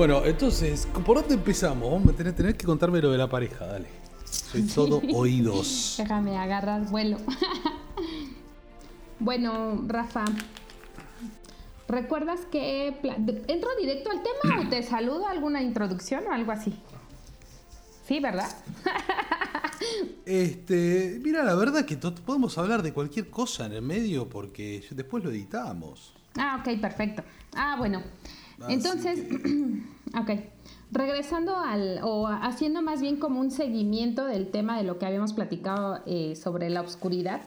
Bueno, 0.00 0.24
entonces, 0.24 0.88
¿por 1.04 1.18
dónde 1.18 1.34
empezamos? 1.34 2.16
Tener, 2.16 2.34
tener 2.34 2.56
que 2.56 2.64
contarme 2.64 3.02
lo 3.02 3.12
de 3.12 3.18
la 3.18 3.28
pareja, 3.28 3.66
dale. 3.66 3.86
Soy 4.24 4.62
todo 4.62 5.02
oídos. 5.12 5.96
Déjame 5.98 6.38
agarrar 6.38 6.88
vuelo. 6.88 7.18
bueno, 9.18 9.84
Rafa, 9.86 10.24
¿recuerdas 11.86 12.40
que 12.50 12.96
entro 13.46 13.68
directo 13.78 14.10
al 14.10 14.22
tema 14.22 14.62
o 14.62 14.70
te 14.70 14.82
saludo 14.82 15.26
alguna 15.26 15.60
introducción 15.60 16.26
o 16.28 16.32
algo 16.32 16.50
así? 16.52 16.74
Sí, 18.08 18.20
¿verdad? 18.20 18.48
este, 20.24 21.20
mira, 21.22 21.44
la 21.44 21.54
verdad 21.54 21.84
que 21.84 21.98
podemos 21.98 22.56
hablar 22.56 22.82
de 22.82 22.94
cualquier 22.94 23.28
cosa 23.28 23.66
en 23.66 23.74
el 23.74 23.82
medio 23.82 24.30
porque 24.30 24.82
después 24.92 25.22
lo 25.22 25.30
editamos. 25.30 26.14
Ah, 26.38 26.64
ok, 26.64 26.80
perfecto. 26.80 27.22
Ah, 27.54 27.76
bueno. 27.78 28.02
Entonces, 28.68 29.24
ok. 30.20 30.30
Regresando 30.92 31.56
al, 31.56 32.00
o 32.02 32.26
haciendo 32.26 32.82
más 32.82 33.00
bien 33.00 33.16
como 33.16 33.38
un 33.40 33.52
seguimiento 33.52 34.24
del 34.24 34.50
tema 34.50 34.76
de 34.76 34.82
lo 34.82 34.98
que 34.98 35.06
habíamos 35.06 35.32
platicado 35.32 36.00
eh, 36.06 36.34
sobre 36.34 36.68
la 36.68 36.80
oscuridad. 36.80 37.42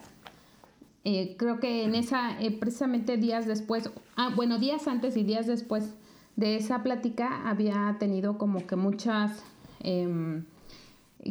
Eh, 1.04 1.36
creo 1.38 1.60
que 1.60 1.84
en 1.84 1.96
esa, 1.96 2.42
eh, 2.42 2.52
precisamente 2.52 3.18
días 3.18 3.46
después, 3.46 3.90
ah, 4.16 4.32
bueno, 4.34 4.60
días 4.60 4.88
antes 4.88 5.18
y 5.18 5.24
días 5.24 5.46
después 5.46 5.94
de 6.38 6.56
esa 6.56 6.84
plática 6.84 7.50
había 7.50 7.98
tenido 8.00 8.38
como 8.38 8.66
que 8.66 8.78
muchas, 8.78 9.44
em, 9.82 10.46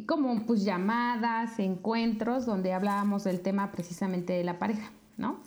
como 0.06 0.44
pues 0.44 0.64
llamadas, 0.64 1.58
encuentros 1.58 2.44
donde 2.44 2.74
hablábamos 2.74 3.24
del 3.24 3.40
tema 3.40 3.72
precisamente 3.72 4.34
de 4.34 4.44
la 4.44 4.58
pareja, 4.58 4.90
¿no? 5.16 5.38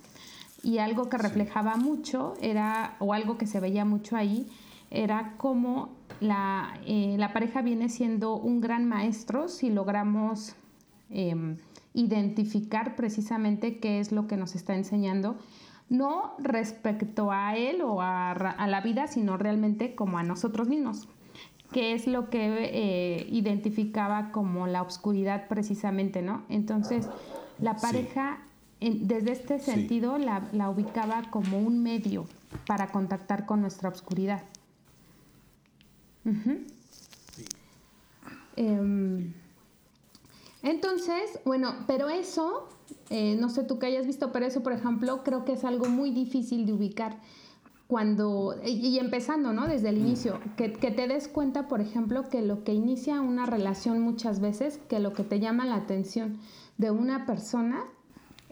Y 0.65 0.79
algo 0.79 1.09
que 1.09 1.19
reflejaba 1.19 1.75
mucho 1.75 2.33
era, 2.41 2.95
o 2.97 3.13
algo 3.13 3.37
que 3.37 3.45
se 3.45 3.59
veía 3.59 3.85
mucho 3.85 4.15
ahí, 4.15 4.47
era 4.89 5.35
cómo 5.37 5.89
la, 6.19 6.79
eh, 6.87 7.15
la 7.19 7.33
pareja 7.33 7.61
viene 7.61 7.87
siendo 7.87 8.35
un 8.35 8.61
gran 8.61 8.89
maestro 8.89 9.47
si 9.47 9.69
logramos 9.69 10.55
em, 11.11 11.57
identificar 11.93 12.95
precisamente 12.95 13.77
qué 13.77 13.99
es 13.99 14.11
lo 14.11 14.25
que 14.25 14.37
nos 14.37 14.55
está 14.55 14.75
enseñando, 14.75 15.35
no 15.87 16.33
respecto 16.39 17.31
a 17.31 17.55
él 17.55 17.83
o 17.83 18.01
a, 18.01 18.31
a 18.31 18.67
la 18.67 18.81
vida, 18.81 19.05
sino 19.05 19.37
realmente 19.37 19.93
como 19.93 20.17
a 20.17 20.23
nosotros 20.23 20.67
mismos, 20.67 21.07
que 21.73 21.93
es 21.93 22.07
lo 22.07 22.31
que 22.31 22.71
eh, 22.71 23.27
identificaba 23.29 24.31
como 24.31 24.65
la 24.65 24.81
oscuridad 24.81 25.47
precisamente, 25.47 26.23
¿no? 26.23 26.41
Entonces, 26.49 27.07
la 27.59 27.75
pareja 27.75 28.39
desde 28.79 29.31
este 29.31 29.59
sentido 29.59 30.17
la, 30.17 30.69
ubicaba 30.69 31.23
como 31.31 31.59
un 31.59 31.81
medio 31.81 32.27
para 32.67 32.91
contactar 32.91 33.45
con 33.45 33.61
nuestra 33.61 33.89
oscuridad. 33.89 34.43
Em, 38.55 39.33
entonces, 40.63 41.39
bueno, 41.45 41.75
pero 41.87 42.09
eso, 42.09 42.67
eh, 43.09 43.35
no 43.39 43.49
sé 43.49 43.63
tú 43.63 43.79
que 43.79 43.85
hayas 43.87 44.07
visto, 44.07 44.31
pero 44.31 44.45
eso, 44.45 44.63
por 44.63 44.73
ejemplo, 44.73 45.23
creo 45.23 45.45
que 45.45 45.53
es 45.53 45.63
algo 45.63 45.85
muy 45.85 46.11
difícil 46.11 46.65
de 46.65 46.73
ubicar 46.73 47.17
cuando, 47.87 48.55
y, 48.65 48.97
empezando, 48.97 49.53
¿no? 49.53 49.67
Desde 49.67 49.89
el 49.89 49.99
inicio, 49.99 50.39
que, 50.57 50.73
que, 50.73 50.89
te 50.89 51.07
des 51.07 51.27
cuenta, 51.27 51.67
por 51.67 51.81
ejemplo, 51.81 52.27
que 52.29 52.41
lo 52.41 52.63
que 52.63 52.73
inicia 52.73 53.21
una 53.21 53.45
relación 53.45 54.01
muchas 54.01 54.39
veces, 54.39 54.79
que 54.89 54.99
lo 54.99 55.13
que 55.13 55.23
te 55.23 55.39
llama 55.39 55.65
la 55.65 55.75
atención 55.75 56.39
de 56.79 56.89
una 56.89 57.27
persona 57.27 57.83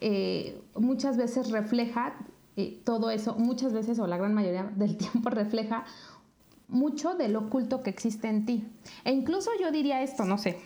eh, 0.05 0.61
muchas 0.75 1.15
veces 1.15 1.49
refleja 1.49 2.15
eh, 2.57 2.81
todo 2.83 3.09
eso, 3.09 3.35
muchas 3.35 3.71
veces 3.71 3.99
o 3.99 4.07
la 4.07 4.17
gran 4.17 4.33
mayoría 4.33 4.63
del 4.75 4.97
tiempo 4.97 5.29
refleja 5.29 5.85
mucho 6.67 7.15
del 7.15 7.37
oculto 7.37 7.83
que 7.83 7.89
existe 7.89 8.27
en 8.27 8.45
ti. 8.45 8.67
E 9.05 9.13
incluso 9.13 9.49
yo 9.61 9.71
diría 9.71 10.01
esto, 10.01 10.25
no 10.25 10.37
sé, 10.37 10.59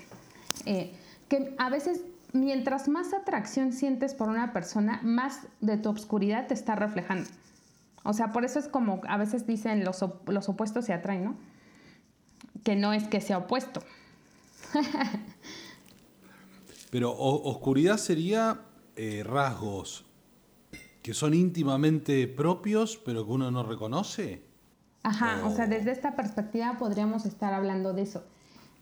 eh, 0.66 0.92
que 1.30 1.54
a 1.60 1.70
veces 1.70 2.02
mientras 2.34 2.88
más 2.88 3.14
atracción 3.14 3.74
sientes 3.74 4.16
por 4.16 4.30
una 4.30 4.54
persona, 4.54 5.02
más 5.04 5.42
de 5.62 5.78
tu 5.78 5.90
obscuridad 5.90 6.48
te 6.48 6.56
está 6.56 6.76
reflejando. 6.76 7.30
O 8.04 8.14
sea, 8.14 8.32
por 8.32 8.44
eso 8.44 8.58
es 8.58 8.68
como 8.68 9.02
a 9.08 9.18
veces 9.18 9.46
dicen 9.46 9.84
los, 9.84 10.04
los 10.26 10.50
opuestos 10.50 10.86
se 10.86 10.94
atraen, 10.94 11.26
¿no? 11.26 11.36
Que 12.64 12.76
no 12.76 12.92
es 12.92 13.08
que 13.08 13.22
sea 13.22 13.38
opuesto. 13.38 13.84
Pero 16.90 17.16
oscuridad 17.16 17.98
sería 17.98 18.62
eh, 18.98 19.24
rasgos 19.24 20.06
que 21.08 21.14
son 21.14 21.34
íntimamente 21.34 22.28
propios, 22.28 22.98
pero 22.98 23.26
que 23.26 23.32
uno 23.32 23.50
no 23.50 23.64
reconoce? 23.64 24.42
Ajá, 25.04 25.46
o... 25.46 25.56
sea, 25.56 25.66
desde 25.66 25.92
esta 25.92 26.18
perspectiva 26.18 26.76
podríamos 26.78 27.26
estar 27.26 27.54
hablando 27.54 27.94
de 27.94 28.02
eso, 28.02 28.26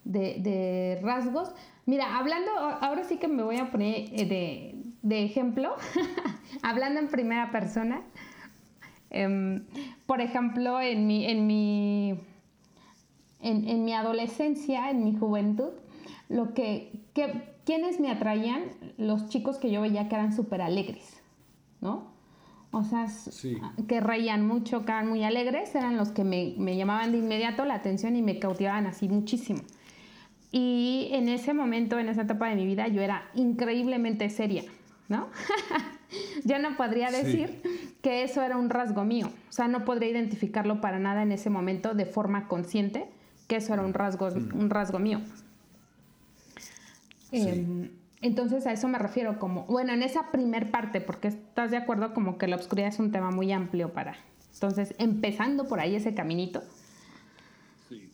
de, 0.02 0.98
rasgos. 1.02 1.52
Mira, 1.84 2.18
hablando, 2.18 2.50
ahora 2.50 3.04
sí 3.04 3.18
que 3.18 3.28
me 3.28 3.44
voy 3.44 3.58
a 3.58 3.70
poner 3.70 4.08
eh, 4.12 4.74
de, 5.02 5.24
ejemplo, 5.24 5.76
hablando 6.62 6.98
en 6.98 7.08
primera 7.08 7.52
persona. 7.52 8.02
Em, 9.10 9.64
por 10.06 10.20
ejemplo, 10.20 10.80
en 10.80 11.06
mi, 11.06 11.26
en 11.26 11.46
mi, 11.46 12.18
en, 13.40 13.84
mi 13.84 13.94
adolescencia, 13.94 14.90
en 14.90 15.04
mi 15.04 15.16
juventud, 15.16 15.74
lo 16.28 16.54
que, 16.54 17.04
que 17.14 17.55
¿Quiénes 17.66 17.98
me 17.98 18.12
atraían? 18.12 18.62
Los 18.96 19.28
chicos 19.28 19.58
que 19.58 19.72
yo 19.72 19.82
veía 19.82 20.08
que 20.08 20.14
eran 20.14 20.32
súper 20.32 20.62
alegres, 20.62 21.20
¿no? 21.80 22.14
O 22.70 22.84
sea, 22.84 23.06
que 23.88 24.00
reían 24.00 24.46
mucho, 24.46 24.84
que 24.84 24.92
eran 24.92 25.08
muy 25.08 25.24
alegres, 25.24 25.74
eran 25.74 25.96
los 25.96 26.10
que 26.10 26.22
me, 26.22 26.76
llamaban 26.76 27.10
de 27.10 27.18
inmediato 27.18 27.64
la 27.64 27.74
atención 27.74 28.14
y 28.14 28.22
me 28.22 28.38
cautivaban 28.38 28.86
así 28.86 29.08
muchísimo. 29.08 29.62
Y 30.52 31.08
en 31.12 31.28
ese 31.28 31.54
momento, 31.54 31.98
en 31.98 32.08
esa 32.08 32.22
etapa 32.22 32.48
de 32.48 32.54
mi 32.54 32.66
vida, 32.66 32.86
yo 32.86 33.02
era 33.02 33.24
increíblemente 33.34 34.30
seria, 34.30 34.62
¿no? 35.08 35.26
yo 36.44 36.60
no 36.60 36.76
podría 36.76 37.10
decir 37.10 37.62
que 38.00 38.22
eso 38.22 38.42
era 38.42 38.56
un 38.56 38.70
rasgo 38.70 39.04
mío. 39.04 39.28
O 39.48 39.52
sea, 39.52 39.66
no 39.66 39.84
podría 39.84 40.10
identificarlo 40.10 40.80
para 40.80 41.00
nada 41.00 41.22
en 41.22 41.32
ese 41.32 41.50
momento 41.50 41.94
de 41.94 42.06
forma 42.06 42.46
consciente 42.46 43.08
que 43.48 43.56
eso 43.56 43.74
era 43.74 43.82
un 43.82 43.92
rasgo, 43.92 44.30
mm. 44.30 44.56
un 44.56 44.70
rasgo 44.70 45.00
mío. 45.00 45.20
Em, 47.32 47.90
entonces 48.22 48.66
a 48.66 48.72
eso 48.72 48.88
me 48.88 48.98
refiero 48.98 49.38
como, 49.38 49.64
bueno, 49.64 49.92
en 49.92 50.02
esa 50.02 50.30
primer 50.30 50.70
parte, 50.70 51.00
porque 51.00 51.28
estás 51.28 51.70
de 51.70 51.76
acuerdo 51.76 52.14
como 52.14 52.38
que 52.38 52.46
la 52.48 52.56
oscuridad 52.56 52.88
es 52.88 52.98
un 52.98 53.12
tema 53.12 53.30
muy 53.30 53.52
amplio 53.52 53.92
para... 53.92 54.16
Entonces, 54.54 54.94
empezando 54.96 55.68
por 55.68 55.80
ahí 55.80 55.96
ese 55.96 56.14
caminito. 56.14 56.62
Sí. 57.90 58.10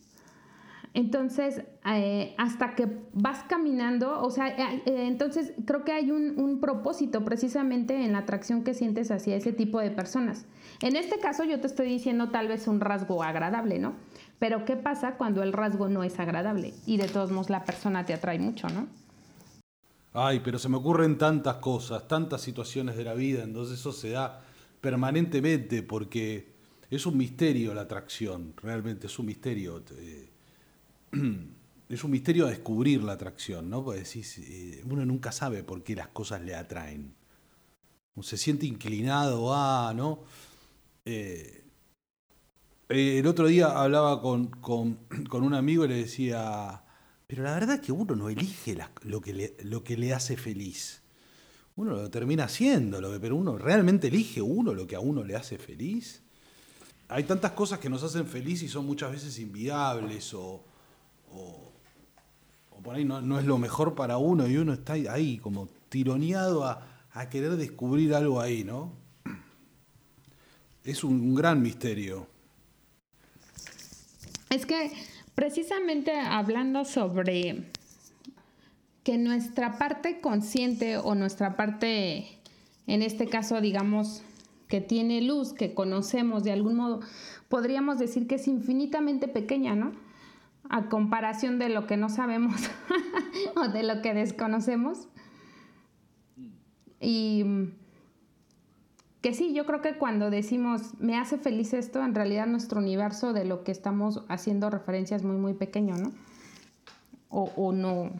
Entonces, 0.93 1.63
eh, 1.85 2.35
hasta 2.37 2.75
que 2.75 2.87
vas 3.13 3.43
caminando, 3.45 4.21
o 4.21 4.29
sea, 4.29 4.49
eh, 4.49 4.83
eh, 4.85 5.07
entonces 5.07 5.53
creo 5.65 5.85
que 5.85 5.93
hay 5.93 6.11
un, 6.11 6.37
un, 6.37 6.59
propósito 6.59 7.23
precisamente 7.23 8.03
en 8.03 8.11
la 8.11 8.19
atracción 8.19 8.65
que 8.65 8.73
sientes 8.73 9.09
hacia 9.09 9.37
ese 9.37 9.53
tipo 9.53 9.79
de 9.79 9.89
personas. 9.89 10.45
En 10.81 10.97
este 10.97 11.17
caso 11.19 11.45
yo 11.45 11.61
te 11.61 11.67
estoy 11.67 11.87
diciendo 11.87 12.29
tal 12.29 12.49
vez 12.49 12.67
un 12.67 12.81
rasgo 12.81 13.23
agradable, 13.23 13.79
¿no? 13.79 13.93
Pero 14.37 14.65
¿qué 14.65 14.75
pasa 14.75 15.15
cuando 15.15 15.43
el 15.43 15.53
rasgo 15.53 15.87
no 15.87 16.03
es 16.03 16.19
agradable 16.19 16.73
y 16.85 16.97
de 16.97 17.07
todos 17.07 17.31
modos 17.31 17.49
la 17.49 17.63
persona 17.63 18.05
te 18.05 18.13
atrae 18.13 18.37
mucho, 18.37 18.67
¿no? 18.67 18.87
Ay, 20.13 20.41
pero 20.43 20.59
se 20.59 20.69
me 20.69 20.77
ocurren 20.77 21.17
tantas 21.17 21.55
cosas, 21.55 22.07
tantas 22.07 22.41
situaciones 22.41 22.95
de 22.95 23.03
la 23.03 23.15
vida, 23.15 23.43
entonces 23.43 23.79
eso 23.79 23.91
se 23.91 24.11
da 24.11 24.43
permanentemente 24.79 25.81
porque 25.81 26.53
es 26.91 27.05
un 27.07 27.17
misterio 27.17 27.73
la 27.73 27.81
atracción, 27.81 28.53
realmente 28.61 29.07
es 29.07 29.17
un 29.17 29.25
misterio. 29.25 29.83
es 31.89 32.03
un 32.03 32.11
misterio 32.11 32.45
descubrir 32.45 33.01
la 33.03 33.13
atracción, 33.13 33.69
¿no? 33.69 33.83
Porque 33.83 34.01
decís, 34.01 34.37
eh, 34.37 34.83
uno 34.87 35.03
nunca 35.03 35.31
sabe 35.31 35.63
por 35.63 35.83
qué 35.83 35.95
las 35.95 36.09
cosas 36.09 36.41
le 36.41 36.53
atraen. 36.55 37.15
Se 38.21 38.37
siente 38.37 38.67
inclinado 38.67 39.53
a, 39.55 39.93
¿no? 39.95 40.19
Eh, 41.05 41.63
eh, 42.89 43.19
el 43.19 43.25
otro 43.25 43.47
día 43.47 43.81
hablaba 43.81 44.21
con, 44.21 44.47
con 44.47 44.99
un 45.31 45.53
amigo 45.55 45.85
y 45.85 45.87
le 45.87 45.95
decía, 45.95 46.82
pero 47.33 47.45
la 47.45 47.55
verdad 47.55 47.75
es 47.77 47.81
que 47.81 47.91
uno 47.91 48.15
no 48.15 48.29
elige 48.29 48.77
lo, 49.01 49.19
que 49.19 49.33
le, 49.33 49.55
lo 49.63 49.83
que 49.83 49.97
le 49.97 50.13
hace 50.13 50.37
feliz. 50.37 51.01
Uno 51.75 51.93
lo 51.93 52.09
termina 52.11 52.43
haciendo, 52.43 53.01
lo 53.01 53.19
pero 53.19 53.35
uno 53.35 53.57
realmente 53.57 54.09
elige 54.09 54.39
uno 54.39 54.75
lo 54.75 54.85
que 54.85 54.95
a 54.95 54.99
uno 54.99 55.23
le 55.23 55.35
hace 55.35 55.57
feliz. 55.57 56.21
Hay 57.09 57.23
tantas 57.23 57.53
cosas 57.53 57.79
que 57.79 57.89
nos 57.89 58.03
hacen 58.03 58.27
feliz 58.27 58.61
y 58.61 58.69
son 58.69 58.85
muchas 58.85 59.11
veces 59.11 59.39
inviables 59.39 60.31
o, 60.35 60.63
o, 61.31 61.71
por 62.83 62.93
ahí 62.93 63.03
no, 63.03 63.39
es 63.39 63.45
lo 63.45 63.57
mejor 63.57 63.95
para 63.95 64.17
uno 64.17 64.47
y 64.47 64.55
uno 64.57 64.73
está 64.73 64.93
ahí 64.93 65.39
como 65.39 65.67
tironeado 65.89 66.65
a, 66.65 66.87
querer 67.31 67.55
descubrir 67.55 68.13
algo 68.13 68.41
ahí, 68.41 68.63
¿no? 68.63 68.91
Es 70.83 71.03
un 71.03 71.33
gran 71.33 71.63
misterio. 71.63 72.27
Es 74.51 74.67
que 74.67 74.91
Precisamente 75.35 76.19
hablando 76.19 76.85
sobre 76.85 77.71
que 79.03 79.17
nuestra 79.17 79.77
parte 79.77 80.21
consciente 80.21 80.97
o 80.97 81.15
nuestra 81.15 81.55
parte, 81.55 82.27
en 82.87 83.01
este 83.01 83.27
caso, 83.27 83.59
digamos, 83.59 84.23
que 84.67 84.79
tiene 84.79 85.21
luz, 85.21 85.53
que 85.53 85.73
conocemos 85.73 86.43
de 86.43 86.51
algún 86.51 86.75
modo, 86.75 87.01
podríamos 87.49 87.99
decir 87.99 88.27
que 88.27 88.35
es 88.35 88.47
infinitamente 88.47 89.27
pequeña, 89.27 89.75
¿no? 89.75 89.91
A 90.69 90.87
comparación 90.87 91.59
de 91.59 91.69
lo 91.69 91.87
que 91.87 91.97
no 91.97 92.09
sabemos 92.09 92.55
o 93.55 93.67
de 93.67 93.83
lo 93.83 94.01
que 94.01 94.13
desconocemos. 94.13 95.07
Y 97.01 97.43
que 99.23 99.33
sí, 99.33 99.53
yo 99.53 99.65
creo 99.65 99.81
que 99.81 99.93
cuando 99.93 100.29
decimos 100.29 100.99
me 100.99 101.17
hace 101.17 101.37
feliz 101.37 101.73
esto, 101.73 102.03
en 102.03 102.13
realidad 102.13 102.45
nuestro 102.45 102.79
universo 102.79 103.31
de 103.31 103.45
lo 103.45 103.63
que 103.63 103.71
estamos 103.71 104.25
haciendo 104.27 104.69
referencia 104.69 105.15
es 105.15 105.23
muy, 105.23 105.37
muy 105.37 105.53
pequeño, 105.53 105.95
¿no? 105.95 106.11
O, 107.29 107.43
o 107.55 107.71
no. 107.71 108.11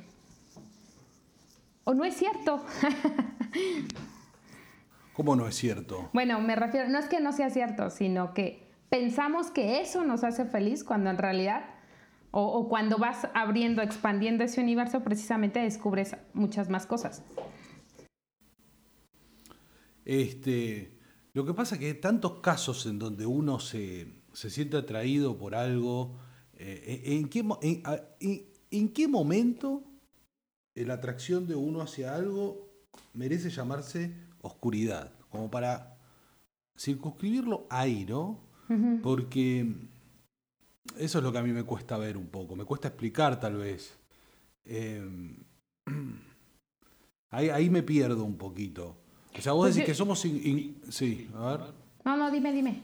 O 1.83 1.93
no 1.93 2.05
es 2.05 2.15
cierto. 2.15 2.63
¿Cómo 5.13 5.35
no 5.35 5.45
es 5.45 5.55
cierto? 5.55 6.09
Bueno, 6.13 6.39
me 6.39 6.55
refiero, 6.55 6.87
no 6.87 6.99
es 6.99 7.07
que 7.07 7.19
no 7.19 7.33
sea 7.33 7.49
cierto, 7.49 7.89
sino 7.89 8.33
que 8.33 8.71
pensamos 8.87 9.51
que 9.51 9.81
eso 9.81 10.05
nos 10.05 10.23
hace 10.23 10.45
feliz 10.45 10.85
cuando 10.85 11.09
en 11.09 11.17
realidad, 11.17 11.65
o, 12.31 12.45
o 12.45 12.69
cuando 12.69 12.97
vas 12.97 13.27
abriendo, 13.33 13.81
expandiendo 13.81 14.45
ese 14.45 14.61
universo, 14.61 15.03
precisamente 15.03 15.59
descubres 15.59 16.15
muchas 16.33 16.69
más 16.69 16.85
cosas. 16.85 17.23
Este, 20.05 20.92
lo 21.33 21.45
que 21.45 21.53
pasa 21.53 21.75
es 21.75 21.79
que 21.79 21.87
hay 21.87 21.93
tantos 21.95 22.39
casos 22.41 22.85
en 22.85 22.99
donde 22.99 23.25
uno 23.25 23.59
se, 23.59 24.07
siente 24.33 24.77
atraído 24.77 25.37
por 25.37 25.55
algo. 25.55 26.19
Eh, 26.55 27.01
¿en, 27.05 27.27
qué, 27.27 27.43
en, 28.69 28.89
qué 28.89 29.07
momento 29.07 29.83
la 30.75 30.93
atracción 30.93 31.47
de 31.47 31.55
uno 31.55 31.81
hacia 31.81 32.13
algo 32.13 32.69
merece 33.13 33.49
llamarse 33.49 34.13
oscuridad? 34.41 35.11
Como 35.29 35.49
para 35.49 35.97
circunscribirlo 36.77 37.65
ahí, 37.69 38.05
¿no? 38.05 38.39
Porque 39.01 39.75
eso 40.97 41.17
es 41.17 41.23
lo 41.23 41.31
que 41.31 41.37
a 41.39 41.43
mí 41.43 41.51
me 41.51 41.63
cuesta 41.63 41.97
ver 41.97 42.15
un 42.15 42.27
poco, 42.27 42.55
me 42.55 42.65
cuesta 42.65 42.89
explicar 42.89 43.39
tal 43.39 43.57
vez. 43.57 43.97
Em, 44.65 45.37
ahí, 47.31 47.49
ahí 47.49 47.69
me 47.71 47.81
pierdo 47.81 48.23
un 48.23 48.37
poquito. 48.37 49.02
O 49.37 49.41
sea, 49.41 49.53
vos 49.53 49.65
pues 49.65 49.75
decís 49.75 49.87
que 49.87 49.95
somos... 49.95 50.19
sí, 50.19 51.29
a 51.35 51.51
ver. 51.51 51.61
No, 52.05 52.17
no, 52.17 52.31
dime, 52.31 52.51
dime. 52.51 52.83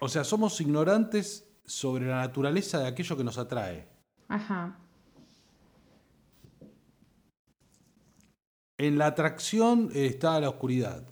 O 0.00 0.08
sea, 0.08 0.24
somos 0.24 0.60
ignorantes 0.60 1.48
sobre 1.64 2.06
la 2.06 2.16
naturaleza 2.16 2.78
de 2.78 2.88
aquello 2.88 3.16
que 3.16 3.24
nos 3.24 3.38
atrae. 3.38 3.86
Ajá. 4.28 4.78
En 8.78 8.98
la 8.98 9.06
atracción 9.06 9.90
está 9.94 10.40
la 10.40 10.48
oscuridad. 10.48 11.06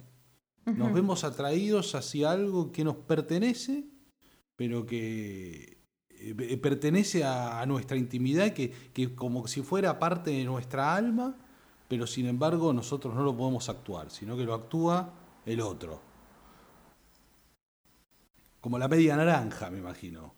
Nos 0.65 0.93
vemos 0.93 1.23
atraídos 1.23 1.95
hacia 1.95 2.31
algo 2.31 2.71
que 2.71 2.83
nos 2.83 2.95
pertenece, 2.95 3.85
pero 4.55 4.85
que 4.85 5.81
eh, 6.09 6.57
pertenece 6.57 7.23
a, 7.23 7.65
nuestra 7.65 7.97
intimidad, 7.97 8.53
que, 8.53 8.71
que 8.93 9.15
como 9.15 9.47
si 9.47 9.61
fuera 9.61 9.99
parte 9.99 10.31
de 10.31 10.43
nuestra 10.43 10.95
alma 10.95 11.35
pero 11.91 12.07
sin 12.07 12.25
embargo 12.25 12.71
nosotros 12.71 13.13
no 13.13 13.21
lo 13.21 13.35
podemos 13.35 13.67
actuar, 13.67 14.09
sino 14.11 14.37
que 14.37 14.45
lo 14.45 14.53
actúa 14.53 15.13
el 15.45 15.59
otro. 15.59 16.01
Como 18.61 18.79
la 18.79 18.87
media 18.87 19.17
naranja, 19.17 19.69
me 19.69 19.79
imagino. 19.79 20.33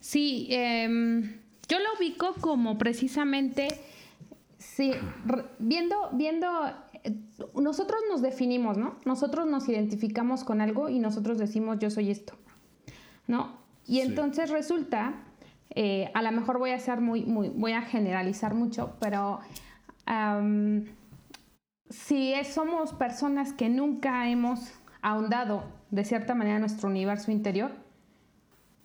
Sí, 0.00 0.48
em, 0.50 1.42
yo 1.68 1.78
lo 1.78 1.94
ubico 1.96 2.34
como 2.40 2.76
precisamente, 2.76 3.68
sí, 4.58 4.94
viendo, 5.60 6.10
viendo, 6.10 6.48
eh, 7.04 7.14
nosotros 7.54 8.00
nos 8.10 8.20
definimos, 8.20 8.76
¿no? 8.76 8.96
Nosotros 9.04 9.46
nos 9.46 9.68
identificamos 9.68 10.42
con 10.42 10.60
algo 10.60 10.88
y 10.88 10.98
nosotros 10.98 11.38
decimos 11.38 11.78
yo 11.78 11.88
soy 11.88 12.10
esto, 12.10 12.34
¿no? 13.28 13.58
Y 13.86 14.00
entonces 14.00 14.50
resulta 14.50 15.22
eh, 15.74 16.10
a 16.14 16.22
lo 16.22 16.32
mejor 16.32 16.58
voy 16.58 16.70
a 16.70 16.78
ser 16.78 17.00
muy, 17.00 17.24
muy, 17.24 17.48
voy 17.48 17.72
a 17.72 17.82
generalizar 17.82 18.54
mucho, 18.54 18.96
pero 19.00 19.40
si 21.88 22.34
somos 22.44 22.92
personas 22.92 23.52
que 23.52 23.68
nunca 23.68 24.28
hemos 24.28 24.72
ahondado 25.00 25.64
de 25.90 26.04
cierta 26.04 26.34
manera 26.34 26.56
en 26.56 26.62
nuestro 26.62 26.88
universo 26.88 27.30
interior, 27.30 27.72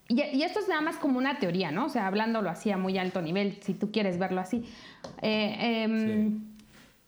y, 0.10 0.42
esto 0.42 0.60
es 0.60 0.68
nada 0.69 0.81
más 0.81 0.95
como 0.95 1.18
una 1.18 1.38
teoría, 1.39 1.72
¿no? 1.72 1.86
O 1.86 1.89
sea, 1.89 2.07
hablándolo 2.07 2.50
así 2.50 2.72
a 2.72 2.78
muy 2.78 2.98
alto 2.98 3.22
nivel, 3.22 3.57
si 3.62 3.74
tú 3.74 3.92
quieres 3.92 4.18
verlo 4.18 4.39
así. 4.39 4.63
Eh, 5.22 5.84
em, 5.84 6.39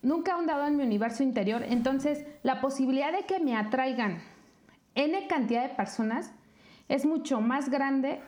nunca 0.02 0.31
he 0.31 0.36
ahondado 0.36 0.68
en 0.68 0.76
mi 0.76 0.84
universo 0.84 1.24
interior, 1.24 1.64
entonces 1.64 2.26
la 2.44 2.60
posibilidad 2.60 3.14
de 3.14 3.24
que 3.24 3.40
me 3.40 3.56
atraigan 3.56 4.20
N 4.96 5.28
cantidad 5.28 5.64
de 5.64 5.76
personas 5.76 6.34
es 6.90 7.06
mucho 7.06 7.40
más 7.40 7.70
grande 7.70 8.20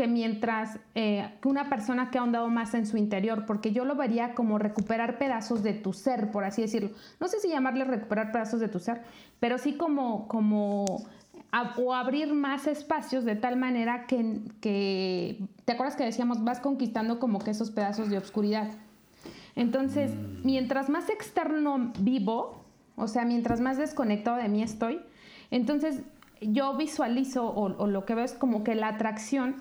que 0.00 0.08
mientras 0.08 0.78
eh, 0.94 1.28
que 1.42 1.48
una 1.48 1.68
persona 1.68 2.10
que 2.10 2.16
ha 2.16 2.22
ahondado 2.22 2.48
más 2.48 2.72
en 2.72 2.86
su 2.86 2.96
interior, 2.96 3.44
porque 3.44 3.72
yo 3.72 3.84
lo 3.84 3.96
vería 3.96 4.34
como 4.34 4.58
recuperar 4.58 5.18
pedazos 5.18 5.62
de 5.62 5.74
tu 5.74 5.92
ser, 5.92 6.30
por 6.30 6.42
así 6.44 6.62
decirlo. 6.62 6.88
No 7.20 7.28
sé 7.28 7.38
si 7.38 7.50
llamarle 7.50 7.84
recuperar 7.84 8.32
pedazos 8.32 8.60
de 8.60 8.68
tu 8.68 8.78
ser, 8.78 9.02
pero 9.40 9.58
sí 9.58 9.74
como, 9.74 10.26
como 10.26 10.86
o 11.76 11.92
abrir 11.92 12.32
más 12.32 12.66
espacios 12.66 13.26
de 13.26 13.36
tal 13.36 13.58
manera 13.58 14.06
que, 14.06 14.40
que, 14.62 15.38
¿te 15.66 15.72
acuerdas 15.74 15.96
que 15.96 16.04
decíamos, 16.04 16.44
vas 16.44 16.60
conquistando 16.60 17.18
como 17.18 17.38
que 17.38 17.50
esos 17.50 17.70
pedazos 17.70 18.08
de 18.08 18.16
obscuridad? 18.16 18.70
Entonces, 19.54 20.12
mm. 20.12 20.46
mientras 20.46 20.88
más 20.88 21.10
externo 21.10 21.92
vivo, 21.98 22.64
o 22.96 23.06
sea, 23.06 23.26
mientras 23.26 23.60
más 23.60 23.76
desconectado 23.76 24.38
de 24.38 24.48
mí 24.48 24.62
estoy, 24.62 25.02
entonces 25.50 26.00
yo 26.40 26.74
visualizo 26.78 27.44
o, 27.44 27.76
o 27.76 27.86
lo 27.86 28.06
que 28.06 28.14
veo 28.14 28.24
es 28.24 28.32
como 28.32 28.64
que 28.64 28.74
la 28.74 28.88
atracción 28.88 29.56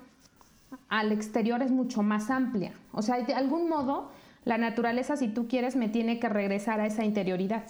al 0.88 1.12
exterior 1.12 1.62
es 1.62 1.72
mucho 1.72 2.04
más 2.04 2.30
amplia. 2.30 2.74
O 2.92 3.02
sea, 3.02 3.22
de 3.22 3.34
algún 3.34 3.70
modo, 3.70 4.12
la 4.46 4.58
naturaleza, 4.58 5.18
si 5.18 5.28
tú 5.28 5.48
quieres, 5.48 5.76
me 5.76 5.90
tiene 5.90 6.20
que 6.20 6.30
regresar 6.30 6.80
a 6.80 6.88
esa 6.88 7.06
interioridad. 7.06 7.66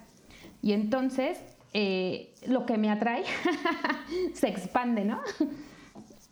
Y 0.62 0.74
entonces, 0.74 1.38
eh, 1.74 2.34
lo 2.48 2.66
que 2.66 2.78
me 2.78 2.90
atrae 2.90 3.24
se 4.34 4.48
expande, 4.48 5.06
¿no? 5.06 5.22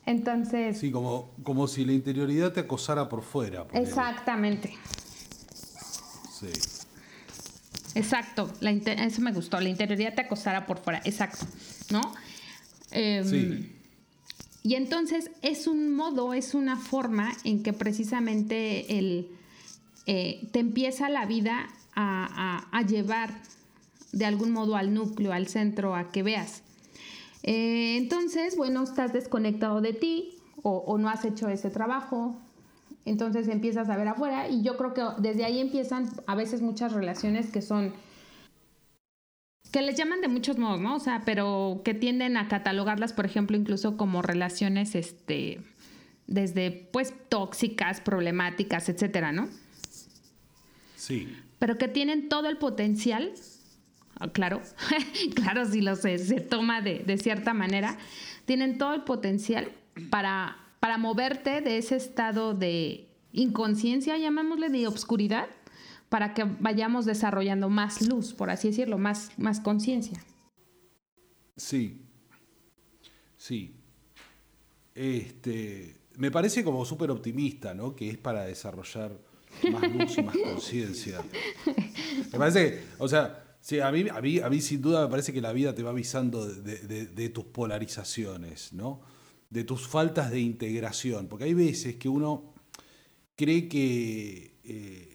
Entonces... 0.06 0.80
Sí, 0.80 0.92
como, 0.92 1.32
como 1.44 1.68
si 1.68 1.86
la 1.86 1.94
interioridad 1.94 2.54
te 2.54 2.62
acosara 2.62 3.10
por 3.10 3.24
fuera. 3.24 3.66
Exactamente. 3.74 4.74
Sí. 6.32 6.48
Exacto, 7.96 8.52
eso 8.62 9.22
me 9.22 9.32
gustó, 9.32 9.60
la 9.60 9.70
interioridad 9.70 10.14
te 10.14 10.22
acosara 10.22 10.68
por 10.68 10.78
fuera, 10.78 11.02
exacto, 11.04 11.46
¿no? 11.90 12.02
Em, 12.92 13.26
sí. 13.26 13.77
Y 14.68 14.76
entonces 14.76 15.32
es 15.44 15.66
un 15.66 15.96
modo, 15.96 16.34
es 16.34 16.54
una 16.54 16.76
forma 16.76 17.32
en 17.46 17.64
que 17.64 17.72
precisamente 17.72 19.00
el, 19.00 19.30
eh, 20.08 20.50
te 20.52 20.60
empieza 20.60 21.08
la 21.08 21.26
vida 21.26 21.70
a, 21.96 22.84
llevar 22.86 23.30
de 24.12 24.26
algún 24.26 24.52
modo 24.52 24.76
al 24.76 24.94
núcleo, 24.94 25.32
al 25.32 25.48
centro, 25.48 25.96
a 25.96 26.12
que 26.12 26.22
veas. 26.22 26.64
Eh, 27.44 27.96
entonces, 27.96 28.58
bueno, 28.58 28.84
estás 28.84 29.14
desconectado 29.14 29.80
de 29.80 29.94
ti 29.94 30.36
o, 30.64 30.80
o, 30.80 30.98
no 30.98 31.08
has 31.08 31.24
hecho 31.24 31.48
ese 31.48 31.70
trabajo, 31.70 32.36
entonces 33.06 33.48
empiezas 33.48 33.88
a 33.88 33.96
ver 33.96 34.10
afuera 34.10 34.50
y 34.50 34.64
yo 34.64 34.76
creo 34.76 34.94
que 34.94 35.02
desde 35.20 35.46
ahí 35.46 35.62
empiezan 35.62 36.10
a 36.26 36.36
veces 36.36 36.62
muchas 36.62 36.92
relaciones 36.92 37.52
que 37.52 37.62
son 37.62 37.94
que 39.78 39.84
les 39.84 39.96
llaman 39.96 40.22
de 40.22 40.28
muchos 40.28 40.58
modos, 40.58 40.82
¿no? 40.82 40.96
O 40.96 41.00
sea, 41.00 41.22
pero 41.24 41.84
que 41.86 41.94
tienden 41.94 42.36
a 42.36 42.48
catalogarlas, 42.48 43.14
por 43.14 43.28
ejemplo, 43.28 43.56
incluso 43.56 43.96
como 43.96 44.24
relaciones, 44.24 44.96
este, 44.96 45.62
desde, 46.26 46.72
pues, 46.72 47.14
tóxicas, 47.30 48.02
problemáticas, 48.02 48.90
etcétera, 48.90 49.32
¿no? 49.32 49.48
Sí. 50.96 51.32
Pero 51.60 51.78
que 51.78 51.88
tienen 51.88 52.28
todo 52.28 52.50
el 52.50 52.58
potencial, 52.58 53.34
ah, 54.20 54.30
claro, 54.32 54.64
claro, 55.36 55.64
si 55.68 55.82
lo 55.82 55.96
se, 55.96 56.18
se 56.18 56.40
toma 56.40 56.82
de, 56.82 57.04
de, 57.06 57.20
cierta 57.20 57.54
manera, 57.54 58.00
tienen 58.46 58.80
todo 58.80 58.96
el 58.96 59.04
potencial 59.04 59.72
para, 60.10 60.58
para 60.80 60.98
moverte 60.98 61.62
de 61.62 61.78
ese 61.78 61.98
estado 61.98 62.56
de 62.56 63.10
inconsciencia, 63.32 64.18
llamémosle, 64.18 64.70
de 64.70 64.88
obscuridad, 64.88 65.50
para 66.10 66.34
que 66.34 66.44
vayamos 66.44 67.06
desarrollando 67.06 67.70
más 67.70 68.02
luz, 68.02 68.34
por 68.34 68.50
así 68.50 68.70
decirlo, 68.70 68.98
más, 68.98 69.32
más 69.38 69.60
conciencia. 69.60 70.24
Sí, 71.56 72.02
sí. 73.36 73.76
Este, 74.96 75.96
me 76.16 76.32
parece 76.32 76.64
como 76.64 76.86
súper 76.86 77.12
optimista, 77.12 77.74
¿no? 77.74 77.96
Que 77.96 78.10
es 78.10 78.18
para 78.18 78.46
desarrollar 78.46 79.12
más 79.72 79.92
luz 79.92 80.18
y 80.18 80.24
más 80.24 80.38
conciencia. 80.38 81.24
Me 82.32 82.38
parece, 82.38 82.84
o 82.98 83.08
sea, 83.08 83.58
sí, 83.62 83.80
a, 83.80 83.92
mí, 83.92 84.06
a, 84.10 84.22
mí, 84.22 84.40
a 84.40 84.50
mí 84.50 84.62
sin 84.62 84.82
duda 84.82 85.04
me 85.04 85.10
parece 85.10 85.32
que 85.32 85.40
la 85.40 85.54
vida 85.54 85.74
te 85.74 85.84
va 85.84 85.92
avisando 85.92 86.46
de, 86.46 87.30
tus 87.30 87.46
polarizaciones, 87.46 88.74
¿no? 88.74 89.02
De 89.50 89.64
tus 89.64 89.88
faltas 89.88 90.32
de 90.32 90.40
integración. 90.40 91.28
Porque 91.28 91.46
hay 91.46 91.54
veces 91.54 91.96
que 91.96 92.10
uno 92.10 92.54
cree 93.36 93.68
que... 93.68 94.58
Eh, 94.64 95.07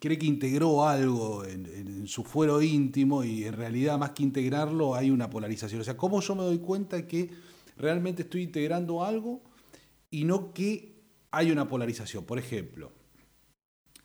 cree 0.00 0.18
que 0.18 0.26
integró 0.26 0.88
algo 0.88 1.44
en, 1.44 2.08
su 2.08 2.24
fuero 2.24 2.60
íntimo 2.62 3.22
y 3.22 3.44
en 3.44 3.52
realidad 3.52 3.98
más 3.98 4.10
que 4.10 4.22
integrarlo 4.22 4.94
hay 4.94 5.10
una 5.10 5.28
polarización. 5.28 5.82
O 5.82 5.84
sea, 5.84 5.96
¿cómo 5.96 6.20
yo 6.20 6.34
me 6.34 6.42
doy 6.42 6.58
cuenta 6.58 7.06
que 7.06 7.30
realmente 7.76 8.22
estoy 8.22 8.42
integrando 8.42 9.04
algo 9.04 9.42
y 10.10 10.24
no 10.24 10.52
que 10.52 10.94
hay 11.30 11.52
una 11.52 11.68
polarización? 11.68 12.24
Por 12.24 12.38
ejemplo, 12.38 12.90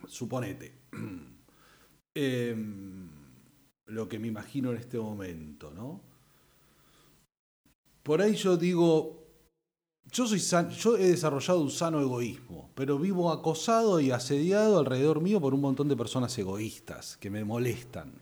suponete, 0.07 0.73
em, 2.13 3.09
lo 3.85 4.09
que 4.09 4.19
me 4.19 4.27
imagino 4.27 4.71
en 4.71 4.77
este 4.77 4.99
momento, 4.99 5.71
¿no? 5.71 6.01
Por 8.03 8.21
ahí 8.21 8.35
yo 8.35 8.57
digo, 8.57 9.24
yo, 10.11 10.27
soy 10.27 10.39
yo 10.39 10.97
he 10.97 11.07
desarrollado 11.09 11.59
un 11.59 11.71
sano 11.71 11.99
egoísmo, 11.99 12.69
pero 12.75 12.97
vivo 12.97 13.31
acosado 13.31 13.99
y 13.99 14.11
asediado 14.11 14.79
alrededor 14.79 15.21
mío 15.21 15.41
por 15.41 15.53
un 15.53 15.61
montón 15.61 15.89
de 15.89 15.97
personas 15.97 16.37
egoístas 16.37 17.17
que 17.17 17.29
me 17.29 17.43
molestan. 17.43 18.13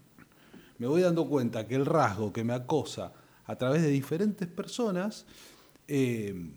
Me 0.78 0.88
voy 0.88 1.02
dando 1.02 1.28
cuenta 1.28 1.68
que 1.68 1.76
el 1.76 1.86
rasgo 1.86 2.34
que 2.34 2.44
me 2.44 2.54
acosa 2.54 3.14
a 3.46 3.56
través 3.56 3.82
de 3.82 3.90
diferentes 3.90 4.48
personas 4.48 5.26
eh, 5.88 6.52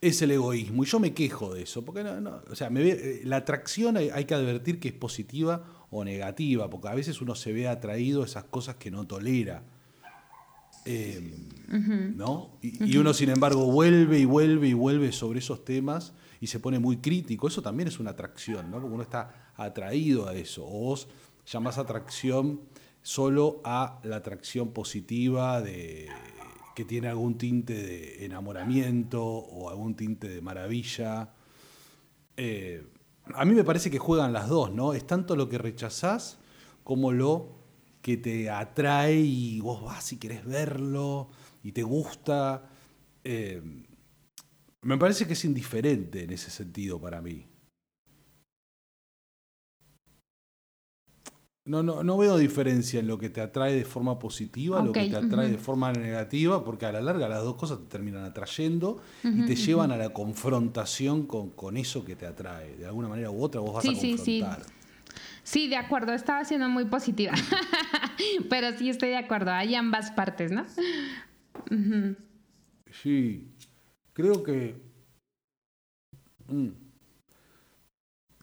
es 0.00 0.22
el 0.22 0.30
egoísmo. 0.32 0.82
Y 0.82 0.86
yo 0.86 1.00
me 1.00 1.14
quejo 1.14 1.54
de 1.54 1.62
eso, 1.62 1.84
porque 1.84 2.02
o 2.02 2.54
sea, 2.54 2.68
eh, 2.74 3.22
la 3.24 3.36
atracción 3.36 3.96
hay, 3.96 4.10
hay, 4.10 4.24
que 4.24 4.34
advertir 4.34 4.78
que 4.78 4.88
es 4.88 4.94
positiva 4.94 5.64
o 5.90 6.04
negativa, 6.04 6.68
porque 6.68 6.88
a 6.88 6.94
veces 6.94 7.20
uno 7.20 7.34
se 7.34 7.52
ve 7.52 7.68
atraído 7.68 8.22
a 8.22 8.26
esas 8.26 8.44
cosas 8.44 8.76
que 8.76 8.90
no 8.90 9.06
tolera. 9.06 9.64
Eh, 10.84 11.34
¿no? 12.16 12.58
Y, 12.60 12.96
uno, 12.96 13.14
sin 13.14 13.30
embargo, 13.30 13.70
vuelve 13.70 14.18
y 14.18 14.24
vuelve 14.24 14.68
y 14.68 14.74
vuelve 14.74 15.12
sobre 15.12 15.38
esos 15.38 15.64
temas 15.64 16.12
y 16.40 16.48
se 16.48 16.60
pone 16.60 16.78
muy 16.78 16.98
crítico. 16.98 17.48
Eso 17.48 17.62
también 17.62 17.88
es 17.88 17.98
una 17.98 18.10
atracción, 18.10 18.70
¿no? 18.70 18.80
Porque 18.80 18.94
uno 18.94 19.02
está 19.02 19.52
atraído 19.56 20.28
a 20.28 20.34
eso. 20.34 20.66
O 20.66 20.80
vos 20.80 21.08
llamás 21.46 21.78
atracción 21.78 22.60
solo 23.02 23.60
a 23.64 24.00
la 24.04 24.16
atracción 24.16 24.72
positiva 24.72 25.60
de 25.60 26.08
que 26.74 26.84
tiene 26.84 27.08
algún 27.08 27.36
tinte 27.36 27.74
de 27.74 28.24
enamoramiento 28.24 29.22
o 29.22 29.70
algún 29.70 29.94
tinte 29.94 30.28
de 30.28 30.40
maravilla. 30.40 31.32
Eh, 32.36 32.86
a 33.34 33.44
mí 33.44 33.54
me 33.54 33.64
parece 33.64 33.90
que 33.90 33.98
juegan 33.98 34.32
las 34.32 34.48
dos, 34.48 34.72
¿no? 34.72 34.94
Es 34.94 35.06
tanto 35.06 35.36
lo 35.36 35.48
que 35.48 35.58
rechazás 35.58 36.38
como 36.82 37.12
lo 37.12 37.61
que 38.02 38.16
te 38.16 38.50
atrae 38.50 39.16
y 39.16 39.60
vos 39.60 39.82
vas 39.82 40.12
y 40.12 40.18
querés 40.18 40.44
verlo 40.44 41.30
y 41.62 41.72
te 41.72 41.82
gusta. 41.82 42.68
Eh, 43.24 43.62
me 44.82 44.98
parece 44.98 45.26
que 45.26 45.34
es 45.34 45.44
indiferente 45.44 46.24
en 46.24 46.32
ese 46.32 46.50
sentido 46.50 47.00
para 47.00 47.22
mí. 47.22 47.46
No, 51.64 51.84
no, 51.84 52.02
no 52.02 52.18
veo 52.18 52.38
diferencia 52.38 52.98
en 52.98 53.06
lo 53.06 53.18
que 53.18 53.30
te 53.30 53.40
atrae 53.40 53.72
de 53.72 53.84
forma 53.84 54.18
positiva, 54.18 54.82
lo 54.82 54.90
que 54.90 55.08
te 55.08 55.14
atrae 55.14 55.48
de 55.48 55.58
forma 55.58 55.92
negativa, 55.92 56.64
porque 56.64 56.86
a 56.86 56.92
la 56.92 57.00
larga 57.00 57.28
las 57.28 57.44
dos 57.44 57.54
cosas 57.54 57.78
te 57.78 57.84
terminan 57.84 58.24
atrayendo 58.24 59.00
y 59.22 59.46
te 59.46 59.54
llevan 59.54 59.92
a 59.92 59.96
la 59.96 60.08
confrontación 60.08 61.24
con, 61.24 61.50
con, 61.50 61.76
eso 61.76 62.04
que 62.04 62.16
te 62.16 62.26
atrae. 62.26 62.74
De 62.74 62.86
alguna 62.86 63.06
manera 63.06 63.30
u 63.30 63.40
otra 63.40 63.60
vos 63.60 63.74
vas 63.74 63.84
a 63.84 63.92
confrontar. 63.92 64.64
Sí, 64.64 64.72
de 65.68 65.76
acuerdo, 65.76 66.12
estaba 66.12 66.44
siendo 66.44 66.68
muy 66.68 66.84
positiva. 66.84 67.32
Pero 68.50 68.76
sí 68.78 68.88
estoy 68.88 69.10
de 69.10 69.16
acuerdo, 69.16 69.50
hay 69.50 69.74
ambas 69.74 70.10
partes, 70.10 70.52
¿no? 70.52 70.66
Sí, 72.90 73.48
creo 74.12 74.42
que... 74.42 74.80
Mm, 76.48 76.68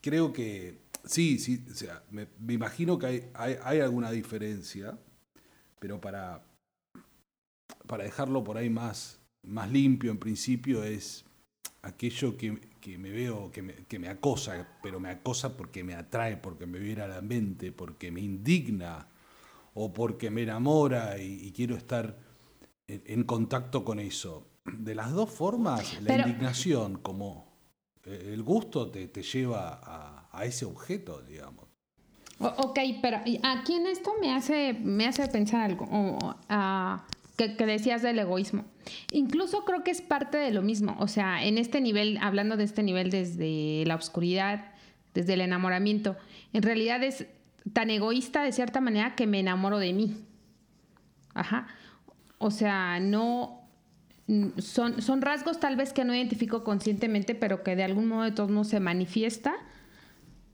creo 0.02 0.34
que... 0.34 0.78
Sí, 1.06 1.40
sí, 1.40 1.66
o 1.72 1.74
sea, 1.74 2.04
me, 2.12 2.28
imagino 2.50 3.00
que 3.00 3.32
hay, 3.34 3.58
hay, 3.64 3.80
alguna 3.80 4.12
diferencia, 4.12 4.98
pero 5.80 6.00
para, 6.02 6.44
para 7.88 8.04
dejarlo 8.04 8.44
por 8.44 8.58
ahí 8.58 8.70
más, 8.70 9.20
más 9.42 9.72
limpio 9.72 10.12
en 10.12 10.20
principio 10.20 10.84
es 10.84 11.24
aquello 11.82 12.38
que, 12.38 12.60
que 12.80 12.98
me 12.98 13.12
veo, 13.12 13.52
que 13.52 13.62
me, 13.62 13.74
que 13.86 14.00
me, 14.00 14.10
acosa, 14.10 14.68
pero 14.82 15.00
me 15.00 15.10
acosa 15.10 15.56
porque 15.56 15.84
me 15.84 15.96
atrae, 15.96 16.38
porque 16.38 16.66
me 16.66 16.80
viene 16.80 17.02
a 17.02 17.08
la 17.08 17.22
mente, 17.22 17.72
porque 17.72 18.12
me 18.12 18.22
indigna 18.22 19.08
o 19.74 19.94
porque 19.94 20.30
me 20.30 20.44
enamora 20.44 21.18
y, 21.18 21.52
quiero 21.52 21.76
estar 21.76 22.18
en, 22.88 23.24
contacto 23.24 23.86
con 23.86 24.00
eso. 24.00 24.48
De 24.66 24.96
las 24.96 25.12
dos 25.12 25.30
formas, 25.30 26.02
la 26.02 26.18
indignación 26.18 26.98
como 26.98 27.50
eh, 28.06 28.32
el 28.34 28.44
gusto 28.44 28.90
te, 28.90 29.08
te 29.08 29.24
lleva 29.24 29.80
a, 29.84 30.30
a, 30.32 30.46
ese 30.46 30.66
objeto, 30.66 31.22
digamos. 31.22 31.66
ok, 32.40 32.80
pero 33.02 33.18
aquí 33.44 33.74
en 33.74 33.88
esto 33.88 34.12
me 34.20 34.34
hace, 34.34 34.74
me 34.74 35.08
hace 35.08 35.28
pensar 35.28 35.62
algo. 35.62 35.86
O, 35.92 36.36
que, 37.48 37.66
decías 37.66 38.02
del 38.02 38.20
egoísmo. 38.20 38.66
Incluso 39.14 39.64
creo 39.64 39.84
que 39.84 39.92
es 39.92 40.02
parte 40.02 40.38
de 40.38 40.52
lo 40.52 40.62
mismo. 40.62 40.98
O 41.00 41.08
sea, 41.08 41.44
en 41.44 41.58
este 41.58 41.80
nivel, 41.80 42.18
hablando 42.22 42.58
de 42.58 42.66
este 42.66 42.84
nivel 42.84 43.10
desde 43.10 43.84
la 43.86 43.96
oscuridad, 43.96 44.74
desde 45.14 45.34
el 45.34 45.42
enamoramiento, 45.42 46.18
en 46.52 46.64
realidad 46.64 47.02
es 47.04 47.28
tan 47.72 47.90
egoísta 47.90 48.44
de 48.44 48.52
cierta 48.52 48.82
manera 48.82 49.16
que 49.16 49.26
me 49.26 49.40
enamoro 49.40 49.80
de 49.80 49.94
mí. 49.94 50.18
Ajá. 51.34 51.68
O 52.38 52.52
sea, 52.52 53.00
no. 53.00 53.56
Son, 54.60 55.02
son 55.02 55.22
rasgos 55.22 55.60
tal 55.60 55.76
vez 55.76 55.92
que 55.92 56.06
no 56.06 56.14
identifico 56.14 56.64
conscientemente, 56.64 57.34
pero 57.34 57.64
que 57.64 57.76
de 57.76 57.84
algún 57.84 58.08
modo 58.08 58.24
de 58.24 58.32
todos 58.32 58.52
modos 58.52 58.68
se 58.68 58.80
manifiesta. 58.80 59.56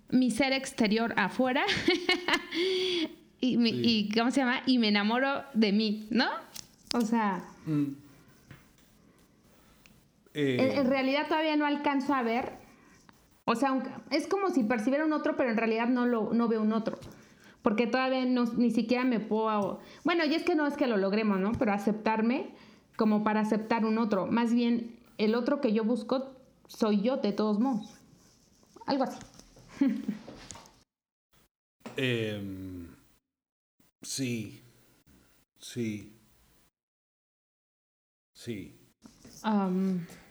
Mi 0.09 0.29
ser 0.29 0.53
exterior 0.53 1.13
afuera. 1.17 1.65
y, 3.41 3.57
y, 3.67 4.09
¿cómo 4.15 4.31
se 4.31 4.41
llama? 4.41 4.61
Y 4.65 4.77
me 4.77 4.89
enamoro 4.89 5.43
de 5.53 5.73
mí, 5.73 6.07
¿no? 6.09 6.25
O 6.95 7.01
sea, 7.01 7.43
mm. 7.65 7.83
eh. 10.33 10.75
en, 10.77 10.87
realidad 10.87 11.27
todavía 11.27 11.57
no 11.57 11.65
alcanzo 11.65 12.13
a 12.13 12.23
ver. 12.23 12.53
O 13.43 13.55
sea, 13.55 13.83
es 14.11 14.27
como 14.27 14.49
si 14.49 14.63
percibiera 14.63 15.05
un 15.05 15.11
otro, 15.11 15.35
pero 15.35 15.51
en 15.51 15.57
realidad 15.57 15.87
no, 15.89 16.05
lo, 16.05 16.33
no 16.33 16.47
veo 16.47 16.61
un 16.61 16.71
otro. 16.71 16.97
Porque 17.61 17.85
todavía 17.85 18.23
no, 18.25 18.45
ni 18.45 18.71
siquiera 18.71 19.03
me 19.03 19.19
puedo... 19.19 19.81
Bueno, 20.05 20.23
y 20.23 20.33
es 20.35 20.43
que 20.43 20.55
no 20.55 20.65
es 20.65 20.77
que 20.77 20.87
lo 20.87 20.95
logremos, 20.95 21.37
¿no? 21.39 21.51
Pero 21.51 21.73
aceptarme 21.73 22.55
como 22.95 23.25
para 23.25 23.41
aceptar 23.41 23.85
un 23.85 23.97
otro. 23.97 24.27
Más 24.27 24.53
bien, 24.53 24.95
el 25.17 25.35
otro 25.35 25.59
que 25.59 25.73
yo 25.73 25.83
busco 25.83 26.31
soy 26.67 27.01
yo, 27.01 27.17
de 27.17 27.33
todos 27.33 27.59
modos. 27.59 27.93
Algo 28.85 29.03
así. 29.03 29.19
Em, 31.97 32.89
sí, 34.01 34.61
sí. 35.59 36.15
Sí. 38.45 38.77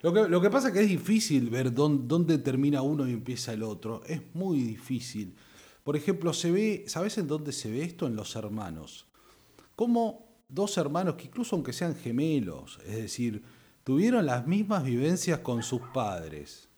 lo, 0.02 0.12
que, 0.12 0.28
lo, 0.28 0.40
que, 0.40 0.48
pasa 0.48 0.68
es 0.68 0.74
que 0.74 0.82
es 0.82 0.88
difícil 0.88 1.50
ver 1.50 1.74
dónde, 1.74 2.38
termina 2.38 2.80
uno 2.80 3.08
y 3.08 3.12
empieza 3.12 3.52
el 3.52 3.64
otro. 3.64 4.04
Es 4.06 4.22
muy 4.34 4.62
difícil. 4.62 5.34
Por 5.82 5.96
ejemplo, 5.96 6.32
se 6.32 6.52
ve, 6.52 6.84
¿sabes 6.86 7.18
en 7.18 7.26
dónde 7.26 7.50
se 7.50 7.72
ve 7.72 7.82
esto? 7.82 8.06
En 8.06 8.14
los 8.14 8.36
hermanos. 8.36 9.06
Como 9.74 10.28
dos 10.48 10.78
hermanos 10.78 11.16
que 11.16 11.24
incluso 11.24 11.56
aunque 11.56 11.72
sean 11.72 11.96
gemelos, 11.96 12.78
es 12.86 12.96
decir, 12.96 13.42
tuvieron 13.82 14.26
las 14.26 14.46
mismas 14.46 14.84
vivencias 14.84 15.40
con 15.40 15.64
sus 15.64 15.80
padres. 15.92 16.68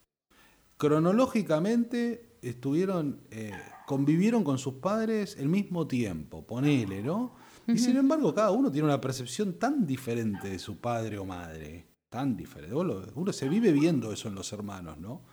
Cronológicamente 0.77 2.37
estuvieron, 2.41 3.21
eh, 3.29 3.51
convivieron 3.85 4.43
con 4.43 4.57
sus 4.57 4.75
padres 4.75 5.37
el 5.37 5.49
mismo 5.49 5.85
tiempo, 5.85 6.47
ponele, 6.47 7.03
¿no? 7.03 7.35
Y 7.67 7.77
sin 7.77 7.97
embargo, 7.97 8.33
cada 8.33 8.51
uno 8.51 8.71
tiene 8.71 8.87
una 8.87 9.01
percepción 9.01 9.59
tan 9.59 9.85
diferente 9.85 10.49
de 10.49 10.59
su 10.59 10.77
padre 10.77 11.17
o 11.17 11.25
madre. 11.25 11.85
Tan 12.09 12.37
diferente. 12.37 12.73
Uno 12.73 13.33
se 13.33 13.49
vive 13.49 13.73
viendo 13.73 14.13
eso 14.13 14.29
en 14.29 14.35
los 14.35 14.51
hermanos, 14.53 14.97
¿no? 14.97 15.23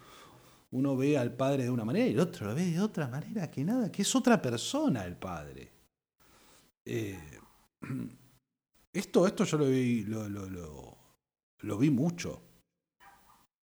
Uno 0.73 0.97
ve 0.97 1.17
al 1.17 1.33
padre 1.33 1.63
de 1.63 1.71
una 1.71 1.85
manera 1.85 2.07
y 2.07 2.11
el 2.11 2.19
otro 2.19 2.49
lo 2.49 2.55
ve 2.55 2.67
de 2.67 2.81
otra 2.81 3.07
manera 3.07 3.49
que 3.49 3.63
nada, 3.65 3.93
que 3.93 4.03
es 4.03 4.17
otra 4.17 4.43
persona 4.43 5.05
el 5.05 5.17
padre. 5.17 5.71
Eh, 6.85 7.17
esto, 8.93 9.27
esto 9.27 9.45
yo 9.45 9.59
lo 9.59 9.69
vi, 9.69 10.03
lo, 10.03 10.29
lo, 10.29 11.79
vi 11.79 11.91
mucho. 11.91 12.43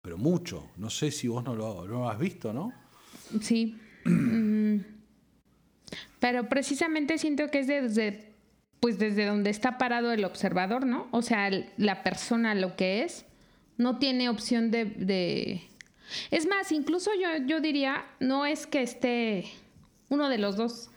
Pero 0.00 0.16
mucho. 0.16 0.70
No 0.78 0.88
sé 0.88 1.10
si 1.10 1.28
vos 1.28 1.44
no 1.44 1.54
lo, 1.54 1.86
lo 1.86 2.08
has 2.08 2.18
visto, 2.18 2.52
¿no? 2.52 2.72
Sí. 3.40 3.78
Mm. 4.06 4.84
Pero 6.20 6.48
precisamente 6.48 7.18
siento 7.18 7.48
que 7.48 7.58
es 7.58 7.66
desde 7.66 8.35
pues 8.86 9.00
desde 9.00 9.26
donde 9.26 9.50
está 9.50 9.78
parado 9.78 10.12
el 10.12 10.24
observador, 10.24 10.86
¿no? 10.86 11.08
O 11.10 11.20
sea, 11.20 11.50
la 11.76 12.04
persona 12.04 12.54
lo 12.54 12.76
que 12.76 13.02
es, 13.02 13.26
no 13.78 13.98
tiene 13.98 14.28
opción 14.28 14.70
de... 14.70 15.64
Es 16.30 16.46
más, 16.46 16.70
incluso 16.70 17.10
yo, 17.20 17.44
yo 17.48 17.60
diría, 17.60 18.04
no 18.20 18.46
es 18.46 18.68
que 18.68 18.82
esté 18.82 19.46
uno 20.08 20.28
de 20.28 20.38
los 20.38 20.54
dos 20.54 20.90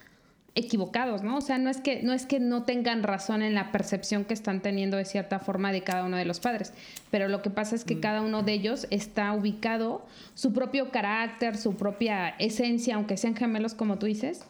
equivocados, 0.53 1.23
¿no? 1.23 1.37
O 1.37 1.41
sea, 1.41 1.57
no 1.57 1.71
es 1.71 1.81
que 1.81 2.03
no 2.03 2.13
es 2.13 2.27
que 2.27 2.39
no 2.39 2.61
tengan 2.61 3.01
razón 3.01 3.41
en 3.41 3.55
la 3.55 3.71
percepción 3.71 4.23
que 4.23 4.35
están 4.35 4.61
teniendo 4.61 4.95
de 4.97 5.05
cierta 5.05 5.39
forma 5.39 5.71
de 5.71 5.81
cada 5.81 6.03
uno 6.03 6.15
de 6.15 6.25
los 6.25 6.39
padres, 6.39 6.73
pero 7.09 7.27
lo 7.27 7.41
que 7.41 7.49
pasa 7.49 7.73
es 7.73 7.85
que 7.85 7.95
mm. 7.95 8.01
cada 8.01 8.21
uno 8.21 8.43
de 8.43 8.53
ellos 8.53 8.85
está 8.91 9.33
ubicado 9.33 10.05
su 10.35 10.53
propio 10.53 10.91
carácter, 10.91 11.57
su 11.57 11.75
propia 11.75 12.35
esencia, 12.37 12.93
aunque 12.93 13.17
sean 13.17 13.35
gemelos 13.35 13.73
como 13.73 13.97
tú 13.97 14.05
dices, 14.05 14.45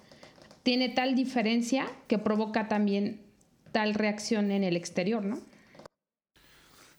tiene 0.64 0.90
tal 0.90 1.16
diferencia 1.16 1.88
que 2.10 2.18
provoca 2.18 2.68
también 2.68 3.29
tal 3.72 3.94
reacción 3.94 4.52
en 4.52 4.64
el 4.64 4.76
exterior, 4.76 5.24
¿no? 5.24 5.40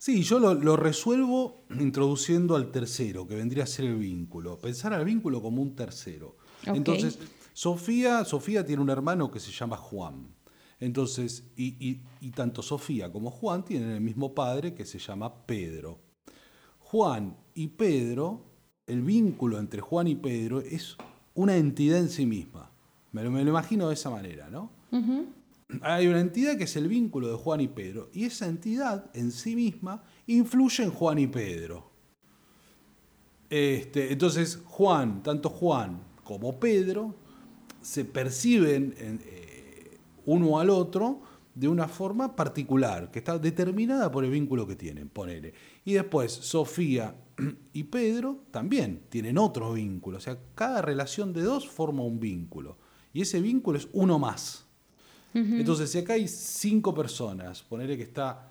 Sí, 0.01 0.23
yo 0.23 0.39
lo, 0.39 0.77
resuelvo 0.77 1.67
introduciendo 1.79 2.57
al 2.57 2.71
tercero, 2.71 3.27
que 3.27 3.35
vendría 3.35 3.65
a 3.65 3.67
ser 3.67 3.85
el 3.85 3.97
vínculo. 3.97 4.59
Pensar 4.59 4.95
al 4.95 5.05
vínculo 5.05 5.43
como 5.43 5.61
un 5.61 5.77
tercero. 5.77 6.39
Entonces, 6.65 7.19
Sofía, 7.53 8.25
Sofía 8.25 8.65
tiene 8.65 8.81
un 8.81 8.89
hermano 8.89 9.31
que 9.31 9.39
se 9.39 9.53
llama 9.53 9.77
Juan. 9.77 10.35
Entonces, 10.79 11.53
y, 11.55 11.97
tanto 12.31 12.63
Sofía 12.63 13.13
como 13.13 13.31
Juan 13.31 13.63
tienen 13.63 13.91
el 13.91 14.01
mismo 14.01 14.35
padre 14.35 14.73
que 14.73 14.87
se 14.87 14.99
llama 14.99 15.45
Pedro. 15.45 16.01
Juan 16.79 17.37
y 17.53 17.69
Pedro, 17.69 18.47
el 18.87 19.03
vínculo 19.03 19.59
entre 19.59 19.83
Juan 19.83 20.07
y 20.09 20.15
Pedro 20.15 20.61
es 20.61 20.97
una 21.35 21.57
entidad 21.57 21.99
en 21.99 22.09
sí 22.09 22.25
misma. 22.25 22.71
Me 23.13 23.23
lo, 23.23 23.39
imagino 23.39 23.89
de 23.89 23.95
esa 23.95 24.09
manera, 24.09 24.49
¿no? 24.49 24.71
Hay 25.83 26.07
una 26.07 26.21
entidad 26.21 26.57
que 26.57 26.65
es 26.65 26.77
el 26.77 26.89
vínculo 26.89 27.29
de 27.29 27.35
Juan 27.35 27.61
y 27.61 27.69
Pedro, 27.69 28.11
y 28.13 28.25
esa 28.25 28.47
entidad 28.47 29.11
en 29.15 29.31
sí 29.31 29.55
misma 29.55 30.03
influye 30.27 30.85
en 30.85 30.91
Juan 30.91 31.19
y 31.19 31.27
Pedro. 31.27 31.91
Este, 33.49 34.13
entonces, 34.13 34.61
Juan, 34.65 35.23
tanto 35.23 35.49
Juan 35.49 36.03
como 36.23 36.61
Pedro, 36.61 37.15
se 37.81 38.05
perciben 38.05 38.95
eh, 38.99 39.99
uno 40.27 40.61
al 40.61 40.71
otro 40.71 41.23
de 41.55 41.67
una 41.67 41.89
forma 41.89 42.37
particular, 42.37 43.11
que 43.11 43.19
está 43.19 43.39
determinada 43.39 44.11
por 44.11 44.25
el 44.25 44.31
vínculo 44.31 44.67
que 44.67 44.77
tienen, 44.77 45.09
ponele. 45.09 45.53
Y 45.85 45.95
después, 45.95 46.33
Sofía 46.33 47.15
y 47.73 47.85
Pedro 47.85 48.45
también 48.51 49.03
tienen 49.09 49.37
otro 49.37 49.73
vínculo, 49.73 50.19
o 50.19 50.21
sea, 50.21 50.39
cada 50.55 50.81
relación 50.81 51.33
de 51.33 51.43
dos 51.43 51.69
forma 51.69 52.05
un 52.05 52.21
vínculo, 52.21 52.79
y 53.13 53.23
ese 53.23 53.41
vínculo 53.41 53.79
es 53.79 53.89
uno 53.93 54.19
más. 54.19 54.70
Entonces, 55.33 55.91
si 55.91 55.99
acá 55.99 56.15
hay 56.15 56.27
cinco 56.27 56.93
personas, 56.95 57.63
ponerle 57.63 57.97
que 57.97 58.03
está 58.03 58.51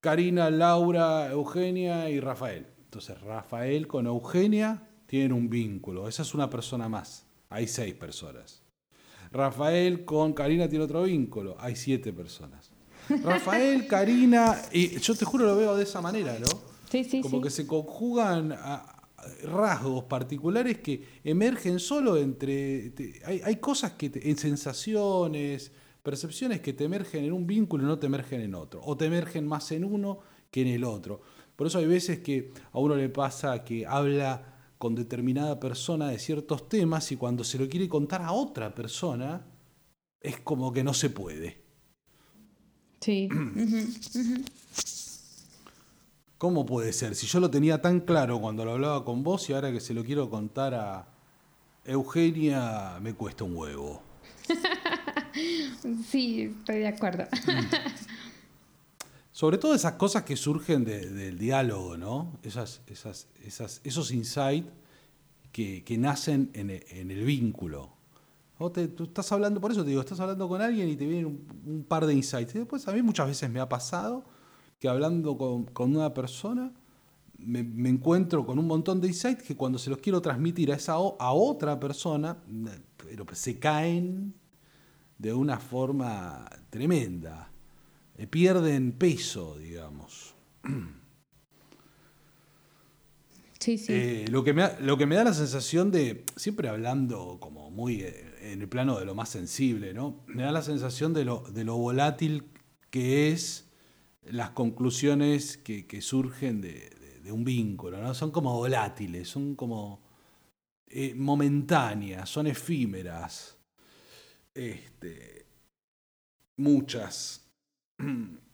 Karina, 0.00 0.50
Laura, 0.50 1.30
Eugenia 1.30 2.08
y 2.10 2.20
Rafael. 2.20 2.66
Entonces, 2.84 3.20
Rafael 3.22 3.86
con 3.86 4.06
Eugenia 4.06 4.86
tienen 5.06 5.32
un 5.32 5.48
vínculo. 5.48 6.08
Esa 6.08 6.22
es 6.22 6.34
una 6.34 6.48
persona 6.48 6.88
más. 6.88 7.26
Hay 7.48 7.66
seis 7.66 7.94
personas. 7.94 8.62
Rafael 9.32 10.04
con 10.04 10.32
Karina 10.32 10.68
tiene 10.68 10.84
otro 10.84 11.02
vínculo. 11.02 11.56
Hay 11.58 11.74
siete 11.74 12.12
personas. 12.12 12.70
Rafael, 13.22 13.86
Karina, 13.86 14.60
y 14.72 14.98
yo 14.98 15.14
te 15.14 15.24
juro 15.24 15.46
lo 15.46 15.56
veo 15.56 15.76
de 15.76 15.82
esa 15.82 16.00
manera, 16.00 16.38
¿no? 16.38 16.46
Sí, 16.90 17.02
sí, 17.04 17.20
Como 17.20 17.40
que 17.40 17.50
se 17.50 17.66
conjugan 17.66 18.56
rasgos 19.42 20.04
particulares 20.04 20.78
que 20.78 21.02
emergen 21.24 21.80
solo 21.80 22.16
entre. 22.16 22.92
hay, 23.24 23.56
cosas 23.56 23.92
que. 23.92 24.10
en 24.22 24.36
sensaciones, 24.36 25.72
percepciones 26.04 26.60
que 26.60 26.74
te 26.74 26.84
emergen 26.84 27.24
en 27.24 27.32
un 27.32 27.46
vínculo 27.46 27.82
y 27.82 27.86
no 27.86 27.98
te 27.98 28.06
emergen 28.06 28.42
en 28.42 28.54
otro, 28.54 28.80
o 28.84 28.96
te 28.96 29.06
emergen 29.06 29.48
más 29.48 29.72
en 29.72 29.84
uno 29.84 30.20
que 30.50 30.60
en 30.60 30.68
el 30.68 30.84
otro. 30.84 31.22
Por 31.56 31.66
eso 31.66 31.78
hay 31.78 31.86
veces 31.86 32.20
que 32.20 32.52
a 32.72 32.78
uno 32.78 32.94
le 32.94 33.08
pasa 33.08 33.64
que 33.64 33.86
habla 33.86 34.54
con 34.76 34.94
determinada 34.94 35.58
persona 35.58 36.08
de 36.08 36.18
ciertos 36.18 36.68
temas 36.68 37.10
y 37.10 37.16
cuando 37.16 37.42
se 37.42 37.58
lo 37.58 37.66
quiere 37.68 37.88
contar 37.88 38.20
a 38.20 38.32
otra 38.32 38.74
persona 38.74 39.46
es 40.20 40.40
como 40.40 40.72
que 40.74 40.84
no 40.84 40.92
se 40.92 41.08
puede. 41.08 41.62
Sí. 43.00 43.28
¿Cómo 46.36 46.66
puede 46.66 46.92
ser? 46.92 47.14
Si 47.14 47.26
yo 47.26 47.40
lo 47.40 47.50
tenía 47.50 47.80
tan 47.80 48.00
claro 48.00 48.38
cuando 48.42 48.66
lo 48.66 48.72
hablaba 48.72 49.06
con 49.06 49.22
vos 49.22 49.48
y 49.48 49.54
ahora 49.54 49.72
que 49.72 49.80
se 49.80 49.94
lo 49.94 50.04
quiero 50.04 50.28
contar 50.28 50.74
a 50.74 51.08
Eugenia 51.86 52.98
me 53.00 53.14
cuesta 53.14 53.44
un 53.44 53.56
huevo. 53.56 54.02
sí, 56.10 56.54
estoy 56.58 56.78
de 56.78 56.88
acuerdo. 56.88 57.24
Sobre 59.32 59.58
todo 59.58 59.74
esas 59.74 59.94
cosas 59.94 60.22
que 60.22 60.36
surgen 60.36 60.84
del 60.84 61.38
diálogo, 61.38 61.96
¿no? 61.96 62.38
Esas, 62.42 62.82
esas, 62.86 63.26
esas, 63.42 63.80
esos 63.82 64.12
insights 64.12 64.70
que, 65.50 65.96
nacen 65.98 66.50
en, 66.54 66.70
el 66.70 67.24
vínculo. 67.24 67.90
tú 68.96 69.04
estás 69.04 69.30
hablando, 69.32 69.60
por 69.60 69.72
eso 69.72 69.82
te 69.82 69.90
digo, 69.90 70.00
estás 70.00 70.20
hablando 70.20 70.48
con 70.48 70.60
alguien 70.60 70.88
y 70.88 70.96
te 70.96 71.06
vienen 71.06 71.46
un, 71.66 71.84
par 71.84 72.06
de 72.06 72.14
insights. 72.14 72.54
Y 72.54 72.58
después 72.58 72.86
a 72.86 72.92
mí 72.92 73.02
muchas 73.02 73.26
veces 73.26 73.50
me 73.50 73.60
ha 73.60 73.68
pasado 73.68 74.24
que 74.78 74.88
hablando 74.88 75.36
con, 75.36 75.66
una 75.92 76.14
persona 76.14 76.72
me, 77.38 77.88
encuentro 77.88 78.46
con 78.46 78.58
un 78.58 78.66
montón 78.66 79.00
de 79.00 79.08
insights 79.08 79.42
que 79.42 79.56
cuando 79.56 79.78
se 79.78 79.90
los 79.90 79.98
quiero 79.98 80.22
transmitir 80.22 80.70
a, 80.70 80.76
esa, 80.76 80.92
a 80.92 81.32
otra 81.32 81.80
persona, 81.80 82.36
pero 82.96 83.26
se 83.32 83.58
caen 83.58 84.34
de 85.18 85.32
una 85.32 85.58
forma 85.58 86.48
tremenda. 86.70 87.50
Eh, 88.16 88.26
pierden 88.26 88.92
peso, 88.92 89.58
digamos. 89.58 90.34
Sí, 93.60 93.78
sí. 93.78 93.94
Eh, 93.94 94.24
lo, 94.28 94.44
que 94.44 94.52
me, 94.52 94.68
lo 94.80 94.98
que 94.98 95.06
me 95.06 95.14
da 95.14 95.24
la 95.24 95.32
sensación 95.32 95.90
de, 95.90 96.26
siempre 96.36 96.68
hablando 96.68 97.38
como 97.40 97.70
muy 97.70 98.02
eh, 98.02 98.52
en 98.52 98.60
el 98.60 98.68
plano 98.68 98.98
de 98.98 99.06
lo 99.06 99.14
más 99.14 99.30
sensible, 99.30 99.94
¿no? 99.94 100.22
Me 100.26 100.42
da 100.42 100.52
la 100.52 100.60
sensación 100.60 101.14
de 101.14 101.24
lo, 101.24 101.40
de 101.50 101.64
lo 101.64 101.78
volátil 101.78 102.44
que 102.90 103.30
es 103.30 103.70
las 104.24 104.50
conclusiones 104.50 105.56
que, 105.56 105.86
surgen 106.02 106.60
de, 106.60 106.90
un 107.32 107.42
vínculo, 107.42 108.02
¿no? 108.02 108.12
Son 108.12 108.30
como 108.30 108.54
volátiles, 108.54 109.30
son 109.30 109.54
como 109.54 110.02
momentáneas, 111.14 112.28
son 112.28 112.46
efímeras 112.46 113.56
este, 114.54 115.46
muchas. 116.56 117.42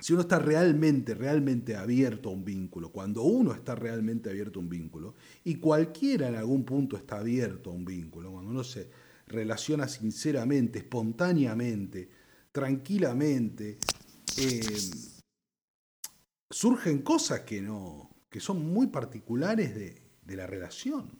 Si 0.00 0.12
uno 0.12 0.22
está 0.22 0.38
realmente, 0.38 1.12
realmente 1.12 1.74
abierto 1.74 2.28
a 2.28 2.32
un 2.32 2.44
vínculo, 2.44 2.92
cuando 2.92 3.24
uno 3.24 3.52
está 3.52 3.74
realmente 3.74 4.30
abierto 4.30 4.60
a 4.60 4.62
un 4.62 4.68
vínculo, 4.68 5.16
y 5.42 5.56
cualquiera 5.56 6.28
en 6.28 6.36
algún 6.36 6.64
punto 6.64 6.96
está 6.96 7.18
abierto 7.18 7.70
a 7.70 7.72
un 7.72 7.84
vínculo, 7.84 8.30
cuando 8.30 8.48
uno 8.48 8.62
se 8.62 8.88
relaciona 9.26 9.88
sinceramente, 9.88 10.78
espontáneamente, 10.78 12.08
tranquilamente, 12.52 13.78
eh, 14.36 14.60
surgen 16.48 17.02
cosas 17.02 17.40
que 17.40 17.60
no, 17.60 18.08
que 18.30 18.38
son 18.38 18.64
muy 18.64 18.86
particulares 18.86 19.74
de 19.74 20.36
la 20.36 20.46
relación. 20.46 21.10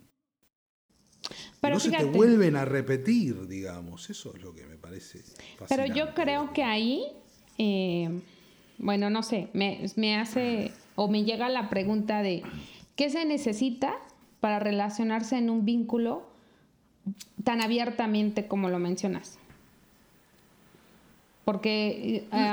Pero 1.60 1.74
no 1.74 1.80
se 1.80 1.90
te 1.90 2.04
vuelven 2.04 2.56
a 2.56 2.64
repetir, 2.64 3.46
digamos. 3.48 4.10
Eso 4.10 4.34
es 4.34 4.42
lo 4.42 4.54
que 4.54 4.64
me 4.66 4.76
parece. 4.76 5.22
Pero 5.68 5.86
yo 5.86 6.14
creo 6.14 6.52
que 6.52 6.62
ahí, 6.62 7.04
eh, 7.58 8.20
bueno, 8.78 9.10
no 9.10 9.22
sé, 9.22 9.48
me, 9.52 9.86
me 9.96 10.16
hace 10.16 10.72
o 10.94 11.08
me 11.08 11.24
llega 11.24 11.48
la 11.48 11.68
pregunta 11.68 12.22
de 12.22 12.42
¿qué 12.96 13.10
se 13.10 13.24
necesita 13.24 13.94
para 14.40 14.58
relacionarse 14.58 15.36
en 15.36 15.50
un 15.50 15.64
vínculo 15.64 16.26
tan 17.44 17.60
abiertamente 17.60 18.46
como 18.46 18.68
lo 18.68 18.78
mencionas? 18.78 19.38
Porque 21.44 22.26
eh, 22.30 22.52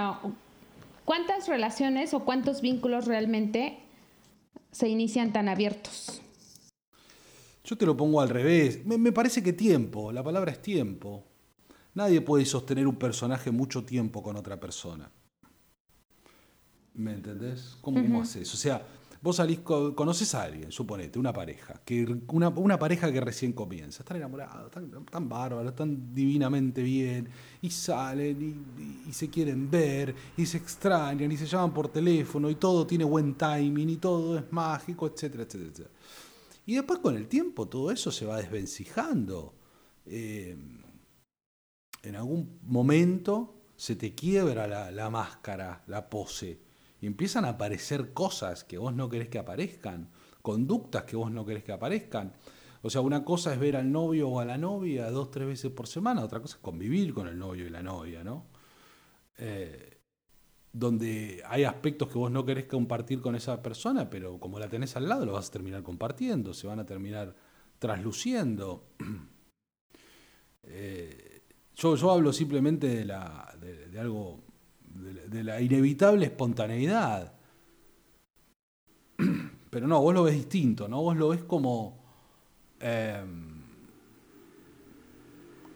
¿cuántas 1.03 1.47
relaciones 1.47 2.13
o 2.13 2.23
cuántos 2.23 2.61
vínculos 2.61 3.05
realmente 3.05 3.77
se 4.71 4.87
inician 4.87 5.33
tan 5.33 5.49
abiertos? 5.49 6.21
Yo 7.65 7.75
te 7.75 7.85
lo 7.85 7.97
pongo 7.97 8.21
al 8.21 8.29
revés. 8.29 8.85
Me, 8.85 9.11
parece 9.11 9.41
que 9.41 9.53
tiempo, 9.53 10.11
la 10.11 10.23
palabra 10.23 10.51
es 10.51 10.61
tiempo. 10.61 11.25
Nadie 11.95 12.21
puede 12.21 12.45
sostener 12.45 12.87
un 12.87 12.95
personaje 12.95 13.49
mucho 13.49 13.83
tiempo 13.83 14.21
con 14.21 14.35
otra 14.35 14.59
persona. 14.59 15.09
¿Me 16.93 17.13
entendés? 17.13 17.77
¿Cómo, 17.81 18.21
haces? 18.21 18.53
O 18.53 18.57
sea, 18.57 18.85
vos 19.21 19.37
salís, 19.37 19.59
conoces 19.59 20.35
a 20.35 20.43
alguien, 20.43 20.71
suponete, 20.71 21.17
una 21.17 21.33
pareja, 21.33 21.81
que 21.83 22.05
una, 22.27 22.79
pareja 22.79 23.11
que 23.11 23.19
recién 23.19 23.51
comienza, 23.51 24.03
están 24.03 24.17
enamorados, 24.17 24.67
están, 24.67 25.05
tan 25.05 25.27
bárbaros, 25.27 25.71
están 25.71 26.13
divinamente 26.13 26.83
bien, 26.83 27.27
y 27.61 27.69
salen 27.69 28.41
y, 28.41 29.09
y, 29.09 29.13
se 29.13 29.29
quieren 29.29 29.69
ver, 29.69 30.15
y 30.37 30.45
se 30.45 30.57
extrañan, 30.57 31.29
y 31.31 31.37
se 31.37 31.47
llaman 31.47 31.73
por 31.73 31.89
teléfono, 31.89 32.49
y 32.49 32.55
todo 32.55 32.87
tiene 32.87 33.03
buen 33.03 33.33
timing, 33.35 33.89
y 33.89 33.97
todo 33.97 34.37
es 34.37 34.49
mágico, 34.51 35.07
etcétera, 35.07 35.43
etcétera, 35.43 35.71
etcétera. 35.71 35.89
Y 36.65 36.75
después 36.75 36.99
con 36.99 37.15
el 37.15 37.27
tiempo 37.27 37.67
todo 37.67 37.91
eso 37.91 38.11
se 38.11 38.25
va 38.25 38.37
desvencijando. 38.37 39.55
Eh, 40.05 40.57
en 42.03 42.15
algún 42.15 42.59
momento 42.63 43.55
se 43.75 43.95
te 43.95 44.15
quiebra 44.15 44.67
la, 44.91 45.09
máscara, 45.09 45.83
la 45.87 46.09
pose, 46.09 46.61
y 47.01 47.07
empiezan 47.07 47.45
a 47.45 47.49
aparecer 47.49 48.13
cosas 48.13 48.63
que 48.63 48.77
vos 48.77 48.93
no 48.93 49.09
querés 49.09 49.27
que 49.27 49.39
aparezcan, 49.39 50.09
conductas 50.41 51.03
que 51.03 51.15
vos 51.15 51.31
no 51.31 51.45
querés 51.45 51.63
que 51.63 51.73
aparezcan. 51.73 52.33
O 52.81 52.89
sea, 52.89 53.01
una 53.01 53.25
cosa 53.25 53.51
es 53.53 53.59
ver 53.59 53.75
al 53.75 53.91
novio 53.91 54.29
o 54.29 54.39
a 54.39 54.45
la 54.45 54.57
novia 54.57 55.09
dos, 55.09 55.31
tres 55.31 55.47
veces 55.47 55.71
por 55.71 55.87
semana, 55.87 56.23
otra 56.23 56.39
cosa 56.39 56.57
es 56.57 56.61
convivir 56.61 57.13
con 57.13 57.27
el 57.27 57.37
novio 57.37 57.65
y 57.65 57.69
la 57.69 57.81
novia, 57.81 58.23
¿no? 58.23 58.45
Eh, 59.37 59.94
donde 60.77 61.41
hay 61.47 61.63
aspectos 61.63 62.09
que 62.09 62.17
vos 62.17 62.29
no 62.29 62.43
querés 62.43 62.65
compartir 62.65 63.21
con 63.21 63.33
esa 63.33 63.63
persona, 63.63 64.09
pero 64.09 64.37
como 64.41 64.59
la 64.59 64.67
tenés 64.67 64.97
al 64.97 65.07
lado, 65.07 65.25
lo 65.25 65.31
vas 65.31 65.47
a 65.47 65.51
terminar 65.51 65.83
compartiendo, 65.83 66.53
se 66.53 66.67
van 66.67 66.79
a 66.79 66.85
terminar 66.85 67.33
trasluciendo. 67.79 68.83
Eh, 70.67 71.43
yo, 71.75 71.95
yo 71.95 72.09
hablo 72.09 72.33
simplemente 72.33 72.87
de, 72.87 73.05
la, 73.05 73.55
de, 73.61 73.99
algo, 73.99 74.39
de, 75.27 75.43
la 75.43 75.61
inevitable 75.61 76.25
espontaneidad. 76.25 77.35
Pero 79.69 79.87
no, 79.87 80.01
vos 80.01 80.11
lo 80.11 80.23
ves 80.23 80.33
distinto, 80.33 80.87
¿no? 80.87 81.03
Vos 81.03 81.15
lo 81.15 81.29
ves 81.29 81.43
como. 81.43 82.03
Em, 82.79 83.61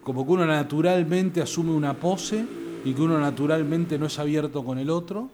como 0.01 0.25
que 0.25 0.31
uno 0.31 0.47
naturalmente 0.47 1.39
asume 1.39 1.71
una 1.71 1.93
pose 1.93 2.43
y 2.83 2.93
que 2.93 3.01
uno 3.01 3.19
naturalmente 3.19 3.97
no 3.97 4.05
es 4.05 4.19
abierto 4.19 4.63
con 4.63 4.79
el 4.79 4.89
otro 4.89 5.29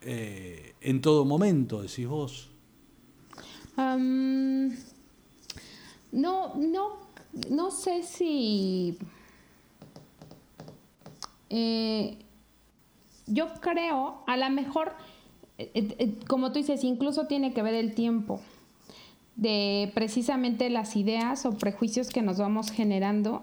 eh, 0.00 0.74
en 0.80 1.00
todo 1.00 1.24
momento, 1.24 1.82
decís 1.82 2.06
vos. 2.06 2.50
no, 3.76 4.70
no, 6.12 6.96
no 7.50 7.70
sé 7.70 8.02
si... 8.02 8.98
Eh, 11.50 12.18
yo 13.26 13.54
creo, 13.60 14.22
a 14.26 14.36
lo 14.36 14.50
mejor, 14.50 14.92
eh, 15.56 16.14
como 16.26 16.52
tú 16.52 16.58
dices, 16.58 16.84
incluso 16.84 17.26
tiene 17.26 17.54
que 17.54 17.62
ver 17.62 17.74
el 17.74 17.94
tiempo 17.94 18.40
de 19.36 19.90
precisamente 19.94 20.68
las 20.70 20.96
ideas 20.96 21.46
o 21.46 21.52
prejuicios 21.52 22.08
que 22.08 22.22
nos 22.22 22.38
vamos 22.38 22.70
generando 22.70 23.42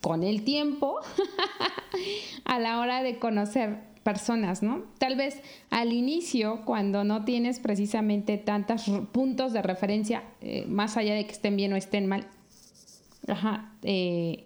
con 0.00 0.22
el 0.22 0.44
tiempo 0.44 0.98
a 2.44 2.58
la 2.58 2.80
hora 2.80 3.02
de 3.02 3.18
conocer 3.18 3.78
personas, 4.04 4.62
¿no? 4.62 4.84
Tal 4.98 5.16
vez 5.16 5.40
al 5.70 5.92
inicio, 5.92 6.62
cuando 6.64 7.02
no 7.04 7.24
tienes 7.24 7.58
precisamente 7.58 8.38
tantos 8.38 8.84
puntos 9.12 9.52
de 9.52 9.62
referencia, 9.62 10.22
eh, 10.40 10.66
más 10.68 10.96
allá 10.96 11.14
de 11.14 11.26
que 11.26 11.32
estén 11.32 11.56
bien 11.56 11.72
o 11.72 11.76
estén 11.76 12.06
mal, 12.06 12.28
eh, 13.82 14.44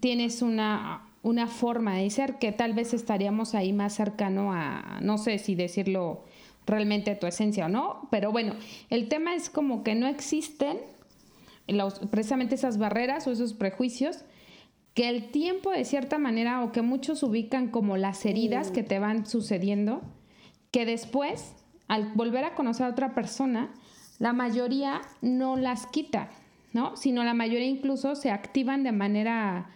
tienes 0.00 0.40
una, 0.40 1.08
una 1.22 1.48
forma 1.48 1.96
de 1.96 2.08
ser 2.08 2.38
que 2.38 2.52
tal 2.52 2.72
vez 2.72 2.94
estaríamos 2.94 3.54
ahí 3.54 3.72
más 3.72 3.94
cercano 3.94 4.52
a, 4.52 5.00
no 5.02 5.18
sé 5.18 5.38
si 5.38 5.54
decirlo 5.54 6.24
realmente 6.64 7.14
tu 7.16 7.26
esencia 7.26 7.66
o 7.66 7.68
no, 7.68 8.08
pero 8.10 8.30
bueno, 8.30 8.54
el 8.88 9.08
tema 9.08 9.34
es 9.34 9.50
como 9.50 9.82
que 9.82 9.94
no 9.96 10.06
existen 10.06 10.78
precisamente 12.10 12.54
esas 12.54 12.78
barreras 12.78 13.26
o 13.26 13.32
esos 13.32 13.54
prejuicios 13.54 14.24
que 14.94 15.08
el 15.08 15.30
tiempo 15.30 15.70
de 15.70 15.84
cierta 15.84 16.18
manera 16.18 16.62
o 16.62 16.72
que 16.72 16.82
muchos 16.82 17.22
ubican 17.22 17.68
como 17.68 17.96
las 17.96 18.24
heridas 18.26 18.70
que 18.70 18.82
te 18.82 18.98
van 18.98 19.26
sucediendo, 19.26 20.02
que 20.70 20.84
después, 20.84 21.54
al 21.88 22.12
volver 22.14 22.44
a 22.44 22.54
conocer 22.54 22.86
a 22.86 22.90
otra 22.90 23.14
persona, 23.14 23.70
la 24.18 24.32
mayoría 24.32 25.00
no 25.20 25.56
las 25.56 25.86
quita, 25.86 26.30
¿no? 26.72 26.96
Sino 26.96 27.24
la 27.24 27.34
mayoría 27.34 27.66
incluso 27.66 28.14
se 28.14 28.30
activan 28.30 28.82
de 28.82 28.92
manera 28.92 29.70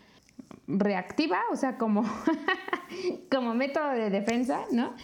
reactiva, 0.68 1.40
o 1.50 1.56
sea, 1.56 1.78
como, 1.78 2.04
como 3.30 3.54
método 3.54 3.90
de 3.90 4.10
defensa, 4.10 4.60
¿no? 4.70 4.94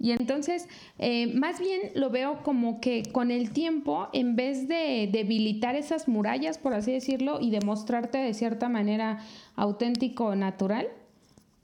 Y 0.00 0.12
entonces, 0.12 0.68
eh, 0.98 1.34
más 1.34 1.58
bien 1.58 1.80
lo 1.94 2.10
veo 2.10 2.42
como 2.42 2.80
que 2.80 3.02
con 3.12 3.30
el 3.30 3.50
tiempo, 3.50 4.08
en 4.12 4.36
vez 4.36 4.68
de 4.68 5.08
debilitar 5.10 5.74
esas 5.74 6.06
murallas, 6.06 6.58
por 6.58 6.72
así 6.72 6.92
decirlo, 6.92 7.40
y 7.40 7.50
demostrarte 7.50 8.18
de 8.18 8.32
cierta 8.32 8.68
manera 8.68 9.18
auténtico 9.56 10.36
natural, 10.36 10.88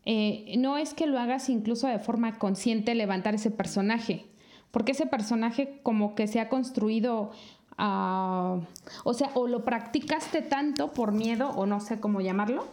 eh, 0.05 0.55
no 0.59 0.77
es 0.77 0.95
que 0.95 1.07
lo 1.07 1.19
hagas 1.19 1.49
incluso 1.49 1.87
de 1.87 1.99
forma 1.99 2.39
consciente 2.39 2.95
levantar 2.95 3.37
ese 3.37 3.51
personaje, 3.51 4.27
porque 4.71 4.93
ese 4.93 5.07
personaje 5.07 5.79
como 5.83 6.17
que 6.17 6.27
se 6.27 6.41
ha 6.41 6.49
construido, 6.49 7.31
ah, 7.79 8.59
o 9.05 9.15
sea, 9.15 9.31
o 9.35 9.47
lo 9.47 9.65
practicaste 9.65 10.43
tanto 10.43 10.93
por 10.93 11.13
miedo, 11.13 11.51
o 11.51 11.67
no 11.67 11.81
sé 11.81 12.01
cómo 12.01 12.21
llamarlo, 12.21 12.67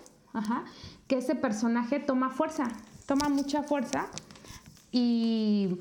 que 1.07 1.17
ese 1.17 1.35
personaje 1.35 1.99
toma 1.99 2.31
fuerza, 2.31 2.67
toma 3.05 3.29
mucha 3.29 3.63
fuerza 3.63 4.09
y 4.91 5.79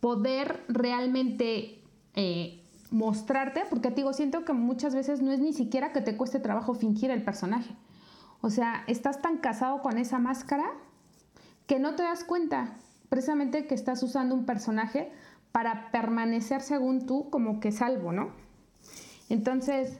poder 0.00 0.64
realmente 0.68 1.82
eh, 2.14 2.62
mostrarte, 2.90 3.62
porque 3.68 3.90
te 3.90 3.96
digo, 3.96 4.12
siento 4.12 4.44
que 4.44 4.52
muchas 4.52 4.94
veces 4.94 5.20
no 5.20 5.32
es 5.32 5.40
ni 5.40 5.52
siquiera 5.52 5.92
que 5.92 6.00
te 6.00 6.16
cueste 6.16 6.40
trabajo 6.40 6.74
fingir 6.74 7.10
el 7.10 7.22
personaje. 7.22 7.74
O 8.40 8.50
sea, 8.50 8.84
estás 8.86 9.20
tan 9.20 9.38
casado 9.38 9.82
con 9.82 9.98
esa 9.98 10.18
máscara 10.18 10.70
que 11.66 11.78
no 11.78 11.94
te 11.94 12.02
das 12.02 12.24
cuenta 12.24 12.76
precisamente 13.08 13.66
que 13.66 13.74
estás 13.74 14.02
usando 14.02 14.34
un 14.34 14.46
personaje 14.46 15.12
para 15.52 15.90
permanecer 15.90 16.62
según 16.62 17.06
tú 17.06 17.28
como 17.28 17.60
que 17.60 17.72
salvo, 17.72 18.12
¿no? 18.12 18.30
Entonces, 19.28 19.98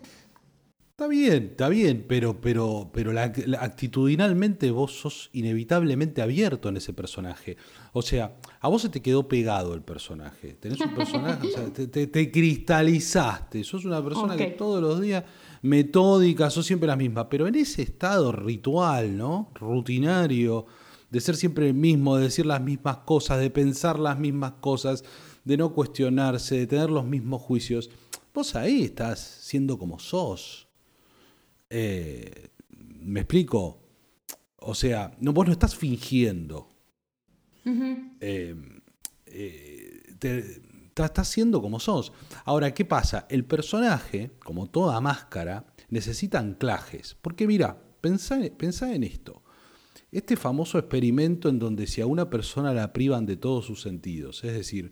Está 1.00 1.08
bien, 1.08 1.44
está 1.52 1.70
bien, 1.70 2.04
pero, 2.06 2.42
pero, 2.42 2.90
pero 2.92 3.10
la, 3.14 3.22
actitudinalmente 3.22 4.70
vos 4.70 5.00
sos 5.00 5.30
inevitablemente 5.32 6.20
abierto 6.20 6.68
en 6.68 6.76
ese 6.76 6.92
personaje. 6.92 7.56
O 7.94 8.02
sea, 8.02 8.36
a 8.60 8.68
vos 8.68 8.82
se 8.82 8.90
te 8.90 9.00
quedó 9.00 9.26
pegado 9.26 9.72
el 9.72 9.80
personaje. 9.80 10.58
Tenés 10.60 10.78
un 10.78 10.94
personaje, 10.94 11.46
o 11.46 11.50
sea, 11.50 11.72
te, 11.72 12.30
cristalizaste. 12.30 13.64
Sos 13.64 13.86
una 13.86 14.04
persona 14.04 14.36
que 14.36 14.48
todos 14.48 14.82
los 14.82 15.00
días, 15.00 15.24
metódica, 15.62 16.50
sos 16.50 16.66
siempre 16.66 16.86
la 16.86 16.96
misma. 16.96 17.30
Pero 17.30 17.46
en 17.46 17.54
ese 17.54 17.80
estado 17.80 18.30
ritual, 18.30 19.16
¿no? 19.16 19.52
Rutinario, 19.54 20.66
de 21.08 21.20
ser 21.22 21.34
siempre 21.36 21.68
el 21.68 21.74
mismo, 21.74 22.18
de 22.18 22.24
decir 22.24 22.44
las 22.44 22.60
mismas 22.60 22.98
cosas, 22.98 23.40
de 23.40 23.48
pensar 23.48 23.98
las 23.98 24.18
mismas 24.18 24.52
cosas, 24.60 25.02
de 25.46 25.56
no 25.56 25.72
cuestionarse, 25.72 26.58
de 26.58 26.66
tener 26.66 26.90
los 26.90 27.06
mismos 27.06 27.40
juicios. 27.40 27.88
Vos 28.34 28.54
ahí 28.54 28.82
estás 28.82 29.18
siendo 29.18 29.78
como 29.78 29.98
sos. 29.98 30.66
Eh, 31.70 32.50
¿Me 33.00 33.20
explico? 33.20 33.80
O 34.56 34.74
sea, 34.74 35.16
no, 35.20 35.32
vos 35.32 35.46
no 35.46 35.52
estás 35.52 35.74
fingiendo. 35.74 36.68
Eh, 38.20 38.54
eh, 39.26 40.02
estás 41.04 41.28
siendo 41.28 41.62
como 41.62 41.80
sos. 41.80 42.12
Ahora, 42.44 42.74
¿qué 42.74 42.84
pasa? 42.84 43.26
El 43.28 43.44
personaje, 43.44 44.32
como 44.44 44.66
toda 44.66 45.00
máscara, 45.00 45.66
necesita 45.88 46.38
anclajes. 46.38 47.16
Porque 47.20 47.46
mira, 47.46 47.80
pensá, 48.00 48.36
en 48.92 49.04
esto. 49.04 49.42
Este 50.12 50.36
famoso 50.36 50.78
experimento 50.78 51.48
en 51.48 51.58
donde 51.58 51.86
si 51.86 52.00
a 52.00 52.06
una 52.06 52.28
persona 52.28 52.74
la 52.74 52.92
privan 52.92 53.26
de 53.26 53.36
todos 53.36 53.64
sus 53.64 53.80
sentidos, 53.80 54.42
es 54.42 54.52
decir, 54.52 54.90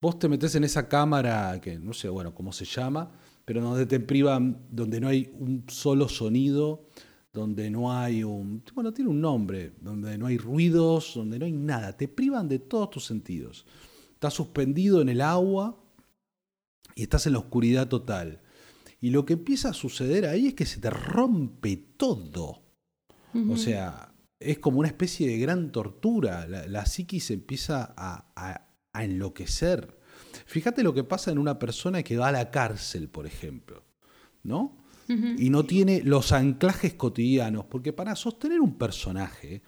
vos 0.00 0.18
te 0.18 0.28
metes 0.28 0.54
en 0.54 0.64
esa 0.64 0.88
cámara 0.88 1.60
que 1.60 1.78
no 1.78 1.92
sé, 1.92 2.08
bueno, 2.08 2.32
cómo 2.32 2.52
se 2.52 2.64
llama, 2.64 3.10
pero 3.44 3.60
donde 3.60 3.86
te 3.86 4.00
privan, 4.00 4.66
donde 4.70 5.00
no 5.00 5.08
hay 5.08 5.32
un 5.38 5.64
solo 5.68 6.08
sonido, 6.08 6.88
donde 7.32 7.70
no 7.70 7.92
hay 7.92 8.24
un, 8.24 8.62
bueno, 8.74 8.92
tiene 8.92 9.10
un 9.10 9.20
nombre, 9.20 9.72
donde 9.80 10.18
no 10.18 10.26
hay 10.26 10.38
ruidos, 10.38 11.12
donde 11.14 11.38
no 11.38 11.46
hay 11.46 11.52
nada, 11.52 11.96
te 11.96 12.08
privan 12.08 12.48
de 12.48 12.58
todos 12.58 12.90
tus 12.90 13.04
sentidos. 13.04 13.66
Estás 14.12 14.34
suspendido 14.34 15.00
en 15.00 15.08
el 15.08 15.20
agua 15.20 15.82
y 16.94 17.02
estás 17.02 17.26
en 17.26 17.32
la 17.32 17.38
oscuridad 17.38 17.88
total. 17.88 18.40
Y 19.00 19.10
lo 19.10 19.24
que 19.24 19.32
empieza 19.32 19.70
a 19.70 19.74
suceder 19.74 20.26
ahí 20.26 20.48
es 20.48 20.54
que 20.54 20.66
se 20.66 20.78
te 20.78 20.90
rompe 20.90 21.76
todo. 21.96 22.62
O 23.50 23.56
sea, 23.56 24.14
es 24.38 24.58
como 24.58 24.78
una 24.78 24.88
especie 24.88 25.26
de 25.26 25.38
gran 25.38 25.72
tortura. 25.72 26.46
La, 26.46 26.68
la 26.68 26.86
psiquis 26.86 27.30
empieza 27.30 27.94
a 27.96 29.02
enloquecer. 29.02 29.98
Fíjate 30.46 30.82
lo 30.82 30.94
que 30.94 31.04
pasa 31.04 31.30
en 31.30 31.38
una 31.38 31.58
persona 31.58 32.02
que 32.02 32.16
va 32.16 32.28
a 32.28 32.32
la 32.32 32.50
cárcel, 32.50 33.08
por 33.08 33.26
ejemplo, 33.26 33.82
¿no? 34.42 34.76
Y 35.08 35.50
no 35.50 35.64
tiene 35.64 36.00
los 36.02 36.32
anclajes 36.32 36.94
cotidianos, 36.94 37.66
porque 37.66 37.92
para 37.92 38.16
sostener 38.16 38.62
un 38.62 38.78
personaje, 38.78 39.60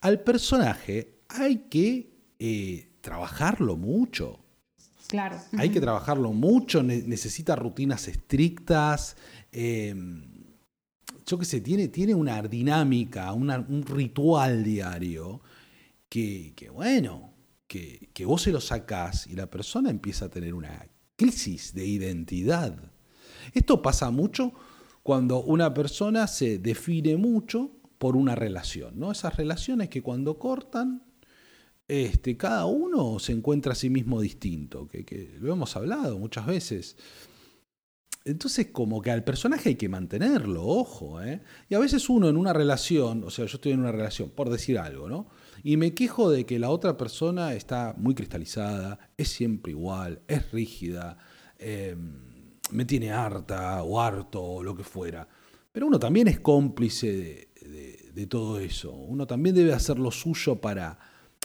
al 0.00 0.20
personaje 0.20 1.18
hay 1.28 1.64
que 1.68 2.12
eh, 2.38 2.92
trabajarlo 3.00 3.76
mucho. 3.76 4.38
Claro. 5.08 5.36
Hay 5.58 5.70
que 5.70 5.80
trabajarlo 5.80 6.32
mucho, 6.32 6.82
necesita 6.84 7.56
rutinas 7.56 8.06
estrictas. 8.06 9.16
Em, 9.50 10.22
yo 11.26 11.38
qué 11.38 11.44
sé, 11.44 11.60
tiene, 11.60 11.88
tiene 11.88 12.14
una 12.14 12.40
dinámica, 12.42 13.32
un 13.32 13.84
ritual 13.84 14.62
diario 14.62 15.40
que, 16.08 16.52
que 16.54 16.70
bueno, 16.70 17.33
que, 18.12 18.24
vos 18.24 18.42
se 18.42 18.52
lo 18.52 18.60
sacás 18.60 19.26
y 19.26 19.34
la 19.34 19.50
persona 19.50 19.90
empieza 19.90 20.26
a 20.26 20.30
tener 20.30 20.54
una 20.54 20.86
crisis 21.16 21.74
de 21.74 21.86
identidad. 21.86 22.76
Esto 23.52 23.82
pasa 23.82 24.10
mucho 24.10 24.52
cuando 25.02 25.42
una 25.42 25.74
persona 25.74 26.26
se 26.26 26.58
define 26.58 27.16
mucho 27.16 27.72
por 27.98 28.16
una 28.16 28.34
relación, 28.34 28.98
¿no? 28.98 29.10
Esas 29.12 29.36
relaciones 29.36 29.88
que 29.88 30.02
cuando 30.02 30.38
cortan, 30.38 31.02
este, 31.88 32.36
cada 32.36 32.66
uno 32.66 33.18
se 33.18 33.32
encuentra 33.32 33.72
a 33.72 33.76
sí 33.76 33.90
mismo 33.90 34.20
distinto, 34.20 34.86
que, 34.88 35.36
lo 35.40 35.52
hemos 35.52 35.76
hablado 35.76 36.18
muchas 36.18 36.46
veces. 36.46 36.96
entonces 38.24 38.68
como 38.68 39.02
que 39.02 39.10
al 39.10 39.24
personaje 39.24 39.70
hay 39.70 39.74
que 39.74 39.88
mantenerlo, 39.88 40.64
ojo, 40.64 41.20
¿eh? 41.22 41.42
Y 41.68 41.74
a 41.74 41.78
veces 41.80 42.08
uno 42.08 42.28
en 42.28 42.36
una 42.36 42.52
relación, 42.52 43.24
o 43.24 43.30
sea, 43.30 43.46
yo 43.46 43.56
estoy 43.56 43.72
en 43.72 43.80
una 43.80 43.92
relación, 43.92 44.30
por 44.30 44.48
decir 44.48 44.78
algo, 44.78 45.08
¿no? 45.08 45.28
Y 45.66 45.78
me 45.78 45.94
quejo 45.94 46.30
de 46.30 46.44
que 46.44 46.58
la 46.58 46.68
otra 46.68 46.98
persona 46.98 47.54
está 47.54 47.94
muy 47.96 48.14
cristalizada, 48.14 48.98
es 49.16 49.28
siempre 49.28 49.72
igual, 49.72 50.20
es 50.28 50.52
rígida, 50.52 51.16
em, 51.58 52.20
me 52.70 52.84
tiene 52.84 53.10
harta 53.10 53.82
o 53.82 53.98
harto 53.98 54.42
o 54.42 54.62
lo 54.62 54.76
que 54.76 54.84
fuera. 54.84 55.26
Pero 55.72 55.86
uno 55.86 55.98
también 55.98 56.28
es 56.28 56.38
cómplice 56.38 57.48
de, 57.62 58.26
todo 58.26 58.60
eso. 58.60 58.92
Uno 58.92 59.26
también 59.26 59.54
debe 59.54 59.72
hacer 59.72 59.98
lo 59.98 60.10
suyo 60.10 60.60
para, 60.60 60.98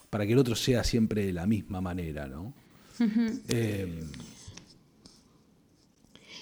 para 0.10 0.28
que 0.28 0.34
el 0.34 0.40
otro 0.40 0.56
sea 0.56 0.84
siempre 0.84 1.26
de 1.26 1.34
la 1.34 1.46
misma 1.46 1.80
manera, 1.80 2.28
¿no? 2.28 2.54
Em, 3.48 4.02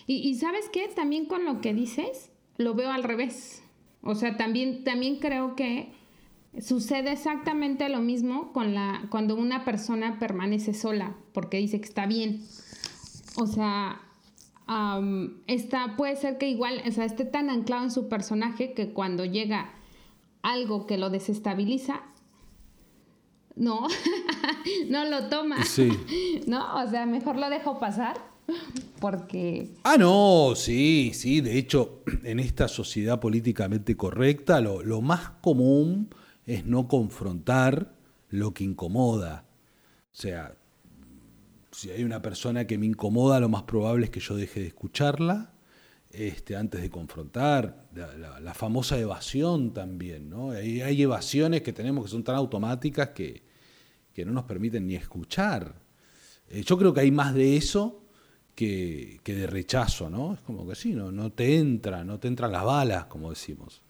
y, 0.08 0.16
y, 0.16 0.36
sabes 0.36 0.66
qué, 0.74 0.88
también 0.96 1.28
con 1.28 1.46
lo 1.46 1.62
que 1.62 1.76
dices, 1.76 2.32
lo 2.58 2.74
veo 2.74 2.90
al 2.90 3.04
revés. 3.04 3.62
O 4.02 4.16
sea, 4.16 4.36
también, 4.36 4.84
también 4.84 5.20
creo 5.20 5.56
que 5.56 5.92
Sucede 6.62 7.12
exactamente 7.12 7.88
lo 7.90 8.00
mismo 8.00 8.52
con 8.52 8.74
la, 8.74 9.06
cuando 9.10 9.36
una 9.36 9.64
persona 9.64 10.18
permanece 10.20 10.74
sola 10.74 11.16
porque 11.34 11.58
dice 11.58 11.80
que 11.80 11.88
está 11.88 12.08
bien. 12.08 12.44
O 13.36 13.46
sea, 13.46 14.02
está, 15.46 15.96
puede 15.96 16.16
ser 16.16 16.38
que 16.38 16.50
igual, 16.50 16.82
o 16.88 16.92
sea, 16.92 17.06
esté 17.06 17.26
tan 17.26 17.50
anclado 17.50 17.84
en 17.84 17.92
su 17.92 18.10
personaje 18.10 18.74
que 18.74 18.92
cuando 18.94 19.24
llega 19.26 19.72
algo 20.42 20.88
que 20.88 20.98
lo 20.98 21.10
desestabiliza, 21.10 22.02
no, 23.56 23.88
no 24.90 25.06
lo 25.06 25.30
toma. 25.30 25.64
Sí. 25.64 25.92
¿No? 26.48 26.84
O 26.84 26.90
sea, 26.90 27.06
mejor 27.06 27.38
lo 27.38 27.50
dejo 27.50 27.80
pasar 27.80 28.18
porque... 29.00 29.70
Ah, 29.84 29.98
no, 29.98 30.54
sí, 30.56 31.12
sí. 31.14 31.42
De 31.42 31.58
hecho, 31.58 32.02
en 32.24 32.40
esta 32.40 32.68
sociedad 32.68 33.20
políticamente 33.20 33.96
correcta, 33.96 34.62
lo, 34.62 34.82
lo 34.82 35.02
más 35.02 35.30
común 35.42 36.10
es 36.48 36.66
no 36.66 36.88
confrontar 36.88 37.94
lo 38.30 38.54
que 38.54 38.64
incomoda. 38.64 39.46
O 40.12 40.16
sea, 40.16 40.58
si 41.72 41.92
hay 41.92 42.04
una 42.04 42.22
persona 42.22 42.66
que 42.66 42.78
me 42.78 42.88
incomoda, 42.88 43.40
lo 43.40 43.50
más 43.50 43.64
probable 43.64 44.06
es 44.06 44.10
que 44.10 44.22
yo 44.22 44.36
deje 44.36 44.62
de 44.62 44.68
escucharla 44.68 45.54
este, 46.10 46.56
antes 46.56 46.82
de 46.82 46.90
confrontar. 46.90 47.90
La, 48.42 48.54
famosa 48.54 48.98
evasión 48.98 49.74
también, 49.74 50.30
¿no? 50.30 50.52
Hay, 50.52 50.82
hay, 50.82 51.02
evasiones 51.02 51.62
que 51.62 51.74
tenemos 51.74 52.06
que 52.06 52.12
son 52.12 52.24
tan 52.24 52.36
automáticas 52.36 53.10
que, 53.10 53.46
no 54.26 54.32
nos 54.32 54.46
permiten 54.46 54.88
ni 54.88 54.96
escuchar. 54.96 55.76
Eh, 56.50 56.64
yo 56.64 56.78
creo 56.78 56.92
que 56.92 57.02
hay 57.02 57.12
más 57.12 57.36
de 57.36 57.56
eso 57.56 58.04
que, 58.56 59.20
que, 59.24 59.36
de 59.36 59.46
rechazo, 59.46 60.10
¿no? 60.10 60.34
Es 60.34 60.40
como 60.40 60.68
que 60.68 60.74
sí, 60.74 60.96
no, 60.96 61.12
no 61.12 61.32
te 61.32 61.60
entra, 61.60 62.04
no 62.04 62.20
te 62.20 62.28
entran 62.28 62.52
las 62.52 62.64
balas, 62.64 63.06
como 63.06 63.30
decimos. 63.30 63.84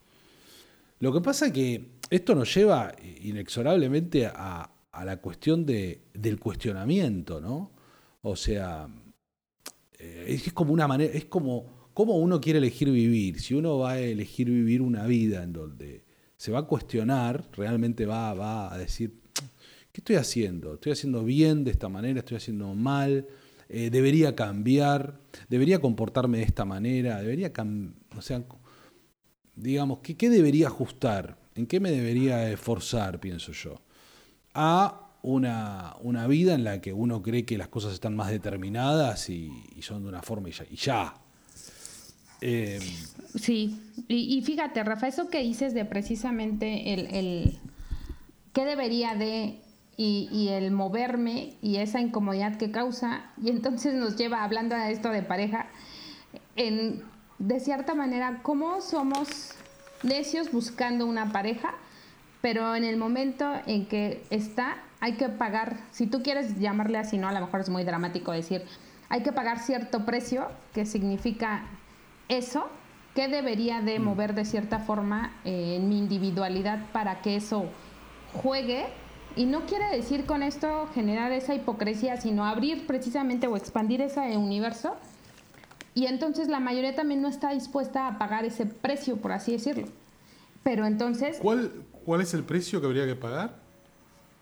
Lo 0.99 1.13
que 1.13 1.21
pasa 1.21 1.47
es 1.47 1.53
que 1.53 1.96
esto 2.09 2.35
nos 2.35 2.53
lleva 2.53 2.93
inexorablemente 3.21 4.25
a, 4.25 4.71
la 5.03 5.17
cuestión 5.17 5.65
de, 5.65 6.01
del 6.13 6.39
cuestionamiento, 6.39 7.39
¿no? 7.39 7.71
O 8.23 8.35
sea, 8.35 8.89
eh, 9.99 10.25
es 10.27 10.51
como 10.53 10.73
una 10.73 10.87
manera, 10.87 11.13
es 11.13 11.25
como 11.25 11.89
cómo 11.93 12.17
uno 12.17 12.41
quiere 12.41 12.59
elegir 12.59 12.89
vivir. 12.89 13.39
Si 13.39 13.53
uno 13.53 13.79
va 13.79 13.91
a 13.93 13.99
elegir 13.99 14.49
vivir 14.49 14.81
una 14.81 15.05
vida 15.05 15.43
en 15.43 15.53
donde 15.53 16.03
se 16.35 16.51
va 16.51 16.59
a 16.59 16.63
cuestionar, 16.63 17.47
realmente 17.53 18.05
va, 18.05 18.33
va 18.33 18.73
a 18.73 18.77
decir, 18.77 19.19
¿qué 19.91 20.01
estoy 20.01 20.15
haciendo? 20.15 20.75
¿Estoy 20.75 20.91
haciendo 20.91 21.23
bien 21.23 21.63
de 21.63 21.71
esta 21.71 21.89
manera? 21.89 22.19
¿Estoy 22.19 22.37
haciendo 22.37 22.73
mal? 22.73 23.27
Eh, 23.69 23.89
¿Debería 23.89 24.35
cambiar? 24.35 25.19
¿Debería 25.49 25.79
comportarme 25.79 26.39
de 26.39 26.43
esta 26.43 26.65
manera? 26.65 27.21
¿Debería 27.21 27.51
O 28.15 28.21
sea, 28.21 28.43
digamos, 29.55 29.99
¿qué, 29.99 30.15
¿qué 30.15 30.29
debería 30.29 30.67
ajustar? 30.67 31.37
¿En 31.57 31.65
qué 31.65 31.79
me 31.79 31.89
debería 31.89 32.51
esforzar, 32.51 33.19
pienso 33.19 33.51
yo? 33.51 33.81
A 34.53 35.09
una, 35.23 35.95
una, 36.01 36.27
vida 36.27 36.53
en 36.53 36.63
la 36.63 36.79
que 36.81 36.93
uno 36.93 37.23
cree 37.23 37.45
que 37.45 37.57
las 37.57 37.67
cosas 37.67 37.93
están 37.93 38.15
más 38.15 38.29
determinadas 38.29 39.27
y, 39.31 39.51
son 39.81 40.03
de 40.03 40.09
una 40.09 40.21
forma 40.21 40.49
y 40.49 40.75
ya. 40.75 41.15
Em, 42.41 42.79
sí, 43.33 43.81
y, 44.07 44.39
fíjate, 44.43 44.83
Rafa, 44.83 45.07
eso 45.07 45.29
que 45.29 45.41
dices 45.41 45.73
de 45.73 45.83
precisamente 45.83 46.93
el, 46.93 47.07
el 47.07 47.59
qué 48.53 48.63
debería 48.63 49.15
de 49.15 49.59
y, 49.97 50.29
y, 50.31 50.49
el 50.49 50.69
moverme 50.69 51.55
y 51.63 51.77
esa 51.77 51.99
incomodidad 51.99 52.57
que 52.57 52.69
causa, 52.69 53.31
y 53.41 53.49
entonces 53.49 53.95
nos 53.95 54.15
lleva 54.15 54.43
hablando 54.43 54.75
de 54.75 54.91
esto 54.91 55.09
de 55.09 55.23
pareja, 55.23 55.71
en 56.55 57.01
de 57.39 57.59
cierta 57.59 57.95
manera 57.95 58.41
cómo 58.43 58.79
somos 58.81 59.56
necios 60.03 60.51
buscando 60.51 61.05
una 61.05 61.31
pareja, 61.31 61.73
pero 62.41 62.75
en 62.75 62.83
el 62.83 62.97
momento 62.97 63.51
en 63.65 63.85
que 63.87 64.23
está, 64.29 64.77
hay 64.99 65.13
que 65.13 65.29
pagar, 65.29 65.77
si 65.91 66.07
tú 66.07 66.23
quieres 66.23 66.59
llamarle 66.59 66.97
así, 66.97 67.17
no, 67.17 67.27
a 67.27 67.31
lo 67.31 67.41
mejor 67.41 67.61
es 67.61 67.69
muy 67.69 67.83
dramático 67.83 68.31
decir, 68.31 68.63
hay 69.09 69.23
que 69.23 69.31
pagar 69.31 69.59
cierto 69.59 70.05
precio, 70.05 70.47
que 70.73 70.85
significa 70.85 71.63
eso, 72.29 72.69
que 73.15 73.27
debería 73.27 73.81
de 73.81 73.99
mm. 73.99 74.03
mover 74.03 74.35
de 74.35 74.45
cierta 74.45 74.79
forma 74.79 75.33
eh, 75.43 75.77
en 75.77 75.89
mi 75.89 75.97
individualidad 75.97 76.79
para 76.91 77.21
que 77.21 77.35
eso 77.35 77.65
juegue. 78.33 78.85
Y 79.35 79.45
no 79.45 79.65
quiere 79.65 79.89
decir 79.95 80.25
con 80.25 80.43
esto 80.43 80.87
generar 80.93 81.31
esa 81.31 81.53
hipocresía, 81.53 82.17
sino 82.17 82.45
abrir 82.45 82.87
precisamente 82.87 83.47
o 83.47 83.55
expandir 83.55 84.01
ese 84.01 84.35
universo 84.37 84.95
y 85.97 86.05
entonces 86.05 86.47
la 86.47 86.59
mayoría 86.59 86.95
también 86.95 87.23
no 87.23 87.27
está 87.27 87.49
dispuesta 87.49 88.05
a 88.05 88.19
pagar 88.19 88.45
ese 88.45 88.67
precio, 88.67 89.17
por 89.17 89.31
así 89.31 89.53
decirlo. 89.53 89.87
Pero 90.61 90.85
entonces... 90.85 91.39
¿Cuál, 91.41 91.71
cuál 92.05 92.21
es 92.21 92.35
el 92.35 92.43
precio 92.43 92.79
que 92.79 92.85
habría 92.85 93.07
que 93.07 93.15
pagar? 93.15 93.55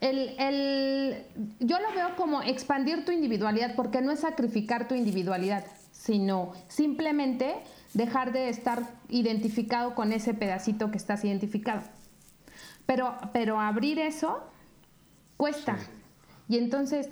El, 0.02 0.36
el, 0.38 1.24
yo 1.62 1.80
lo 1.80 1.94
veo 1.96 2.18
como 2.18 2.42
expandir 2.42 3.06
tu 3.06 3.14
individualidad, 3.14 3.74
porque 3.78 4.02
no 4.02 4.12
es 4.12 4.20
sacrificar 4.20 4.90
tu 4.90 4.96
individualidad, 4.96 5.66
sino 5.94 6.52
simplemente 6.68 7.56
dejar 7.94 8.34
de 8.34 8.50
estar 8.50 8.84
identificado 9.08 9.96
con 9.96 10.12
ese 10.12 10.34
pedacito 10.34 10.92
que 10.92 10.98
estás 10.98 11.24
identificado. 11.24 11.84
Pero, 12.86 13.16
pero 13.32 13.62
abrir 13.62 13.98
eso 14.00 14.44
cuesta. 15.38 15.78
Y 16.50 16.58
entonces 16.58 17.08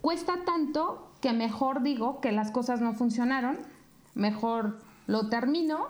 cuesta 0.00 0.38
tanto 0.44 1.12
que 1.20 1.32
mejor 1.32 1.84
digo 1.84 2.20
que 2.20 2.32
las 2.32 2.50
cosas 2.50 2.80
no 2.80 2.92
funcionaron 2.92 3.75
mejor 4.16 4.78
lo 5.06 5.28
termino 5.28 5.88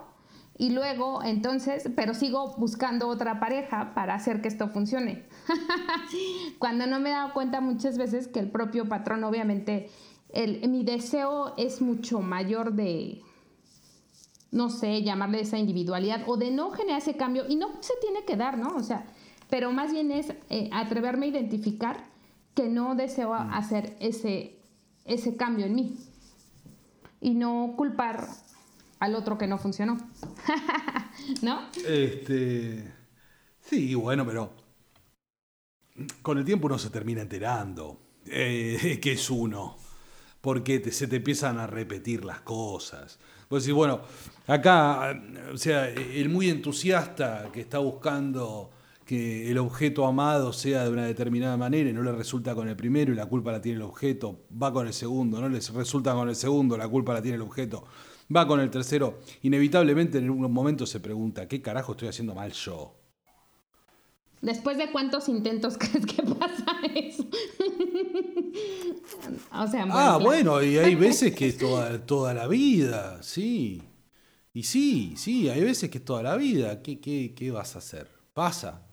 y 0.59 0.71
luego 0.71 1.23
entonces, 1.23 1.89
pero 1.97 2.15
sigo 2.15 2.55
buscando 2.57 3.09
otra 3.09 3.41
pareja 3.41 3.95
para 3.95 4.15
hacer 4.15 4.41
que 4.41 4.49
esto 4.49 4.69
funcione. 4.69 5.25
Cuando 6.59 6.87
no 6.87 6.99
me 6.99 7.11
he 7.11 7.13
dado 7.13 7.33
cuenta 7.35 7.61
muchas 7.61 7.99
veces 7.99 8.27
que 8.29 8.41
el 8.41 8.51
propio 8.51 8.89
patrón, 8.89 9.25
obviamente, 9.25 9.91
el, 10.31 10.67
mi 10.69 10.83
deseo 10.83 11.55
es 11.57 11.83
mucho 11.83 12.21
mayor 12.21 12.73
de, 12.73 13.23
no 14.51 14.71
sé, 14.71 15.03
llamarle 15.03 15.41
esa 15.41 15.59
individualidad 15.59 16.23
o 16.27 16.37
de 16.37 16.51
no 16.51 16.71
generar 16.71 17.01
ese 17.01 17.17
cambio 17.17 17.45
y 17.49 17.57
no 17.57 17.69
se 17.81 17.95
tiene 18.01 18.25
que 18.25 18.37
dar, 18.37 18.57
¿no? 18.57 18.77
O 18.77 18.83
sea, 18.83 19.07
pero 19.51 19.73
más 19.73 19.93
bien 19.93 20.11
es 20.11 20.33
eh, 20.49 20.71
atreverme 20.73 21.27
a 21.27 21.31
identificar 21.31 22.05
que 22.55 22.69
no 22.69 22.95
deseo 22.95 23.35
mm. 23.35 23.53
hacer 23.53 23.97
ese, 24.01 24.59
ese 25.05 25.37
cambio 25.37 25.67
en 25.67 25.75
mí 25.75 25.99
y 27.27 27.35
no 27.35 27.75
culpar 27.77 28.29
al 29.01 29.17
otro 29.17 29.37
que 29.37 29.49
no 29.49 29.59
funcionó. 29.59 29.99
¿No? 31.43 31.69
Este. 31.85 32.95
Sí, 33.61 33.97
bueno, 33.97 34.25
pero. 34.25 34.55
Con 36.23 36.39
el 36.39 36.45
tiempo 36.45 36.69
uno 36.69 36.79
se 36.79 36.91
termina 36.91 37.23
enterando 37.23 38.01
eh, 38.27 39.01
que 39.03 39.13
es 39.13 39.29
uno. 39.29 39.77
Porque 40.41 40.93
se 40.93 41.09
te 41.09 41.17
empiezan 41.17 41.59
a 41.59 41.67
repetir 41.67 42.25
las 42.25 42.43
cosas. 42.43 43.19
Pues 43.49 43.65
decís, 43.65 43.75
bueno, 43.75 44.03
acá, 44.47 45.21
o 45.53 45.57
sea, 45.57 45.89
el 45.89 46.29
muy 46.29 46.49
entusiasta 46.49 47.51
que 47.53 47.63
está 47.63 47.79
buscando 47.79 48.71
que 49.07 49.49
el 49.49 49.59
objeto 49.59 50.05
amado 50.05 50.53
sea 50.53 50.83
de 50.83 50.91
una 50.91 51.07
determinada 51.07 51.57
manera 51.57 51.89
y 51.89 51.93
no 51.93 52.03
le 52.03 52.11
resulta 52.11 52.57
con 52.57 52.69
el 52.69 52.75
primero 52.75 53.13
y 53.13 53.15
la 53.15 53.27
culpa 53.27 53.53
la 53.53 53.61
tiene 53.61 53.77
el 53.77 53.83
objeto, 53.83 54.47
va 54.61 54.73
con 54.73 54.89
el 54.89 54.93
segundo, 54.93 55.41
no 55.41 55.49
les 55.49 55.73
resulta 55.73 56.13
con 56.13 56.29
el 56.29 56.35
segundo, 56.35 56.77
la 56.77 56.89
culpa 56.89 57.15
la 57.15 57.23
tiene 57.23 57.37
el 57.37 57.43
objeto, 57.43 57.85
va 58.35 58.49
con 58.49 58.59
el 58.59 58.69
tercero, 58.69 59.21
inevitablemente 59.43 60.19
en 60.19 60.29
un 60.29 60.53
momento 60.53 60.87
se 60.87 60.99
pregunta, 60.99 61.47
¿qué 61.47 61.63
carajo 61.63 61.93
estoy 61.93 62.09
haciendo 62.09 62.35
mal 62.35 62.51
yo? 62.51 62.97
¿Después 64.43 64.77
de 64.77 64.91
cuántos 64.91 65.29
intentos 65.29 65.77
crees 65.79 66.05
que 66.05 66.25
pasa 66.25 66.67
eso? 66.93 67.23
o 69.53 69.67
sea, 69.69 69.87
ah, 69.89 70.19
bueno, 70.21 70.61
y 70.65 70.79
hay 70.79 70.97
veces 70.97 71.33
que 71.33 71.47
es 71.47 71.59
toda, 71.59 72.05
toda 72.05 72.35
la 72.35 72.49
vida, 72.49 73.23
sí. 73.23 73.83
Y 74.53 74.65
sí, 74.65 75.15
sí, 75.17 75.49
hay 75.49 75.63
veces 75.63 75.91
que 75.91 75.99
es 75.99 76.05
toda 76.05 76.23
la 76.23 76.37
vida. 76.37 76.83
¿Qué, 76.83 76.99
qué, 76.99 77.35
qué 77.37 77.51
vas 77.51 77.77
a 77.77 77.79
hacer? 77.79 78.09
Pasa. 78.33 78.86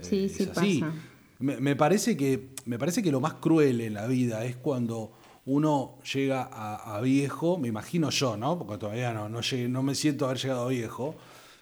Sí, 0.00 0.24
eh, 0.24 0.28
sí 0.28 0.46
pasa. 0.46 0.94
Me, 1.38 1.76
parece 1.76 2.16
que, 2.16 2.54
me 2.64 2.78
parece 2.78 3.02
que 3.02 3.12
lo 3.12 3.20
más 3.20 3.34
cruel 3.34 3.82
en 3.82 3.94
la 3.94 4.06
vida 4.06 4.44
es 4.46 4.56
cuando 4.56 5.12
uno 5.44 5.98
llega 6.12 6.42
a, 6.42 7.00
viejo, 7.02 7.58
me 7.58 7.68
imagino 7.68 8.10
yo, 8.10 8.36
¿no? 8.36 8.58
Porque 8.58 8.78
todavía 8.78 9.12
no, 9.12 9.28
no, 9.28 9.40
no 9.68 9.82
me 9.82 9.94
siento 9.94 10.24
haber 10.24 10.38
llegado 10.38 10.64
a 10.64 10.68
viejo, 10.68 11.14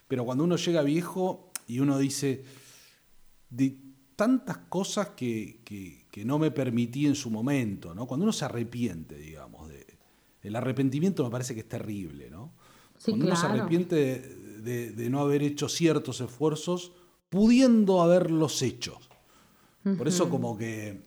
pero 0.06 0.24
cuando 0.24 0.44
uno 0.44 0.56
llega 0.56 0.80
a 0.80 0.84
viejo 0.84 1.50
y 1.66 1.80
uno 1.80 1.98
dice, 1.98 2.44
de 3.50 3.76
tantas 4.16 4.58
cosas 4.68 5.08
que, 5.10 6.04
no 6.24 6.38
me 6.38 6.50
permití 6.50 7.06
en 7.06 7.14
su 7.14 7.30
momento, 7.30 7.94
¿no? 7.94 8.06
Cuando 8.06 8.24
uno 8.24 8.32
se 8.32 8.44
arrepiente, 8.44 9.16
digamos, 9.16 9.68
de, 9.68 9.84
el 10.42 10.56
arrepentimiento 10.56 11.24
me 11.24 11.30
parece 11.30 11.54
que 11.54 11.60
es 11.60 11.68
terrible, 11.68 12.30
¿no? 12.30 12.52
cuando 13.04 13.26
uno 13.26 13.36
se 13.36 13.46
arrepiente 13.46 14.20
de, 14.62 15.10
no 15.10 15.20
haber 15.20 15.42
hecho 15.42 15.68
ciertos 15.68 16.20
esfuerzos, 16.20 16.92
pudiendo 17.34 18.00
haberlos 18.00 18.62
hecho. 18.62 19.00
Por 19.98 20.06
eso 20.06 20.30
como 20.30 20.56
que 20.56 21.02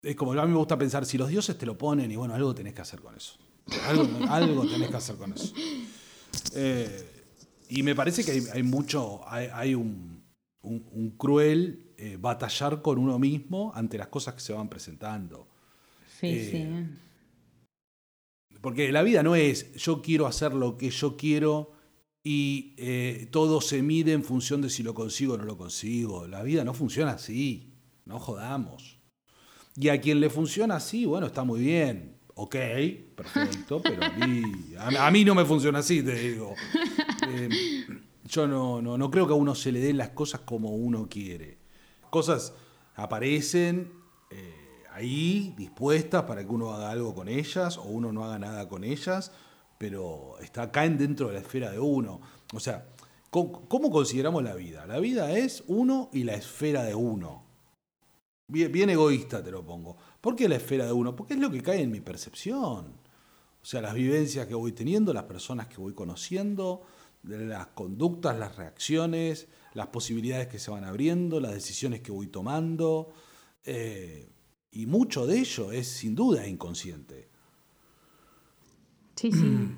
es 0.00 0.14
como 0.14 0.32
a 0.32 0.46
mí 0.46 0.52
me 0.52 0.58
gusta 0.58 0.78
pensar, 0.78 1.04
si 1.04 1.18
los 1.18 1.28
dioses 1.28 1.58
te 1.58 1.66
lo 1.66 1.76
ponen 1.76 2.08
y 2.12 2.14
bueno, 2.14 2.34
algo 2.34 2.54
tenés 2.54 2.72
que 2.72 2.82
hacer 2.82 3.00
con 3.00 3.16
eso. 3.16 3.36
Algo, 4.28 4.62
tenés 4.70 4.90
que 4.90 4.96
hacer 4.96 5.16
con 5.16 5.32
eso. 5.32 5.52
Eh, 6.54 7.24
y 7.68 7.82
me 7.82 7.96
parece 7.96 8.24
que 8.24 8.44
hay, 8.52 8.62
mucho, 8.62 9.22
hay, 9.26 9.74
un, 9.74 10.22
cruel 11.18 11.92
eh, 11.96 12.16
batallar 12.20 12.80
con 12.80 12.98
uno 12.98 13.18
mismo 13.18 13.72
ante 13.74 13.98
las 13.98 14.06
cosas 14.06 14.34
que 14.34 14.40
se 14.40 14.52
van 14.52 14.68
presentando. 14.68 15.48
Sí, 16.20 16.28
eh, 16.28 16.48
sí. 18.52 18.58
Porque 18.60 18.92
la 18.92 19.02
vida 19.02 19.24
no 19.24 19.34
es 19.34 19.72
yo 19.74 20.00
quiero 20.00 20.28
hacer 20.28 20.54
lo 20.54 20.76
que 20.78 20.90
yo 20.90 21.16
quiero 21.16 21.81
y 22.24 23.26
todo 23.26 23.60
se 23.60 23.82
mide 23.82 24.12
en 24.12 24.24
función 24.24 24.62
de 24.62 24.70
si 24.70 24.82
lo 24.82 24.94
consigo 24.94 25.34
o 25.34 25.38
no 25.38 25.44
lo 25.44 25.56
consigo. 25.56 26.26
La 26.26 26.42
vida 26.42 26.64
no 26.64 26.74
funciona 26.74 27.12
así, 27.12 27.74
no 28.04 28.18
jodamos. 28.18 28.98
Y 29.76 29.88
a 29.88 30.00
quien 30.00 30.20
le 30.20 30.30
funciona 30.30 30.76
así, 30.76 31.06
bueno, 31.06 31.26
está 31.26 31.44
muy 31.44 31.60
bien. 31.60 32.16
Ok, 32.34 32.56
perfecto, 33.14 33.82
pero 33.82 34.02
a 34.04 35.10
mí, 35.10 35.24
no 35.24 35.34
me 35.34 35.44
funciona 35.44 35.80
así, 35.80 36.02
te 36.02 36.14
digo. 36.14 36.54
Eh, 37.28 37.48
yo 38.24 38.48
no, 38.48 38.80
no, 38.82 39.10
creo 39.10 39.26
que 39.26 39.32
a 39.32 39.36
uno 39.36 39.54
se 39.54 39.70
le 39.70 39.80
den 39.80 39.96
las 39.96 40.10
cosas 40.10 40.40
como 40.40 40.74
uno 40.74 41.08
quiere. 41.08 41.58
Cosas 42.10 42.54
aparecen 42.96 43.92
eh, 44.30 44.82
ahí, 44.92 45.54
dispuestas 45.56 46.24
para 46.24 46.42
que 46.42 46.50
uno 46.50 46.72
haga 46.72 46.90
algo 46.90 47.14
con 47.14 47.28
ellas 47.28 47.76
o 47.78 47.84
uno 47.84 48.12
no 48.12 48.24
haga 48.24 48.38
nada 48.38 48.68
con 48.68 48.82
ellas, 48.82 49.30
pero 49.82 50.38
está, 50.40 50.70
caen 50.70 50.96
dentro 50.96 51.26
de 51.26 51.32
la 51.32 51.40
esfera 51.40 51.72
de 51.72 51.80
uno. 51.80 52.20
O 52.54 52.60
sea, 52.60 52.86
¿cómo 53.30 53.90
consideramos 53.90 54.40
la 54.44 54.54
vida? 54.54 54.86
La 54.86 55.00
vida 55.00 55.36
es 55.36 55.64
uno 55.66 56.08
y 56.12 56.22
la 56.22 56.34
esfera 56.34 56.84
de 56.84 56.94
uno. 56.94 57.44
Bien, 58.46 58.90
egoísta 58.90 59.42
te 59.42 59.50
lo 59.50 59.66
pongo. 59.66 59.96
¿Por 60.20 60.36
qué 60.36 60.48
la 60.48 60.54
esfera 60.54 60.86
de 60.86 60.92
uno? 60.92 61.16
Porque 61.16 61.34
es 61.34 61.40
lo 61.40 61.50
que 61.50 61.64
cae 61.64 61.82
en 61.82 61.90
mi 61.90 62.00
percepción. 62.00 62.94
O 63.60 63.64
sea, 63.64 63.80
las 63.80 63.94
vivencias 63.94 64.46
que 64.46 64.54
voy 64.54 64.70
teniendo, 64.70 65.12
las 65.12 65.24
personas 65.24 65.66
que 65.66 65.78
voy 65.78 65.94
conociendo, 65.94 66.82
las 67.24 67.66
conductas, 67.66 68.38
las 68.38 68.54
reacciones, 68.54 69.48
las 69.74 69.88
posibilidades 69.88 70.46
que 70.46 70.60
se 70.60 70.70
van 70.70 70.84
abriendo, 70.84 71.40
las 71.40 71.54
decisiones 71.54 72.02
que 72.02 72.12
voy 72.12 72.28
tomando. 72.28 73.12
Eh, 73.64 74.30
y 74.70 74.86
mucho 74.86 75.26
de 75.26 75.40
ello 75.40 75.72
es 75.72 75.88
sin 75.88 76.14
duda 76.14 76.46
inconsciente. 76.46 77.31
Sí, 79.22 79.30
sí. 79.30 79.68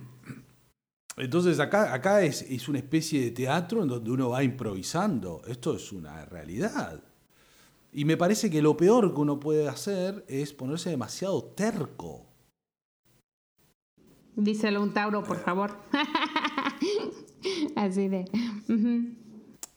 Entonces 1.19 1.61
acá, 1.61 1.93
acá 1.93 2.23
es, 2.23 2.41
es 2.43 2.67
una 2.67 2.79
especie 2.79 3.23
de 3.23 3.31
teatro 3.31 3.83
en 3.83 3.89
donde 3.89 4.11
uno 4.11 4.31
va 4.31 4.43
improvisando. 4.43 5.43
Esto 5.47 5.77
es 5.77 5.93
una 5.93 6.25
realidad. 6.25 7.05
Y 7.93 8.07
me 8.07 8.17
parece 8.17 8.49
que 8.49 8.63
lo 8.63 8.75
peor 8.75 9.13
que 9.13 9.21
uno 9.21 9.39
puede 9.39 9.69
hacer 9.69 10.25
es 10.29 10.55
ponerse 10.55 10.89
demasiado 10.89 11.45
terco. 11.45 12.25
Díselo 14.35 14.83
un 14.83 14.95
Tauro, 14.95 15.23
por 15.23 15.37
favor. 15.37 15.77
Así 17.77 18.09
de. 18.09 18.25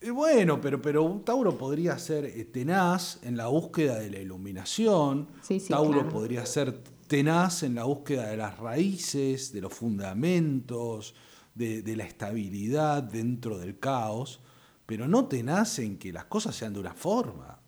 Y 0.02 0.10
bueno, 0.12 0.62
pero, 0.62 0.82
pero 0.82 1.04
un 1.04 1.26
Tauro 1.26 1.58
podría 1.58 2.00
ser 2.00 2.24
eh, 2.24 2.46
tenaz 2.46 3.20
en 3.22 3.36
la 3.36 3.48
búsqueda 3.48 4.00
de 4.00 4.12
la 4.12 4.20
iluminación. 4.20 5.28
Tauro 5.68 6.08
podría 6.08 6.46
ser 6.46 6.82
tenaz 7.08 7.64
en 7.64 7.76
la 7.76 7.84
búsqueda 7.84 8.30
de 8.30 8.38
las 8.38 8.58
raíces, 8.58 9.52
de 9.52 9.62
los 9.62 9.74
fundamentos, 9.74 11.16
de, 11.56 11.96
la 11.96 12.04
estabilidad 12.04 13.04
dentro 13.04 13.58
del 13.58 13.80
caos, 13.80 14.40
pero 14.86 15.08
no 15.08 15.26
tenaz 15.26 15.80
en 15.80 15.98
que 15.98 16.14
las 16.14 16.26
cosas 16.26 16.56
sean 16.56 16.74
de 16.74 16.80
una 16.80 16.94
forma. 16.94 17.60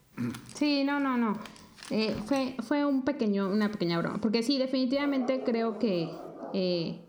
Sí, 0.53 0.83
no, 0.83 0.99
no, 0.99 1.17
no. 1.17 1.39
Eh, 1.89 2.15
fue, 2.25 2.55
fue 2.67 2.85
un 2.85 3.03
pequeño, 3.03 3.49
una 3.49 3.71
pequeña 3.71 3.97
broma. 3.99 4.21
Porque 4.21 4.43
sí, 4.43 4.57
definitivamente 4.57 5.43
creo 5.43 5.79
que. 5.79 6.09
Eh, 6.53 7.08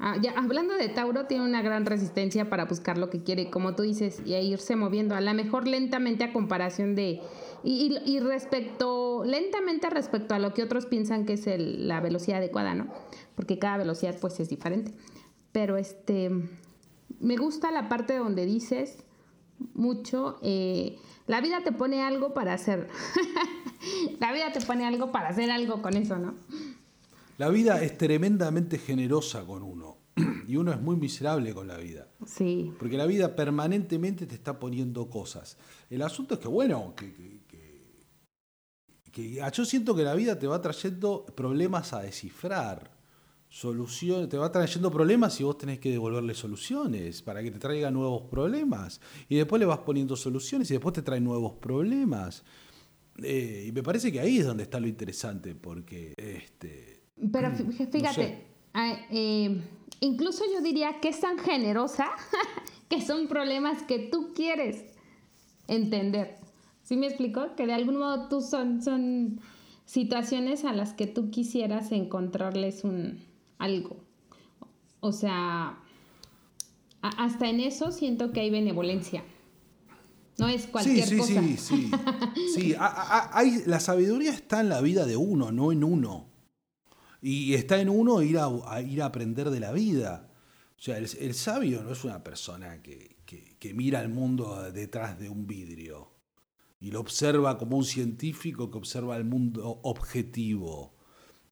ah, 0.00 0.16
ya, 0.20 0.32
hablando 0.32 0.74
de 0.74 0.88
Tauro, 0.88 1.26
tiene 1.26 1.44
una 1.44 1.62
gran 1.62 1.86
resistencia 1.86 2.48
para 2.48 2.66
buscar 2.66 2.98
lo 2.98 3.10
que 3.10 3.22
quiere, 3.22 3.50
como 3.50 3.74
tú 3.74 3.82
dices, 3.82 4.22
y 4.24 4.34
irse 4.34 4.76
moviendo. 4.76 5.14
A 5.14 5.20
lo 5.20 5.34
mejor 5.34 5.66
lentamente 5.66 6.24
a 6.24 6.32
comparación 6.32 6.94
de. 6.94 7.20
Y, 7.64 7.96
y, 8.04 8.20
respecto. 8.20 9.24
Lentamente 9.24 9.90
respecto 9.90 10.34
a 10.34 10.38
lo 10.38 10.54
que 10.54 10.62
otros 10.62 10.86
piensan 10.86 11.24
que 11.24 11.34
es 11.34 11.46
la 11.58 12.00
velocidad 12.00 12.38
adecuada, 12.38 12.74
¿no? 12.74 12.88
Porque 13.34 13.58
cada 13.58 13.78
velocidad, 13.78 14.16
pues, 14.20 14.38
es 14.40 14.48
diferente. 14.48 14.92
Pero 15.52 15.76
este. 15.76 16.30
Me 17.20 17.36
gusta 17.36 17.70
la 17.70 17.88
parte 17.88 18.16
donde 18.16 18.46
dices 18.46 19.04
mucho. 19.74 20.38
Eh, 20.42 20.98
la 21.26 21.40
vida 21.40 21.62
te 21.64 21.72
pone 21.72 22.02
algo 22.02 22.34
para 22.34 22.52
hacer. 22.52 22.88
la 24.20 24.32
vida 24.32 24.52
te 24.52 24.60
pone 24.60 24.86
algo 24.86 25.12
para 25.12 25.28
hacer 25.28 25.50
algo 25.50 25.82
con 25.82 25.96
eso, 25.96 26.18
¿no? 26.18 26.34
La 27.38 27.50
vida 27.50 27.82
es 27.82 27.98
tremendamente 27.98 28.78
generosa 28.78 29.44
con 29.44 29.62
uno. 29.62 29.98
Y 30.48 30.56
uno 30.56 30.72
es 30.72 30.80
muy 30.80 30.96
miserable 30.96 31.52
con 31.52 31.66
la 31.66 31.76
vida. 31.76 32.08
Sí. 32.24 32.72
Porque 32.78 32.96
la 32.96 33.04
vida 33.06 33.34
permanentemente 33.34 34.26
te 34.26 34.36
está 34.36 34.58
poniendo 34.58 35.10
cosas. 35.10 35.58
El 35.90 36.02
asunto 36.02 36.34
es 36.34 36.40
que, 36.40 36.48
bueno, 36.48 36.94
que, 36.96 37.40
que 39.10 39.42
yo 39.52 39.64
siento 39.64 39.94
que 39.96 40.04
la 40.04 40.14
vida 40.14 40.38
te 40.38 40.46
va 40.46 40.60
trayendo 40.60 41.26
problemas 41.26 41.92
a 41.92 42.02
descifrar 42.02 42.92
soluciones, 43.48 44.28
te 44.28 44.38
va 44.38 44.52
trayendo 44.52 44.90
problemas 44.90 45.40
y 45.40 45.44
vos 45.44 45.58
tenés 45.58 45.78
que 45.78 45.90
devolverle 45.90 46.34
soluciones 46.34 47.22
para 47.22 47.42
que 47.42 47.50
te 47.50 47.58
traiga 47.58 47.90
nuevos 47.90 48.22
problemas. 48.30 49.00
Y 49.28 49.36
después 49.36 49.58
le 49.58 49.66
vas 49.66 49.80
poniendo 49.80 50.16
soluciones 50.16 50.70
y 50.70 50.74
después 50.74 50.94
te 50.94 51.02
trae 51.02 51.20
nuevos 51.20 51.54
problemas. 51.54 52.44
Eh, 53.22 53.64
y 53.68 53.72
me 53.72 53.82
parece 53.82 54.12
que 54.12 54.20
ahí 54.20 54.38
es 54.38 54.46
donde 54.46 54.62
está 54.62 54.78
lo 54.78 54.86
interesante, 54.86 55.54
porque... 55.54 56.14
Este, 56.16 56.95
Pero 57.32 57.50
fíjate, 57.52 58.44
eh, 59.10 59.60
incluso 60.00 60.44
yo 60.52 60.60
diría 60.60 61.00
que 61.00 61.08
es 61.08 61.20
tan 61.20 61.38
generosa 61.38 62.06
que 62.88 63.00
son 63.00 63.26
problemas 63.26 63.82
que 63.82 63.98
tú 63.98 64.32
quieres 64.34 64.84
entender. 65.66 66.38
¿Sí 66.82 66.96
me 66.96 67.06
explico? 67.06 67.56
Que 67.56 67.66
de 67.66 67.72
algún 67.72 67.98
modo 67.98 68.28
tú 68.28 68.40
son, 68.40 68.82
son 68.82 69.40
situaciones 69.86 70.64
a 70.64 70.72
las 70.72 70.92
que 70.92 71.06
tú 71.06 71.30
quisieras 71.30 71.90
encontrarles 71.92 72.84
un, 72.84 73.24
algo. 73.58 73.96
O 75.00 75.12
sea, 75.12 75.78
hasta 77.00 77.48
en 77.48 77.60
eso 77.60 77.92
siento 77.92 78.32
que 78.32 78.40
hay 78.40 78.50
benevolencia. 78.50 79.24
No 80.38 80.48
es 80.48 80.66
cualquier 80.66 81.06
sí, 81.06 81.20
sí, 81.22 81.34
Sí, 81.34 81.56
sí, 81.56 81.90
sí. 82.54 82.74
hay, 82.78 83.62
la 83.64 83.80
sabiduría 83.80 84.32
está 84.32 84.60
en 84.60 84.68
la 84.68 84.80
vida 84.82 85.06
de 85.06 85.16
uno, 85.16 85.50
no 85.50 85.72
en 85.72 85.82
uno. 85.82 86.26
Y 87.28 87.54
está 87.54 87.80
en 87.80 87.88
uno 87.88 88.22
ir 88.22 88.38
a, 88.38 88.80
ir 88.82 89.02
a 89.02 89.06
aprender 89.06 89.50
de 89.50 89.58
la 89.58 89.72
vida. 89.72 90.30
O 90.78 90.80
sea, 90.80 90.96
el, 90.96 91.34
sabio 91.34 91.82
no 91.82 91.90
es 91.90 92.04
una 92.04 92.22
persona 92.22 92.80
que, 92.80 93.16
que, 93.58 93.74
mira 93.74 94.00
el 94.00 94.10
mundo 94.10 94.70
detrás 94.70 95.18
de 95.18 95.28
un 95.28 95.44
vidrio 95.44 96.12
y 96.80 96.92
lo 96.92 97.00
observa 97.00 97.58
como 97.58 97.78
un 97.78 97.84
científico 97.84 98.70
que 98.70 98.78
observa 98.78 99.16
el 99.16 99.24
mundo 99.24 99.80
objetivo. 99.82 100.94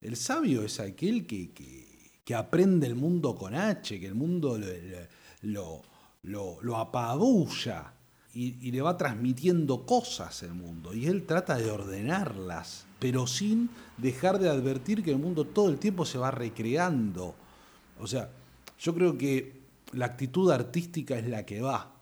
El 0.00 0.14
sabio 0.14 0.62
es 0.62 0.78
aquel 0.78 1.26
que, 1.26 1.50
que 2.24 2.34
aprende 2.37 2.87
el 2.87 2.94
mundo 2.94 3.34
con 3.34 3.56
H, 3.56 3.98
que 3.98 4.06
el 4.06 4.14
mundo 4.14 4.56
lo, 5.42 5.82
lo, 6.22 6.76
apabulla 6.76 7.94
y, 8.32 8.70
le 8.70 8.80
va 8.80 8.96
transmitiendo 8.96 9.84
cosas 9.84 10.44
el 10.44 10.54
mundo. 10.54 10.94
Y 10.94 11.06
él 11.06 11.26
trata 11.26 11.56
de 11.56 11.68
ordenarlas, 11.72 12.87
pero 13.04 13.26
sin 13.26 13.68
dejar 13.98 14.38
de 14.38 14.48
advertir 14.48 15.02
que 15.02 15.11
el 15.11 15.18
mundo 15.18 15.44
todo 15.44 15.68
el 15.68 15.78
tiempo 15.78 16.07
se 16.07 16.16
va 16.16 16.30
recreando. 16.30 17.34
O 18.00 18.07
sea, 18.07 18.30
yo 18.78 18.94
creo 18.94 19.18
que 19.18 19.61
la 19.92 20.07
actitud 20.07 20.50
artística 20.50 21.18
es 21.18 21.28
la 21.28 21.44
que 21.44 21.61
va. 21.61 22.00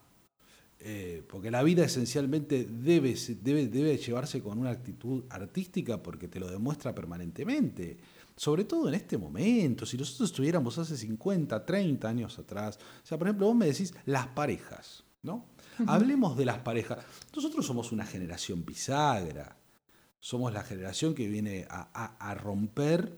Eh, 0.79 1.21
porque 1.27 1.51
la 1.51 1.61
vida 1.61 1.83
esencialmente 1.83 2.65
debe, 2.71 3.17
debe, 3.41 3.67
debe 3.67 3.97
llevarse 3.97 4.41
con 4.41 4.57
una 4.57 4.69
actitud 4.69 5.25
artística 5.29 6.01
porque 6.01 6.29
te 6.29 6.39
lo 6.39 6.49
demuestra 6.49 6.95
permanentemente 6.95 7.97
sobre 8.37 8.63
todo 8.63 8.87
en 8.87 8.95
este 8.95 9.17
momento, 9.17 9.85
si 9.85 9.97
nosotros 9.97 10.29
estuviéramos 10.29 10.77
hace 10.77 10.95
50, 10.95 11.65
30 11.65 12.07
años 12.07 12.39
atrás, 12.39 12.79
o 13.03 13.05
sea, 13.05 13.17
por 13.17 13.27
ejemplo, 13.27 13.45
vos 13.45 13.55
me 13.55 13.67
decís 13.67 13.93
las 14.05 14.25
parejas, 14.27 15.03
¿no? 15.21 15.45
Hablemos 15.85 16.35
de 16.35 16.45
las 16.45 16.59
parejas. 16.59 17.05
Nosotros 17.35 17.63
somos 17.63 17.91
una 17.91 18.05
generación 18.05 18.65
bisagra. 18.65 19.55
Somos 20.23 20.53
la 20.53 20.63
generación 20.63 21.13
que 21.13 21.27
viene 21.27 21.67
a, 21.69 22.33
romper 22.35 23.13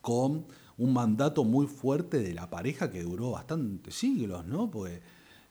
con 0.00 0.46
un 0.78 0.92
mandato 0.94 1.44
muy 1.44 1.66
fuerte 1.66 2.20
de 2.20 2.32
la 2.32 2.48
pareja 2.48 2.90
que 2.90 3.02
duró 3.02 3.32
bastantes 3.32 3.94
siglos, 3.94 4.46
¿no? 4.46 4.70
Porque 4.70 5.02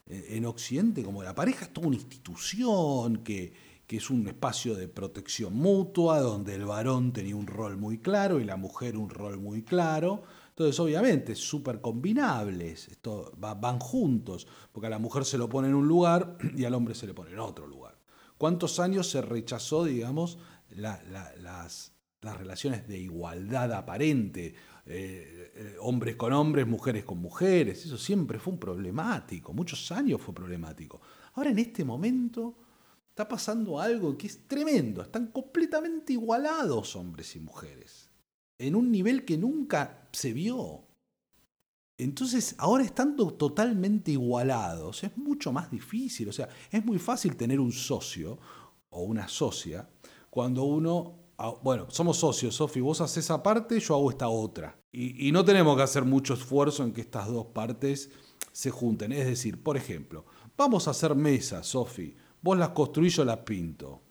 eh, 0.07 0.26
en 0.30 0.47
Occidente, 0.47 1.03
como 1.03 1.22
la 1.22 1.36
pareja 1.36 1.65
es 1.65 1.72
toda 1.72 1.86
una 1.86 1.97
institución 1.97 3.18
que, 3.18 3.53
que 3.86 3.97
es 3.97 4.09
un 4.09 4.28
espacio 4.28 4.74
de 4.74 4.88
protección 4.88 5.53
mutua, 5.53 6.20
donde 6.20 6.55
el 6.55 6.65
varón 6.65 7.13
tenía 7.13 7.36
un 7.36 7.45
rol 7.45 7.78
muy 7.78 7.99
claro 7.99 8.39
y 8.39 8.43
la 8.43 8.57
mujer 8.57 8.97
un 8.97 9.11
rol 9.11 9.38
muy 9.38 9.61
claro. 9.61 10.24
Entonces, 10.49 10.80
obviamente, 10.80 11.36
súper 11.36 11.80
combinables, 11.80 12.88
esto, 12.88 13.34
van 13.38 13.78
juntos, 13.78 14.47
porque 14.72 14.88
a 14.88 14.89
la 14.89 14.97
mujer 14.97 15.26
se 15.26 15.38
lo 15.38 15.47
pone 15.47 15.68
en 15.68 15.76
un 15.76 15.88
lugar 15.88 16.39
y 16.57 16.65
al 16.65 16.74
hombre 16.74 16.95
se 16.95 17.05
le 17.05 17.13
pone 17.13 17.34
en 17.34 17.39
otro 17.39 17.68
lugar. 17.68 17.96
¿Cuántos 18.38 18.79
años 18.79 19.09
se 19.09 19.21
rechazó, 19.21 19.85
digamos, 19.85 20.38
las, 20.69 21.93
relaciones 22.21 22.88
de 22.88 22.97
igualdad 22.99 23.73
aparente? 23.73 24.53
Eh, 24.85 25.51
eh, 25.55 25.75
hombres 25.81 26.15
con 26.15 26.31
hombres, 26.33 26.65
mujeres 26.65 27.03
con 27.03 27.17
mujeres, 27.17 27.85
eso 27.85 27.97
siempre 27.97 28.39
fue 28.39 28.53
un 28.53 28.59
problemático, 28.59 29.53
muchos 29.53 29.91
años 29.91 30.21
fue 30.21 30.33
problemático. 30.33 31.01
Ahora 31.33 31.49
en 31.49 31.59
este 31.59 31.83
momento 31.83 32.55
está 33.09 33.27
pasando 33.27 33.79
algo 33.79 34.17
que 34.17 34.27
es 34.27 34.47
tremendo, 34.47 35.01
están 35.01 35.27
completamente 35.27 36.13
igualados 36.13 36.95
hombres 36.95 37.35
y 37.35 37.39
mujeres 37.39 38.07
en 38.59 38.75
un 38.75 38.91
nivel 38.91 39.25
que 39.25 39.38
nunca 39.38 40.07
se 40.11 40.33
vio. 40.33 40.86
Entonces, 41.97 42.55
ahora 42.59 42.83
estando 42.83 43.33
totalmente 43.33 44.11
igualados, 44.11 45.03
es 45.03 45.17
mucho 45.17 45.51
más 45.51 45.71
difícil. 45.71 46.29
O 46.29 46.33
sea, 46.33 46.47
es 46.71 46.85
muy 46.85 46.99
fácil 46.99 47.35
tener 47.35 47.59
un 47.59 47.71
socio 47.71 48.37
o 48.89 49.01
una 49.01 49.27
socia 49.27 49.89
cuando 50.29 50.63
uno, 50.63 51.15
ah, 51.39 51.55
bueno, 51.63 51.87
somos 51.89 52.17
socios, 52.17 52.55
Sofi, 52.55 52.79
vos 52.79 53.01
haces 53.01 53.25
esa 53.25 53.41
parte, 53.41 53.79
yo 53.79 53.95
hago 53.95 54.11
esta 54.11 54.29
otra. 54.29 54.77
Y, 54.91 55.27
y 55.27 55.31
no 55.31 55.43
tenemos 55.43 55.75
que 55.75 55.81
hacer 55.81 56.05
mucho 56.05 56.35
esfuerzo 56.35 56.83
en 56.83 56.93
que 56.93 57.01
estas 57.01 57.27
dos 57.27 57.47
partes 57.47 58.11
se 58.51 58.69
junten. 58.69 59.11
Es 59.11 59.25
decir, 59.25 59.63
por 59.63 59.77
ejemplo, 59.77 60.25
vamos 60.55 60.87
a 60.87 60.91
hacer 60.91 61.15
mesas, 61.15 61.65
Sofi, 61.65 62.15
vos 62.41 62.57
las 62.57 62.69
construís, 62.69 63.15
yo 63.15 63.25
las 63.25 63.39
pinto. 63.39 64.03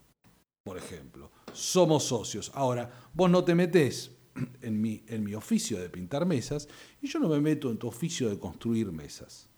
Por 0.64 0.76
ejemplo, 0.76 1.30
somos 1.52 2.02
socios. 2.02 2.50
Ahora, 2.52 2.90
vos 3.14 3.30
no 3.30 3.44
te 3.44 3.54
metés 3.54 4.15
en 4.62 4.80
mi, 4.80 5.02
en 5.08 5.24
mi 5.24 5.34
oficio 5.34 5.78
de 5.78 5.88
pintar 5.88 6.26
mesas 6.26 6.68
y 7.00 7.08
yo 7.08 7.18
no 7.18 7.28
me 7.28 7.40
meto 7.40 7.70
en 7.70 7.78
tu 7.78 7.88
oficio 7.88 8.28
de 8.28 8.38
construir 8.38 8.92
mesas. 8.92 9.48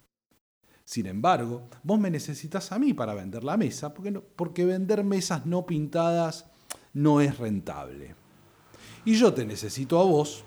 Sin 0.89 1.05
embargo, 1.05 1.67
vos 1.83 1.99
me 1.99 2.09
necesitas 2.09 2.71
a 2.71 2.79
mí 2.79 2.93
para 2.93 3.13
vender 3.13 3.43
la 3.43 3.57
mesa, 3.57 3.93
porque, 3.93 4.11
porque 4.11 4.65
vender 4.65 5.03
mesas 5.03 5.45
no 5.45 5.65
pintadas 5.65 6.45
no 6.93 7.21
es 7.21 7.37
rentable. 7.37 8.15
Y 9.05 9.13
yo 9.13 9.33
te 9.33 9.45
necesito 9.45 9.99
a 9.99 10.03
vos 10.03 10.43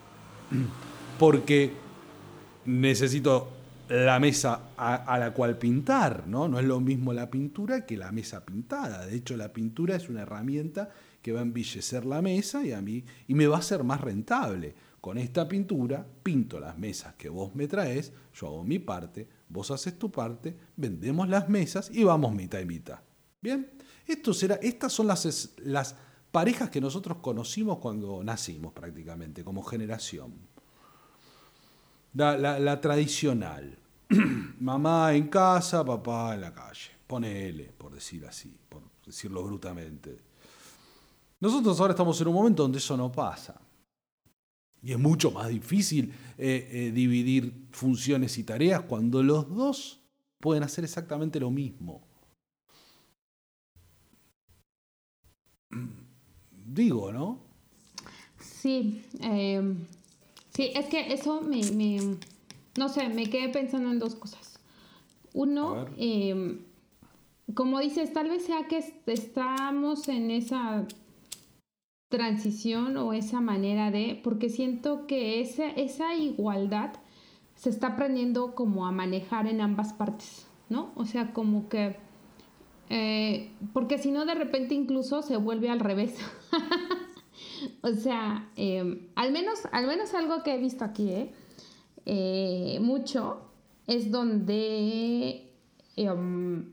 porque 1.19 1.73
necesito 2.65 3.51
la 3.89 4.19
mesa 4.19 4.71
a, 4.77 4.95
a, 4.95 5.19
la 5.19 5.33
cual 5.33 5.59
pintar, 5.59 6.27
¿no? 6.27 6.49
No 6.49 6.59
es 6.59 6.65
lo 6.65 6.81
mismo 6.81 7.13
la 7.13 7.31
pintura 7.31 7.87
que 7.87 7.97
la 7.97 8.11
mesa 8.11 8.45
pintada. 8.45 9.07
De 9.07 9.15
hecho, 9.15 9.37
la 9.37 9.53
pintura 9.53 9.95
es 9.95 10.09
una 10.09 10.23
herramienta 10.23 10.91
que 11.23 11.33
va 11.33 11.41
a 11.41 11.43
embellecer 11.43 12.05
la 12.05 12.21
mesa 12.21 12.65
y 12.65 12.73
a 12.73 12.83
mí 12.83 13.05
y 13.29 13.35
me 13.35 13.47
va 13.47 13.59
a 13.59 13.63
ser 13.63 13.85
más 13.85 14.01
rentable. 14.01 14.75
Con 15.01 15.19
esta 15.19 15.49
pintura 15.49 16.07
pinto 16.23 16.61
las 16.61 16.79
mesas 16.79 17.15
que 17.15 17.29
vos 17.29 17.55
me 17.55 17.67
traes, 17.67 18.13
yo 18.35 18.49
hago 18.49 18.65
mi 18.65 18.79
parte, 18.79 19.29
vos 19.49 19.71
haces 19.71 19.99
tu 19.99 20.11
parte, 20.11 20.57
vendemos 20.77 21.29
las 21.29 21.49
mesas 21.49 21.91
y 21.93 22.05
vamos 22.05 22.35
mitad 22.35 22.61
y 22.61 22.67
mitad. 22.67 23.01
Bien, 23.41 23.69
estas 24.07 24.93
son 24.93 25.07
las, 25.07 25.55
las 25.59 25.97
parejas 26.31 26.71
que 26.71 26.81
nosotros 26.81 27.19
conocimos 27.19 27.79
cuando 27.79 28.23
nacimos 28.23 28.73
prácticamente, 28.73 29.45
como 29.45 29.63
generación. 29.63 30.35
La, 32.15 32.37
la, 32.37 32.81
tradicional. 32.81 33.79
Mamá 34.61 35.15
en 35.15 35.29
casa, 35.29 35.85
papá 35.85 36.35
en 36.35 36.43
la 36.43 36.53
calle. 36.53 36.91
Ponele, 37.07 37.73
por 37.77 37.93
decir 37.93 38.27
así, 38.27 38.55
por 38.69 38.83
decirlo 39.05 39.43
brutamente. 39.43 40.32
Nosotros 41.43 41.79
ahora 41.81 41.91
estamos 41.91 42.21
en 42.21 42.29
un 42.29 42.35
momento 42.35 42.63
donde 42.63 42.79
eso 42.79 42.97
no 42.97 43.11
pasa. 43.11 43.61
Y 44.81 44.93
es 44.93 44.99
mucho 44.99 45.33
más 45.33 45.49
difícil 45.49 46.15
eh, 46.39 46.69
eh, 46.71 46.93
dividir 46.93 47.67
funciones 47.73 48.39
y 48.39 48.45
tareas 48.45 48.83
cuando 48.83 49.25
los 49.25 49.53
dos 49.53 49.99
pueden 50.39 50.63
hacer 50.63 50.85
exactamente 50.85 51.41
lo 51.41 51.51
mismo. 51.51 52.01
Digo, 56.65 57.11
¿no? 57.13 57.41
Sí, 58.39 59.05
em, 59.19 59.79
sí, 60.55 60.71
es 60.77 60.87
que 60.87 61.13
eso 61.13 61.41
me, 61.41 61.61
no 62.79 62.89
sé, 62.89 63.09
me 63.09 63.29
quedé 63.29 63.49
pensando 63.49 63.91
en 63.91 63.99
dos 63.99 64.15
cosas. 64.15 64.61
Uno, 65.33 65.87
em, 65.97 66.61
como 67.53 67.81
dices, 67.81 68.13
tal 68.13 68.29
vez 68.29 68.45
sea 68.45 68.69
que 68.69 68.79
estamos 69.07 70.07
en 70.07 70.31
esa 70.31 70.87
transición 72.13 72.99
o 72.99 73.15
esa 73.15 73.41
manera 73.41 73.91
de, 73.91 74.21
porque 74.23 74.51
siento 74.51 75.07
que 75.07 75.41
esa, 75.41 75.67
esa 75.71 76.15
igualdad 76.15 76.93
se 77.55 77.71
está 77.71 77.89
aprendiendo 77.89 78.55
como 78.55 78.87
a 78.87 78.93
manejar 78.93 79.47
en 79.47 79.63
ambas 79.63 79.95
partes, 79.95 80.47
¿no? 80.69 80.93
O 80.95 81.07
sea, 81.07 81.33
como 81.33 81.71
que, 81.71 81.97
eh, 82.91 83.51
porque 83.73 83.97
si 83.97 84.11
no 84.11 84.27
de 84.27 84.35
repente 84.35 84.75
incluso 84.75 85.23
se 85.23 85.39
vuelve 85.39 85.71
al 85.71 85.81
revés. 85.81 86.19
o 87.83 87.95
sea, 87.95 88.51
em, 88.57 89.09
al, 89.15 89.33
menos, 89.33 89.61
al 89.73 89.87
menos 89.87 90.13
algo 90.13 90.43
que 90.43 90.55
he 90.55 90.59
visto 90.59 90.85
aquí, 90.85 91.09
¿eh? 91.09 91.33
Eh, 92.05 92.79
mucho, 92.83 93.41
es 93.87 94.11
donde 94.11 95.51
em, 95.97 96.73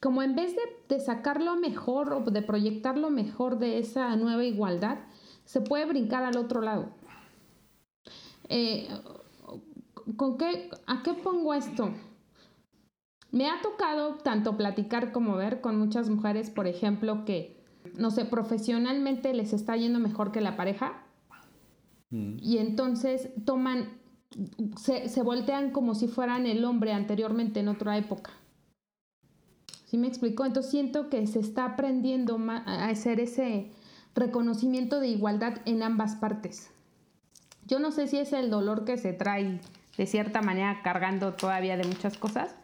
como 0.00 0.22
en 0.22 0.34
vez 0.34 0.54
de, 0.88 1.00
sacar 1.00 1.42
lo 1.42 1.56
mejor 1.56 2.12
o 2.12 2.20
de 2.20 2.42
proyectar 2.42 2.96
lo 2.96 3.10
mejor 3.10 3.58
de 3.58 3.78
esa 3.78 4.14
nueva 4.16 4.44
igualdad, 4.44 4.98
se 5.44 5.60
puede 5.60 5.86
brincar 5.86 6.22
al 6.24 6.36
otro 6.36 6.60
lado. 6.60 6.90
Eh, 8.48 8.88
¿con 10.16 10.38
qué, 10.38 10.70
¿A 10.86 11.02
qué 11.02 11.14
pongo 11.14 11.54
esto? 11.54 11.90
Me 13.30 13.48
ha 13.50 13.60
tocado 13.60 14.14
tanto 14.16 14.56
platicar 14.56 15.12
como 15.12 15.36
ver 15.36 15.60
con 15.60 15.78
muchas 15.78 16.08
mujeres, 16.08 16.50
por 16.50 16.66
ejemplo, 16.66 17.24
que, 17.24 17.62
no 17.94 18.10
sé, 18.10 18.24
profesionalmente 18.24 19.34
les 19.34 19.52
está 19.52 19.76
yendo 19.76 19.98
mejor 19.98 20.32
que 20.32 20.40
la 20.40 20.56
pareja. 20.56 21.02
Mm. 22.10 22.36
Y 22.40 22.58
entonces 22.58 23.30
toman, 23.44 23.98
se, 24.76 25.08
se 25.08 25.22
voltean 25.22 25.72
como 25.72 25.94
si 25.94 26.08
fueran 26.08 26.46
el 26.46 26.64
hombre 26.64 26.92
anteriormente 26.92 27.60
en 27.60 27.68
otra 27.68 27.98
época. 27.98 28.30
¿Sí 29.88 29.96
me 29.96 30.06
explicó? 30.06 30.44
Entonces 30.44 30.70
siento 30.70 31.08
que 31.08 31.26
se 31.26 31.40
está 31.40 31.64
aprendiendo 31.64 32.38
a 32.48 32.88
hacer 32.88 33.20
ese 33.20 33.70
reconocimiento 34.14 35.00
de 35.00 35.08
igualdad 35.08 35.62
en 35.64 35.82
ambas 35.82 36.14
partes. 36.16 36.70
Yo 37.66 37.78
no 37.78 37.90
sé 37.90 38.06
si 38.06 38.18
es 38.18 38.34
el 38.34 38.50
dolor 38.50 38.84
que 38.84 38.98
se 38.98 39.14
trae 39.14 39.60
de 39.96 40.06
cierta 40.06 40.42
manera 40.42 40.82
cargando 40.84 41.32
todavía 41.32 41.78
de 41.78 41.86
muchas 41.86 42.18
cosas. 42.18 42.54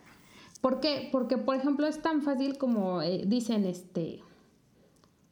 ¿Por 0.60 0.80
qué? 0.80 1.08
Porque, 1.12 1.38
por 1.38 1.56
ejemplo, 1.56 1.86
es 1.86 2.02
tan 2.02 2.20
fácil 2.20 2.58
como 2.58 3.00
eh, 3.00 3.22
dicen, 3.26 3.64
este, 3.64 4.22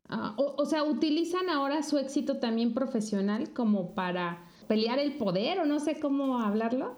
ah, 0.09 0.34
o, 0.38 0.64
sea, 0.64 0.84
utilizan 0.84 1.51
ahora 1.51 1.82
su 1.82 1.99
éxito 1.99 2.38
también 2.38 2.72
profesional 2.72 3.51
como 3.53 3.95
para 3.95 4.47
pelear 4.66 4.99
el 4.99 5.18
poder 5.18 5.61
o 5.61 5.66
no 5.66 5.78
sé 5.78 6.01
cómo 6.01 6.38
hablarlo. 6.40 6.97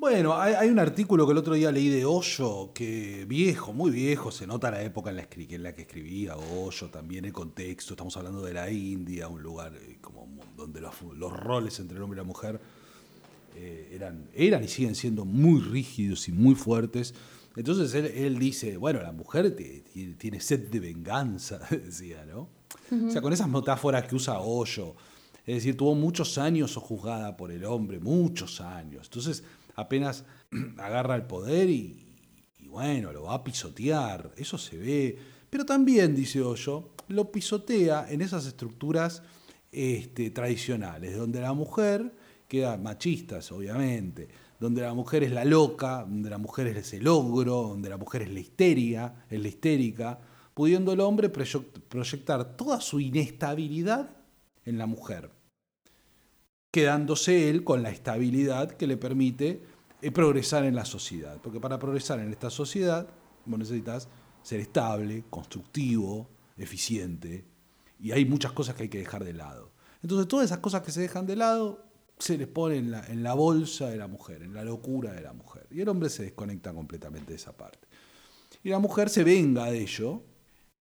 Bueno, 0.00 0.40
hay, 0.40 0.70
un 0.70 0.78
artículo 0.78 1.26
que 1.26 1.32
el 1.32 1.38
otro 1.38 1.52
día 1.52 1.70
leí 1.70 1.90
de 1.90 2.06
Hoyo, 2.06 2.72
que 2.72 3.26
viejo, 3.28 3.74
muy 3.74 3.90
viejo, 3.90 4.30
se 4.30 4.46
nota 4.46 4.70
la 4.70 4.82
época 4.82 5.10
en 5.10 5.16
la, 5.16 5.28
en 5.30 5.62
la 5.62 5.74
que 5.74 5.82
escribía 5.82 6.38
Hoyo, 6.38 6.88
también 6.88 7.26
el 7.26 7.34
contexto, 7.34 7.92
estamos 7.92 8.16
hablando 8.16 8.40
de 8.40 8.54
la 8.54 8.70
India, 8.70 9.28
un 9.28 9.42
lugar 9.42 9.74
eh, 9.76 9.98
como 10.00 10.26
donde 10.56 10.80
los, 10.80 10.94
roles 11.30 11.78
entre 11.80 11.98
el 11.98 12.02
hombre 12.02 12.16
y 12.16 12.22
la 12.22 12.26
mujer 12.26 12.58
eh, 13.54 13.90
eran, 13.92 14.30
eran 14.32 14.64
y 14.64 14.68
siguen 14.68 14.94
siendo 14.94 15.26
muy 15.26 15.60
rígidos 15.60 16.28
y 16.28 16.32
muy 16.32 16.54
fuertes. 16.54 17.14
Entonces 17.54 17.92
él, 17.94 18.38
dice, 18.38 18.78
bueno, 18.78 19.02
la 19.02 19.12
mujer 19.12 19.54
tiene 19.54 20.40
sed 20.40 20.70
de 20.70 20.80
venganza, 20.80 21.58
decía, 21.70 22.24
¿no? 22.24 22.48
O 23.06 23.10
sea, 23.10 23.20
con 23.20 23.34
esas 23.34 23.50
metáforas 23.50 24.06
que 24.06 24.14
usa 24.14 24.40
Hoyo, 24.40 24.96
es 25.46 25.56
decir, 25.56 25.76
tuvo 25.76 25.94
muchos 25.94 26.38
años 26.38 26.74
juzgada 26.76 27.36
por 27.36 27.50
el 27.50 27.64
hombre, 27.64 27.98
muchos 27.98 28.60
años. 28.60 29.06
Entonces, 29.06 29.42
apenas 29.74 30.24
agarra 30.78 31.14
el 31.16 31.26
poder 31.26 31.70
y, 31.70 32.06
bueno, 32.66 33.12
lo 33.12 33.24
va 33.24 33.34
a 33.34 33.44
pisotear, 33.44 34.32
eso 34.36 34.58
se 34.58 34.76
ve. 34.76 35.18
Pero 35.48 35.64
también, 35.66 36.14
dice 36.14 36.40
Hoyo, 36.42 36.90
lo 37.08 37.32
pisotea 37.32 38.06
en 38.08 38.22
esas 38.22 38.46
estructuras 38.46 39.22
este, 39.72 40.30
tradicionales, 40.30 41.16
donde 41.16 41.40
la 41.40 41.52
mujer 41.52 42.14
queda 42.46 42.76
machistas, 42.76 43.50
obviamente, 43.52 44.28
donde 44.58 44.82
la 44.82 44.94
mujer 44.94 45.24
es 45.24 45.32
la 45.32 45.44
loca, 45.44 46.04
donde 46.08 46.30
la 46.30 46.38
mujer 46.38 46.66
es 46.68 46.92
el 46.92 47.08
ogro, 47.08 47.62
donde 47.62 47.88
la 47.88 47.96
mujer 47.96 48.22
es 48.22 48.30
la 48.30 48.40
histeria, 48.40 49.24
es 49.30 49.40
la 49.40 49.48
histérica, 49.48 50.20
pudiendo 50.54 50.92
el 50.92 51.00
hombre 51.00 51.30
proyectar 51.30 52.56
toda 52.56 52.80
su 52.80 53.00
inestabilidad 53.00 54.10
en 54.64 54.78
la 54.78 54.86
mujer, 54.86 55.30
quedándose 56.70 57.50
él 57.50 57.64
con 57.64 57.82
la 57.82 57.90
estabilidad 57.90 58.72
que 58.72 58.86
le 58.86 58.96
permite 58.96 59.62
eh, 60.02 60.10
progresar 60.10 60.64
en 60.64 60.74
la 60.74 60.84
sociedad. 60.84 61.38
Porque 61.42 61.60
para 61.60 61.78
progresar 61.78 62.20
en 62.20 62.30
esta 62.30 62.50
sociedad, 62.50 63.08
vos 63.44 63.58
necesitas 63.58 64.08
ser 64.42 64.60
estable, 64.60 65.24
constructivo, 65.30 66.28
eficiente, 66.56 67.44
y 67.98 68.12
hay 68.12 68.24
muchas 68.24 68.52
cosas 68.52 68.74
que 68.74 68.84
hay 68.84 68.88
que 68.88 68.98
dejar 68.98 69.24
de 69.24 69.34
lado. 69.34 69.72
Entonces 70.02 70.28
todas 70.28 70.46
esas 70.46 70.58
cosas 70.58 70.82
que 70.82 70.92
se 70.92 71.00
dejan 71.00 71.26
de 71.26 71.36
lado 71.36 71.84
se 72.18 72.36
les 72.36 72.48
pone 72.48 72.76
en 72.76 73.22
la, 73.22 73.34
bolsa 73.34 73.88
de 73.88 73.96
la 73.96 74.06
mujer, 74.06 74.42
en 74.42 74.54
la 74.54 74.64
locura 74.64 75.12
de 75.12 75.22
la 75.22 75.32
mujer. 75.32 75.66
Y 75.70 75.80
el 75.80 75.88
hombre 75.88 76.10
se 76.10 76.22
desconecta 76.22 76.72
completamente 76.72 77.30
de 77.30 77.36
esa 77.36 77.56
parte. 77.56 77.88
Y 78.62 78.70
la 78.70 78.78
mujer 78.78 79.08
se 79.08 79.24
venga 79.24 79.70
de 79.70 79.80
ello, 79.80 80.22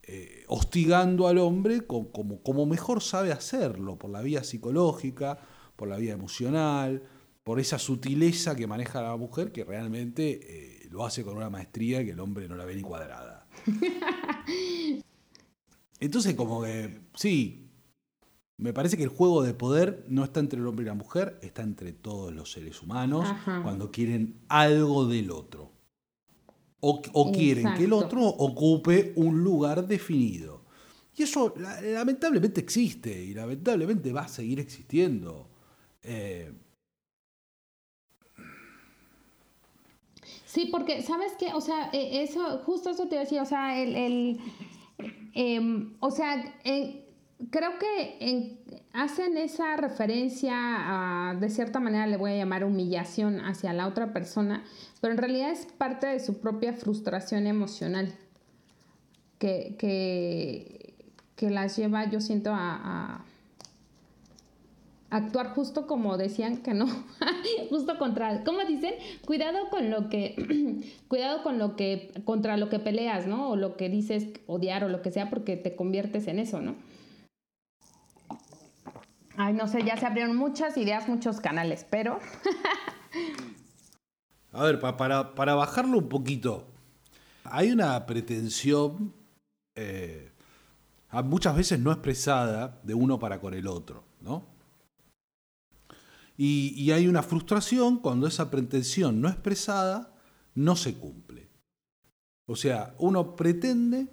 eh, 0.03 0.43
hostigando 0.47 1.27
al 1.27 1.37
hombre 1.37 1.85
como, 1.85 2.65
mejor 2.65 3.01
sabe 3.01 3.31
hacerlo, 3.31 3.97
por 3.97 4.09
la 4.09 4.21
vía 4.21 4.43
psicológica, 4.43 5.39
por 5.79 5.87
la 5.87 5.97
vía 5.97 6.11
emocional, 6.13 7.01
por 7.43 7.59
esa 7.59 7.79
sutileza 7.79 8.55
que 8.55 8.67
maneja 8.67 9.01
la 9.01 9.15
mujer 9.15 9.53
que 9.53 9.63
realmente 9.63 10.39
eh, 10.83 10.87
lo 10.91 11.05
hace 11.05 11.23
con 11.23 11.37
una 11.37 11.49
maestría 11.49 12.03
que 12.03 12.11
el 12.11 12.19
hombre 12.19 12.49
no 12.49 12.55
la 12.55 12.65
ve 12.65 12.75
ni 12.75 12.81
cuadrada. 12.81 13.47
Entonces 16.01 16.35
como 16.35 16.63
que, 16.63 16.99
sí, 17.15 17.71
me 18.57 18.73
parece 18.73 18.97
que 18.97 19.03
el 19.03 19.09
juego 19.09 19.41
de 19.41 19.53
poder 19.53 20.05
no 20.09 20.25
está 20.25 20.41
entre 20.41 20.59
el 20.59 20.67
hombre 20.67 20.83
y 20.83 20.87
la 20.87 20.95
mujer, 20.95 21.39
está 21.41 21.61
entre 21.61 21.93
todos 21.93 22.33
los 22.33 22.51
seres 22.51 22.81
humanos 22.81 23.25
cuando 23.63 23.89
quieren 23.89 24.41
algo 24.49 25.07
del 25.07 25.31
otro 25.31 25.79
o, 26.81 27.31
quieren 27.31 27.73
que 27.75 27.85
el 27.85 27.93
otro 27.93 28.21
ocupe 28.25 29.13
un 29.15 29.43
lugar 29.43 29.87
definido. 29.87 30.65
Y 31.15 31.23
eso 31.23 31.53
lamentablemente 31.57 32.61
existe 32.61 33.23
y 33.23 33.33
lamentablemente 33.33 34.13
va 34.13 34.21
a 34.21 34.27
seguir 34.27 34.59
existiendo. 34.59 35.49
Eh, 36.03 36.53
sí, 40.45 40.69
porque, 40.71 41.01
¿sabes 41.01 41.33
qué? 41.37 41.53
O 41.53 41.61
sea, 41.61 41.89
e, 41.93 42.23
eso, 42.23 42.59
justo 42.65 42.89
eso 42.89 43.07
te 43.07 43.17
decía, 43.17 43.43
o 43.43 43.45
sea, 43.45 43.81
el, 43.81 44.39
em, 45.33 45.95
o 45.99 46.11
sea, 46.11 46.55
creo 47.51 47.79
que 47.79 48.57
hacen 48.93 49.37
esa 49.37 49.75
referencia 49.77 50.53
a, 50.53 51.35
de 51.35 51.49
cierta 51.49 51.79
manera 51.79 52.07
le 52.07 52.17
voy 52.17 52.31
a 52.31 52.37
llamar 52.37 52.63
humillación 52.63 53.39
hacia 53.39 53.73
la 53.73 53.87
otra 53.87 54.13
persona, 54.13 54.63
pero 55.01 55.13
en 55.13 55.19
realidad 55.19 55.51
es 55.51 55.65
parte 55.65 56.07
de 56.07 56.19
su 56.19 56.39
propia 56.39 56.73
frustración 56.73 57.47
emocional 57.47 58.13
que, 59.37 59.75
que, 59.77 61.49
las 61.49 61.77
lleva, 61.77 62.09
yo 62.09 62.19
siento, 62.19 62.51
a, 62.53 63.23
actuar 65.09 65.53
justo 65.53 65.87
como 65.87 66.17
decían 66.17 66.57
que 66.57 66.73
no, 66.73 66.85
justo 67.69 67.97
contra, 67.97 68.43
¿cómo 68.43 68.59
dicen? 68.65 68.93
Cuidado 69.25 69.69
con 69.69 69.89
lo 69.89 70.09
que, 70.09 70.83
cuidado 71.07 71.43
con 71.43 71.59
lo 71.59 71.75
que, 71.75 72.11
contra 72.25 72.57
lo 72.57 72.69
que 72.69 72.79
peleas, 72.79 73.27
¿no? 73.27 73.49
O 73.49 73.55
lo 73.55 73.77
que 73.77 73.89
dices 73.89 74.27
odiar 74.47 74.83
o 74.83 74.89
lo 74.89 75.01
que 75.01 75.11
sea 75.11 75.29
porque 75.29 75.57
te 75.57 75.75
conviertes 75.75 76.27
en 76.27 76.39
eso, 76.39 76.61
¿no? 76.61 76.75
Ay, 79.37 79.53
no 79.53 79.67
sé, 79.67 79.83
ya 79.83 79.95
se 79.95 80.05
abrieron 80.05 80.35
muchas 80.35 80.75
ideas, 80.77 81.07
muchos 81.07 81.39
canales, 81.39 81.85
pero... 81.89 82.19
A 84.51 84.63
ver, 84.63 84.79
para, 84.79 85.35
para, 85.35 85.53
bajarlo 85.53 85.99
un 85.99 86.09
poquito, 86.09 86.65
hay 87.43 87.71
una 87.71 88.07
pretensión 88.07 89.13
eh, 89.75 90.31
muchas 91.23 91.55
veces 91.55 91.79
no 91.79 91.91
expresada 91.91 92.79
de 92.83 92.95
uno 92.95 93.19
para 93.19 93.39
con 93.39 93.53
el 93.53 93.67
otro, 93.67 94.03
¿no? 94.21 94.58
Y, 96.41 96.89
hay 96.91 97.05
una 97.09 97.21
frustración 97.21 97.97
cuando 97.97 98.25
esa 98.25 98.49
pretensión 98.49 99.19
no 99.19 99.27
expresada 99.27 100.15
no 100.55 100.77
se 100.77 100.93
cumple. 100.93 101.49
O 102.45 102.55
sea, 102.55 102.95
uno 102.97 103.35
pretende 103.35 104.07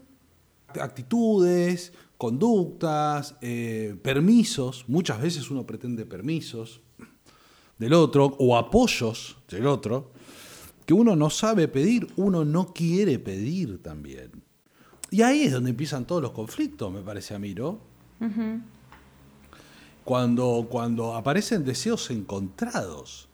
actitudes, 0.81 1.93
conductas, 2.19 3.37
eh, 3.43 3.97
permisos, 4.03 4.87
muchas 4.89 5.23
veces 5.23 5.53
uno 5.53 5.65
pretende 5.65 6.05
permisos 6.05 6.81
del 7.79 7.93
otro 7.93 8.35
o 8.41 8.57
apoyos 8.57 9.37
del 9.49 9.69
otro, 9.69 10.11
que 10.85 10.95
uno 10.95 11.15
no 11.15 11.31
sabe 11.31 11.69
pedir, 11.69 12.09
uno 12.17 12.45
no 12.45 12.75
quiere 12.75 13.21
pedir 13.21 13.81
también. 13.85 14.33
Y 15.13 15.23
ahí 15.23 15.43
es 15.43 15.53
donde 15.53 15.71
empiezan 15.71 16.05
todos 16.05 16.23
los 16.23 16.33
conflictos, 16.33 16.93
me 16.93 17.03
parece 17.03 17.37
a 17.37 17.39
mí, 17.39 17.55
¿no? 17.55 17.79
Cuando, 20.07 20.69
cuando 20.71 21.15
aparecen 21.17 21.65
deseos 21.65 22.11
encontrados. 22.11 23.29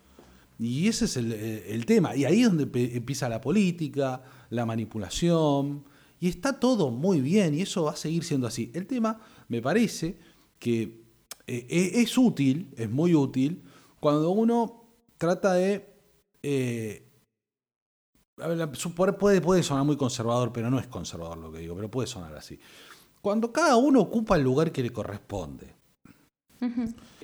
Y 0.58 0.88
ese 0.88 1.04
es 1.04 1.16
el, 1.18 1.32
el, 1.32 1.86
tema. 1.86 2.16
Y 2.16 2.24
ahí 2.24 2.40
es 2.40 2.48
donde 2.48 2.96
empieza 2.96 3.28
la 3.28 3.40
política, 3.40 4.22
la 4.50 4.64
manipulación, 4.64 5.84
y 6.18 6.28
está 6.28 6.58
todo 6.58 6.90
muy 6.90 7.20
bien 7.20 7.52
y 7.52 7.62
eso 7.62 7.82
va 7.82 7.92
a 7.92 7.96
seguir 7.96 8.24
siendo 8.24 8.46
así. 8.46 8.70
El 8.74 8.86
tema 8.86 9.20
me 9.48 9.60
parece 9.60 10.16
que 10.58 11.02
eh, 11.46 11.66
e-, 11.68 12.00
es 12.00 12.16
útil, 12.16 12.72
es 12.76 12.88
muy 12.88 13.14
útil, 13.14 13.62
cuando 14.00 14.30
uno 14.30 14.84
trata 15.18 15.54
de... 15.54 15.94
Eh, 16.42 17.06
puede, 19.18 19.40
puede 19.42 19.62
sonar 19.62 19.84
muy 19.84 19.96
conservador, 19.96 20.52
pero 20.52 20.70
no 20.70 20.78
es 20.78 20.86
conservador 20.86 21.36
lo 21.36 21.52
que 21.52 21.58
digo, 21.58 21.74
pero 21.74 21.90
puede 21.90 22.06
sonar 22.06 22.34
así. 22.34 22.58
Cuando 23.20 23.52
cada 23.52 23.76
uno 23.76 24.00
ocupa 24.00 24.36
el 24.36 24.42
lugar 24.42 24.72
que 24.72 24.82
le 24.82 24.90
corresponde. 24.90 25.81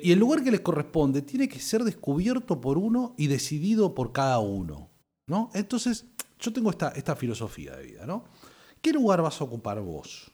Y 0.02 0.12
el 0.12 0.18
lugar 0.18 0.42
que 0.42 0.50
le 0.50 0.62
corresponde 0.62 1.22
tiene 1.22 1.48
que 1.48 1.60
ser 1.60 1.84
descubierto 1.84 2.60
por 2.60 2.78
uno 2.78 3.14
y 3.16 3.26
decidido 3.28 3.94
por 3.94 4.12
cada 4.12 4.38
uno. 4.38 4.88
¿no? 5.28 5.50
Entonces, 5.54 6.06
yo 6.40 6.52
tengo 6.52 6.70
esta, 6.70 6.88
esta 6.90 7.14
filosofía 7.14 7.76
de 7.76 7.84
vida, 7.84 8.06
¿no? 8.06 8.24
¿Qué 8.80 8.92
lugar 8.92 9.22
vas 9.22 9.40
a 9.40 9.44
ocupar 9.44 9.80
vos? 9.80 10.30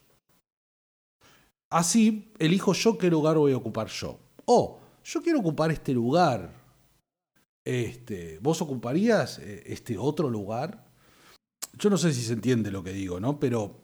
Así 1.71 2.33
elijo 2.39 2.73
yo 2.73 2.97
qué 2.97 3.11
lugar 3.11 3.37
voy 3.37 3.53
a 3.53 3.57
ocupar 3.57 3.89
yo. 3.89 4.19
O 4.45 4.81
yo 5.03 5.23
quiero 5.23 5.41
ocupar 5.41 5.71
este 5.73 5.93
lugar. 5.93 6.53
Este, 7.65 8.39
¿Vos 8.41 8.61
ocuparías 8.63 9.39
eh, 9.39 9.65
este 9.67 9.99
otro 9.99 10.31
lugar? 10.31 10.87
Yo 11.77 11.91
no 11.91 11.97
sé 11.97 12.13
si 12.13 12.23
se 12.23 12.35
entiende 12.35 12.71
lo 12.71 12.85
que 12.85 12.93
digo, 12.93 13.19
¿no? 13.19 13.41
Pero 13.41 13.81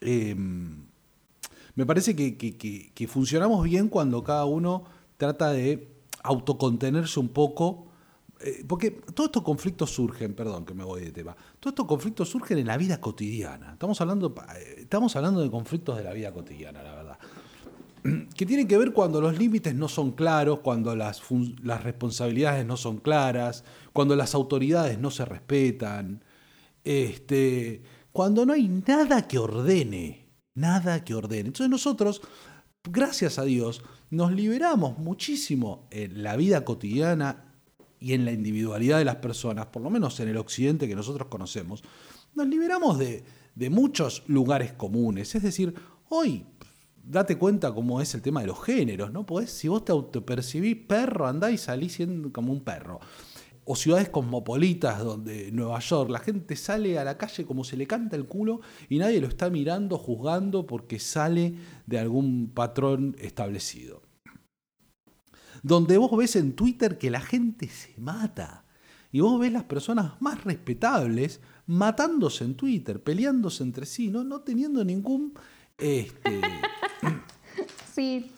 em, 0.00 0.87
me 1.78 1.86
parece 1.86 2.14
que 2.16 3.08
funcionamos 3.08 3.62
bien 3.64 3.88
cuando 3.88 4.24
cada 4.24 4.44
uno 4.44 4.84
trata 5.16 5.52
de 5.52 5.88
autocontenerse 6.22 7.20
un 7.20 7.28
poco 7.28 7.88
eh, 8.40 8.64
porque 8.66 8.92
todos 8.92 9.28
estos 9.28 9.42
conflictos 9.42 9.90
surgen, 9.90 10.34
perdón 10.34 10.64
que 10.64 10.72
me 10.72 10.84
voy 10.84 11.02
de 11.02 11.10
tema, 11.10 11.36
todos 11.58 11.72
estos 11.72 11.86
conflictos 11.86 12.28
surgen 12.28 12.58
en 12.58 12.66
la 12.68 12.76
vida 12.76 13.00
cotidiana. 13.00 13.72
Estamos 13.72 14.00
hablando, 14.00 14.34
eh, 14.56 14.76
estamos 14.78 15.16
hablando 15.16 15.40
de 15.40 15.50
conflictos 15.50 15.96
de 15.96 16.04
la 16.04 16.12
vida 16.12 16.32
cotidiana, 16.32 16.82
la 16.82 16.94
verdad. 16.94 17.18
Que 18.36 18.46
tienen 18.46 18.68
que 18.68 18.78
ver 18.78 18.92
cuando 18.92 19.20
los 19.20 19.36
límites 19.36 19.74
no 19.74 19.88
son 19.88 20.12
claros, 20.12 20.60
cuando 20.60 20.94
las, 20.94 21.20
las 21.62 21.82
responsabilidades 21.82 22.64
no 22.64 22.76
son 22.76 22.98
claras, 22.98 23.64
cuando 23.92 24.14
las 24.14 24.36
autoridades 24.36 25.00
no 25.00 25.10
se 25.10 25.24
respetan, 25.24 26.22
este, 26.84 27.82
cuando 28.12 28.46
no 28.46 28.52
hay 28.52 28.68
nada 28.68 29.26
que 29.26 29.38
ordene, 29.38 30.27
nada 30.58 31.04
que 31.04 31.14
ordene. 31.14 31.48
Entonces 31.48 31.70
nosotros, 31.70 32.20
gracias 32.84 33.38
a 33.38 33.44
Dios, 33.44 33.82
nos 34.10 34.32
liberamos 34.32 34.98
muchísimo 34.98 35.86
en 35.90 36.22
la 36.22 36.36
vida 36.36 36.64
cotidiana 36.64 37.44
y 38.00 38.12
en 38.12 38.24
la 38.24 38.32
individualidad 38.32 38.98
de 38.98 39.04
las 39.04 39.16
personas, 39.16 39.66
por 39.66 39.82
lo 39.82 39.90
menos 39.90 40.18
en 40.20 40.28
el 40.28 40.36
occidente 40.36 40.88
que 40.88 40.94
nosotros 40.94 41.28
conocemos, 41.28 41.82
nos 42.34 42.46
liberamos 42.46 42.98
de, 42.98 43.24
muchos 43.70 44.22
lugares 44.28 44.72
comunes. 44.72 45.34
Es 45.34 45.42
decir, 45.42 45.74
hoy 46.10 46.46
date 47.02 47.36
cuenta 47.36 47.74
cómo 47.74 48.00
es 48.00 48.14
el 48.14 48.22
tema 48.22 48.40
de 48.40 48.46
los 48.46 48.62
géneros, 48.62 49.12
¿no? 49.12 49.26
Podés, 49.26 49.50
si 49.50 49.66
vos 49.66 49.84
te 49.84 49.90
autopercibís 49.90 50.76
perro, 50.86 51.26
andá 51.26 51.50
y 51.50 51.58
salís 51.58 51.94
siendo 51.94 52.32
como 52.32 52.52
un 52.52 52.60
perro. 52.60 53.00
O 53.70 53.76
ciudades 53.76 54.08
cosmopolitas 54.08 55.04
donde 55.04 55.52
Nueva 55.52 55.78
York, 55.80 56.08
la 56.10 56.20
gente 56.20 56.56
sale 56.56 56.98
a 56.98 57.04
la 57.04 57.18
calle 57.18 57.44
como 57.44 57.64
se 57.64 57.76
le 57.76 57.86
canta 57.86 58.16
el 58.16 58.24
culo 58.24 58.62
y 58.88 58.98
nadie 58.98 59.20
lo 59.20 59.28
está 59.28 59.50
mirando, 59.50 59.98
juzgando 59.98 60.66
porque 60.66 60.98
sale 60.98 61.54
de 61.86 61.98
algún 61.98 62.50
patrón 62.54 63.14
establecido 63.18 64.08
donde 65.62 65.98
vos 65.98 66.16
ves 66.16 66.36
en 66.36 66.54
Twitter 66.54 66.98
que 66.98 67.10
la 67.10 67.20
gente 67.20 67.68
se 67.68 67.94
mata. 67.98 68.64
Y 69.10 69.20
vos 69.20 69.40
ves 69.40 69.52
las 69.52 69.64
personas 69.64 70.20
más 70.20 70.44
respetables 70.44 71.40
matándose 71.66 72.44
en 72.44 72.54
Twitter, 72.54 73.02
peleándose 73.02 73.62
entre 73.62 73.86
sí, 73.86 74.08
no, 74.08 74.24
no 74.24 74.40
teniendo 74.40 74.84
ningún... 74.84 75.34
Este, 75.76 76.40
sí. 77.94 78.30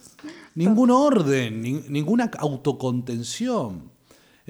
Ningún 0.55 0.91
orden, 0.91 1.62
ninguna 1.62 2.31
autocontención. 2.39 3.91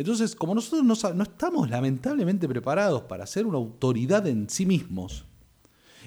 Entonces, 0.00 0.34
como 0.34 0.54
nosotros 0.54 0.82
no, 1.14 1.22
estamos 1.22 1.68
lamentablemente 1.68 2.48
preparados 2.48 3.02
para 3.02 3.26
ser 3.26 3.44
una 3.44 3.58
autoridad 3.58 4.26
en 4.26 4.48
sí 4.48 4.64
mismos, 4.64 5.26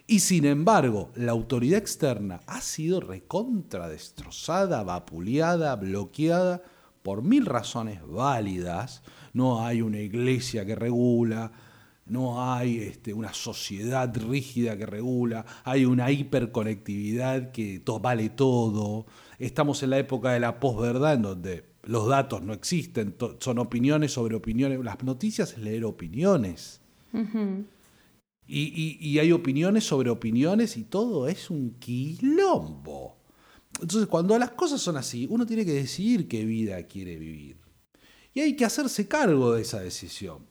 Y 0.07 0.21
sin 0.21 0.45
embargo, 0.45 1.11
la 1.13 1.31
autoridad 1.31 1.77
externa 1.77 2.39
ha 2.47 2.59
sido 2.61 3.01
recontra 3.01 3.87
destrozada, 3.87 4.81
vapuleada, 4.81 5.75
bloqueada 5.75 6.63
por 7.03 7.21
mil 7.21 7.45
razones 7.45 7.99
válidas. 8.03 9.03
No 9.31 9.63
hay 9.63 9.83
una 9.83 9.99
iglesia 9.99 10.65
que 10.65 10.73
regula, 10.73 11.51
no 12.07 12.51
hay 12.51 12.79
este, 12.79 13.13
una 13.13 13.31
sociedad 13.35 14.11
rígida 14.17 14.75
que 14.75 14.87
regula, 14.87 15.45
hay 15.63 15.85
una 15.85 16.09
hiperconectividad 16.09 17.51
que 17.51 17.79
vale 18.01 18.29
todo. 18.29 19.05
Estamos 19.37 19.83
en 19.83 19.91
la 19.91 19.99
época 19.99 20.31
de 20.31 20.39
la 20.39 20.59
posverdad 20.59 21.13
en 21.13 21.21
donde 21.21 21.72
los 21.83 22.07
datos 22.07 22.41
no 22.41 22.53
existen, 22.53 23.15
son 23.39 23.59
opiniones 23.59 24.13
sobre 24.13 24.35
opiniones. 24.35 24.83
Las 24.83 25.03
noticias 25.03 25.53
es 25.53 25.59
leer 25.59 25.83
opiniones. 25.85 26.81
y, 28.47 29.19
hay 29.19 29.31
opiniones 29.31 29.83
sobre 29.83 30.09
opiniones 30.09 30.77
y 30.77 30.85
todo 30.85 31.27
es 31.27 31.49
un 31.49 31.75
quilombo. 31.79 33.17
Entonces, 33.81 34.07
cuando 34.07 34.37
las 34.37 34.51
cosas 34.51 34.79
son 34.81 34.97
así, 34.97 35.27
uno 35.29 35.45
tiene 35.45 35.65
que 35.65 35.73
decidir 35.73 36.27
qué 36.27 36.45
vida 36.45 36.81
quiere 36.83 37.17
vivir. 37.17 37.57
Y 38.33 38.39
hay 38.39 38.55
que 38.55 38.65
hacerse 38.65 39.07
cargo 39.07 39.53
de 39.53 39.61
esa 39.61 39.79
decisión. 39.79 40.47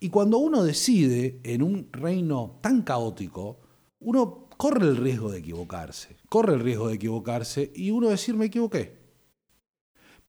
Y 0.00 0.08
cuando 0.08 0.38
uno 0.38 0.64
decide 0.64 1.40
en 1.44 1.62
un 1.62 1.88
reino 1.92 2.58
tan 2.62 2.82
caótico, 2.82 3.60
uno 4.00 4.48
corre 4.56 4.86
el 4.86 4.96
riesgo 4.96 5.30
de 5.30 5.38
equivocarse. 5.38 6.16
Corre 6.28 6.54
el 6.54 6.60
riesgo 6.60 6.88
de 6.88 6.94
equivocarse 6.94 7.70
y 7.74 7.90
uno 7.90 8.08
decir 8.08 8.34
me 8.34 8.46
equivoqué. 8.46 8.99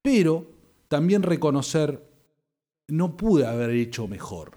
Pero 0.02 0.52
también 0.88 1.24
reconocer 1.24 2.08
no 2.88 3.16
pude 3.16 3.46
haber 3.46 3.70
hecho 3.72 4.08
mejor. 4.08 4.52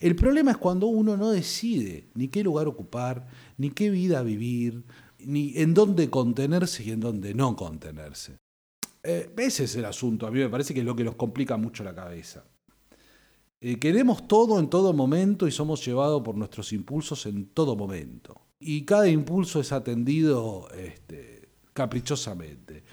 El 0.00 0.16
problema 0.16 0.52
es 0.52 0.56
cuando 0.56 0.86
uno 0.86 1.16
no 1.16 1.30
decide 1.30 2.08
ni 2.14 2.28
qué 2.28 2.42
lugar 2.42 2.66
ocupar, 2.66 3.28
ni 3.58 3.70
qué 3.70 3.90
vida 3.90 4.22
vivir, 4.22 4.84
ni 5.18 5.56
en 5.56 5.74
dónde 5.74 6.10
contenerse 6.10 6.82
y 6.84 6.90
en 6.90 7.00
dónde 7.00 7.34
no 7.34 7.54
contenerse. 7.56 8.38
Eh, 9.02 9.30
ese 9.36 9.64
es 9.64 9.76
el 9.76 9.84
asunto, 9.84 10.26
a 10.26 10.30
mí 10.30 10.38
me 10.38 10.48
parece 10.48 10.72
que 10.72 10.80
es 10.80 10.86
lo 10.86 10.96
que 10.96 11.04
nos 11.04 11.14
complica 11.14 11.56
mucho 11.56 11.84
la 11.84 11.94
cabeza. 11.94 12.44
Eh, 13.60 13.78
queremos 13.78 14.26
todo 14.26 14.58
en 14.58 14.68
todo 14.68 14.92
momento 14.92 15.46
y 15.46 15.52
somos 15.52 15.84
llevados 15.84 16.22
por 16.22 16.36
nuestros 16.36 16.72
impulsos 16.72 17.26
en 17.26 17.46
todo 17.46 17.76
momento. 17.76 18.40
Y 18.58 18.84
cada 18.84 19.08
impulso 19.08 19.60
es 19.60 19.72
atendido 19.72 20.68
este, 20.72 21.48
caprichosamente. 21.72 22.84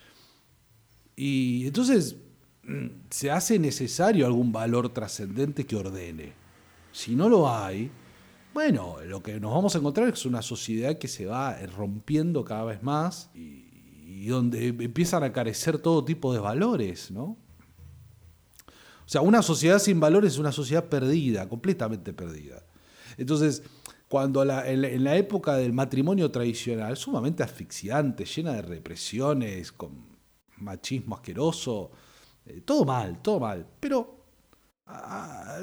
Y 1.16 1.68
entonces 1.68 2.16
mm, 2.64 2.88
se 3.10 3.32
hace 3.32 3.60
necesario 3.60 4.26
algún 4.26 4.52
valor 4.52 4.90
trascendente 4.90 5.66
que 5.66 5.76
ordene. 5.76 6.34
Si 6.92 7.16
no 7.16 7.30
lo 7.30 7.50
hay, 7.50 7.90
bueno, 8.54 8.98
lo 9.06 9.24
que 9.24 9.40
nos 9.40 9.54
vamos 9.54 9.76
a 9.76 9.78
encontrar 9.78 10.10
es 10.10 10.26
una 10.26 10.42
sociedad 10.42 10.98
que 10.98 11.08
se 11.08 11.26
va 11.26 11.58
rompiendo 11.68 12.44
cada 12.44 12.66
vez 12.66 12.84
más 12.84 13.30
y, 13.34 14.28
donde 14.28 14.68
empiezan 14.68 15.24
a 15.24 15.34
carecer 15.34 15.80
todo 15.80 16.06
tipo 16.06 16.32
de 16.32 16.40
valores, 16.40 17.10
¿no? 17.10 17.38
O 19.04 19.08
sea, 19.12 19.22
una 19.22 19.42
sociedad 19.42 19.80
sin 19.80 20.00
valores 20.00 20.34
es 20.34 20.40
una 20.40 20.52
sociedad 20.52 20.86
perdida, 20.86 21.50
completamente 21.50 22.14
perdida. 22.14 22.62
Entonces, 23.18 23.64
cuando 24.08 24.44
en, 24.44 25.04
la, 25.04 25.16
época 25.16 25.56
del 25.56 25.74
matrimonio 25.74 26.30
tradicional, 26.30 26.98
sumamente 26.98 27.44
asfixiante, 27.44 28.26
llena 28.26 28.54
de 28.54 28.62
represiones, 28.62 29.72
con 29.72 30.11
machismo 30.62 31.16
asqueroso, 31.16 31.92
eh, 32.46 32.62
todo 32.62 32.86
mal, 32.86 33.22
todo 33.22 33.40
mal. 33.40 33.68
Pero, 33.80 34.22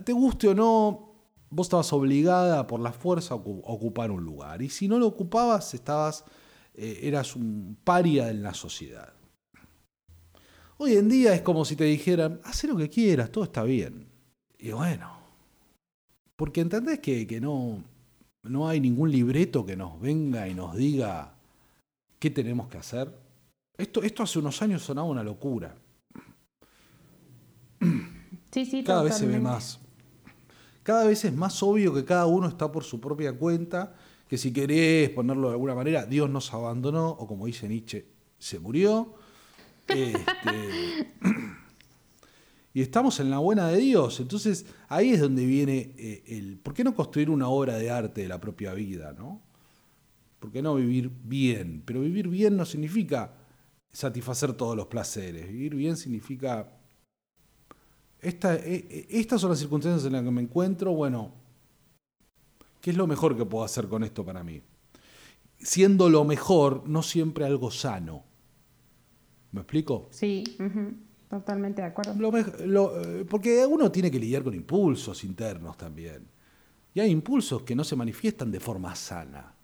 te 0.04 0.12
guste 0.12 0.48
o 0.48 0.54
no, 0.54 1.08
vos 1.50 1.66
estabas 1.66 1.92
obligada 1.92 2.66
por 2.66 2.80
la 2.80 2.92
fuerza 2.92 3.34
a 3.34 3.36
ocupar 3.36 4.10
un 4.10 4.24
lugar. 4.24 4.62
Y 4.62 4.68
si 4.68 4.88
no 4.88 4.98
lo 4.98 5.06
ocupabas, 5.06 5.74
estabas, 5.74 6.24
eh, 6.74 7.00
eras 7.02 7.36
un 7.36 7.76
paria 7.84 8.30
en 8.30 8.42
la 8.42 8.54
sociedad. 8.54 9.12
Hoy 10.78 10.94
en 10.94 11.08
día 11.08 11.34
es 11.34 11.42
como 11.42 11.64
si 11.64 11.74
te 11.74 11.84
dijeran, 11.84 12.40
haz 12.44 12.62
lo 12.64 12.76
que 12.76 12.88
quieras, 12.88 13.32
todo 13.32 13.44
está 13.44 13.64
bien. 13.64 14.06
Y 14.58 14.70
bueno, 14.70 15.10
porque 16.36 16.60
entendés 16.60 17.00
que, 17.00 17.26
que 17.26 17.40
no, 17.40 17.82
no 18.44 18.68
hay 18.68 18.80
ningún 18.80 19.10
libreto 19.10 19.66
que 19.66 19.76
nos 19.76 20.00
venga 20.00 20.48
y 20.48 20.54
nos 20.54 20.76
diga 20.76 21.34
qué 22.18 22.30
tenemos 22.30 22.68
que 22.68 22.78
hacer. 22.78 23.12
Esto, 23.78 24.02
esto 24.02 24.22
hace 24.22 24.38
unos 24.38 24.60
años 24.60 24.82
sonaba 24.82 25.08
una 25.08 25.22
locura. 25.22 25.74
Sí, 28.50 28.66
sí, 28.66 28.84
Cada 28.84 29.02
vez 29.02 29.16
se 29.16 29.26
ve 29.26 29.38
más 29.38 29.80
cada 30.88 31.04
vez 31.04 31.22
es 31.26 31.34
más 31.34 31.62
obvio 31.62 31.92
que 31.92 32.02
cada 32.02 32.24
uno 32.24 32.48
está 32.48 32.72
por 32.72 32.82
su 32.82 32.98
propia 32.98 33.34
cuenta, 33.34 33.94
que 34.26 34.38
si 34.38 34.54
querés 34.54 35.10
ponerlo 35.10 35.48
de 35.48 35.52
alguna 35.52 35.74
manera, 35.74 36.06
Dios 36.06 36.30
nos 36.30 36.54
abandonó, 36.54 37.10
o 37.10 37.26
como 37.26 37.44
dice 37.44 37.68
Nietzsche, 37.68 38.06
se 38.38 38.58
murió. 38.58 39.12
Este, 39.86 41.12
y 42.72 42.80
estamos 42.80 43.20
en 43.20 43.28
la 43.28 43.36
buena 43.36 43.68
de 43.68 43.76
Dios. 43.76 44.18
Entonces 44.20 44.64
ahí 44.88 45.10
es 45.10 45.20
donde 45.20 45.44
viene 45.44 45.92
eh, 45.98 46.22
el... 46.26 46.56
¿Por 46.56 46.72
qué 46.72 46.82
no 46.84 46.94
construir 46.94 47.28
una 47.28 47.48
obra 47.48 47.76
de 47.76 47.90
arte 47.90 48.22
de 48.22 48.28
la 48.28 48.40
propia 48.40 48.72
vida? 48.72 49.12
¿no? 49.12 49.42
¿Por 50.40 50.50
qué 50.50 50.62
no 50.62 50.74
vivir 50.74 51.10
bien? 51.22 51.82
Pero 51.84 52.00
vivir 52.00 52.28
bien 52.28 52.56
no 52.56 52.64
significa 52.64 53.34
satisfacer 53.92 54.52
todos 54.52 54.76
los 54.76 54.86
placeres. 54.86 55.48
Vivir 55.48 55.74
bien 55.74 55.96
significa 55.96 56.78
esta, 58.20 58.56
e, 58.56 58.74
e, 58.90 59.06
estas 59.10 59.40
son 59.40 59.50
las 59.50 59.58
circunstancias 59.58 60.04
en 60.04 60.12
las 60.12 60.22
que 60.22 60.30
me 60.30 60.42
encuentro, 60.42 60.92
bueno, 60.92 61.32
¿qué 62.80 62.90
es 62.90 62.96
lo 62.96 63.06
mejor 63.06 63.36
que 63.36 63.44
puedo 63.44 63.64
hacer 63.64 63.88
con 63.88 64.02
esto 64.04 64.24
para 64.24 64.42
mí? 64.42 64.60
Siendo 65.58 66.08
lo 66.08 66.24
mejor, 66.24 66.88
no 66.88 67.02
siempre 67.02 67.44
algo 67.44 67.70
sano. 67.70 68.24
¿Me 69.52 69.60
explico? 69.60 70.08
Sí, 70.10 70.44
totalmente 71.28 71.82
de 71.82 71.88
acuerdo. 71.88 72.14
Eh, 72.36 73.24
porque 73.28 73.64
uno 73.66 73.90
tiene 73.90 74.10
que 74.10 74.18
lidiar 74.18 74.44
con 74.44 74.54
impulsos 74.54 75.24
internos 75.24 75.76
también. 75.76 76.28
Y 76.94 77.00
hay 77.00 77.10
impulsos 77.10 77.62
que 77.62 77.74
no 77.74 77.82
se 77.82 77.96
manifiestan 77.96 78.50
de 78.50 78.60
forma 78.60 78.94
sana. 78.94 79.54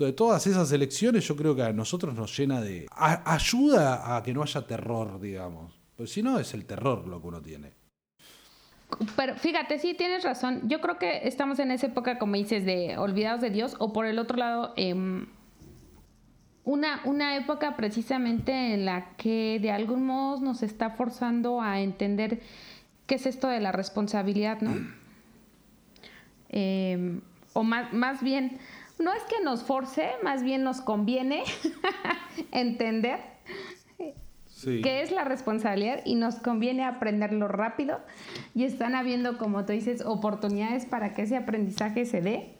Entonces, 0.00 0.16
todas 0.16 0.46
esas 0.46 0.72
elecciones 0.72 1.28
yo 1.28 1.36
creo 1.36 1.54
que 1.54 1.62
a 1.62 1.74
nosotros 1.74 2.14
nos 2.14 2.34
llena 2.34 2.62
de... 2.62 2.86
ayuda 2.96 4.16
a 4.16 4.22
que 4.22 4.32
no 4.32 4.42
haya 4.42 4.66
terror, 4.66 5.20
digamos. 5.20 5.78
Pues 5.94 6.10
si 6.10 6.22
no, 6.22 6.38
es 6.38 6.54
el 6.54 6.64
terror 6.64 7.06
lo 7.06 7.20
que 7.20 7.28
uno 7.28 7.42
tiene. 7.42 7.74
Pero 9.14 9.36
fíjate, 9.36 9.78
sí, 9.78 9.92
tienes 9.92 10.24
razón. 10.24 10.62
Yo 10.70 10.80
creo 10.80 10.98
que 10.98 11.28
estamos 11.28 11.58
en 11.58 11.70
esa 11.70 11.88
época, 11.88 12.18
como 12.18 12.36
dices, 12.36 12.64
de 12.64 12.96
olvidados 12.96 13.42
de 13.42 13.50
Dios, 13.50 13.76
o 13.78 13.92
por 13.92 14.06
el 14.06 14.18
otro 14.18 14.38
lado, 14.38 14.72
em, 14.76 15.26
una, 16.64 17.02
una 17.04 17.36
época 17.36 17.76
precisamente 17.76 18.72
en 18.72 18.86
la 18.86 19.16
que 19.18 19.58
de 19.60 19.70
algún 19.70 20.06
modo 20.06 20.40
nos 20.40 20.62
está 20.62 20.88
forzando 20.88 21.60
a 21.60 21.82
entender 21.82 22.40
qué 23.06 23.16
es 23.16 23.26
esto 23.26 23.48
de 23.48 23.60
la 23.60 23.70
responsabilidad, 23.70 24.62
¿no? 24.62 24.74
Em, 26.52 27.20
o 27.52 27.62
más, 27.62 27.92
más 27.92 28.24
bien, 28.24 28.58
no 29.00 29.12
es 29.12 29.22
que 29.24 29.42
nos 29.42 29.64
force, 29.64 30.10
más 30.22 30.42
bien 30.42 30.62
nos 30.62 30.80
conviene 30.80 31.42
entender 32.52 33.18
que 34.82 35.00
es 35.00 35.10
la 35.10 35.24
responsabilidad 35.24 36.02
y 36.04 36.14
nos 36.14 36.36
conviene 36.36 36.84
aprenderlo 36.84 37.48
rápido. 37.48 38.00
Y 38.54 38.64
están 38.64 38.94
habiendo, 38.94 39.38
como 39.38 39.64
tú 39.64 39.72
dices, 39.72 40.04
oportunidades 40.04 40.84
para 40.84 41.14
que 41.14 41.22
ese 41.22 41.36
aprendizaje 41.36 42.04
se 42.04 42.20
dé, 42.20 42.54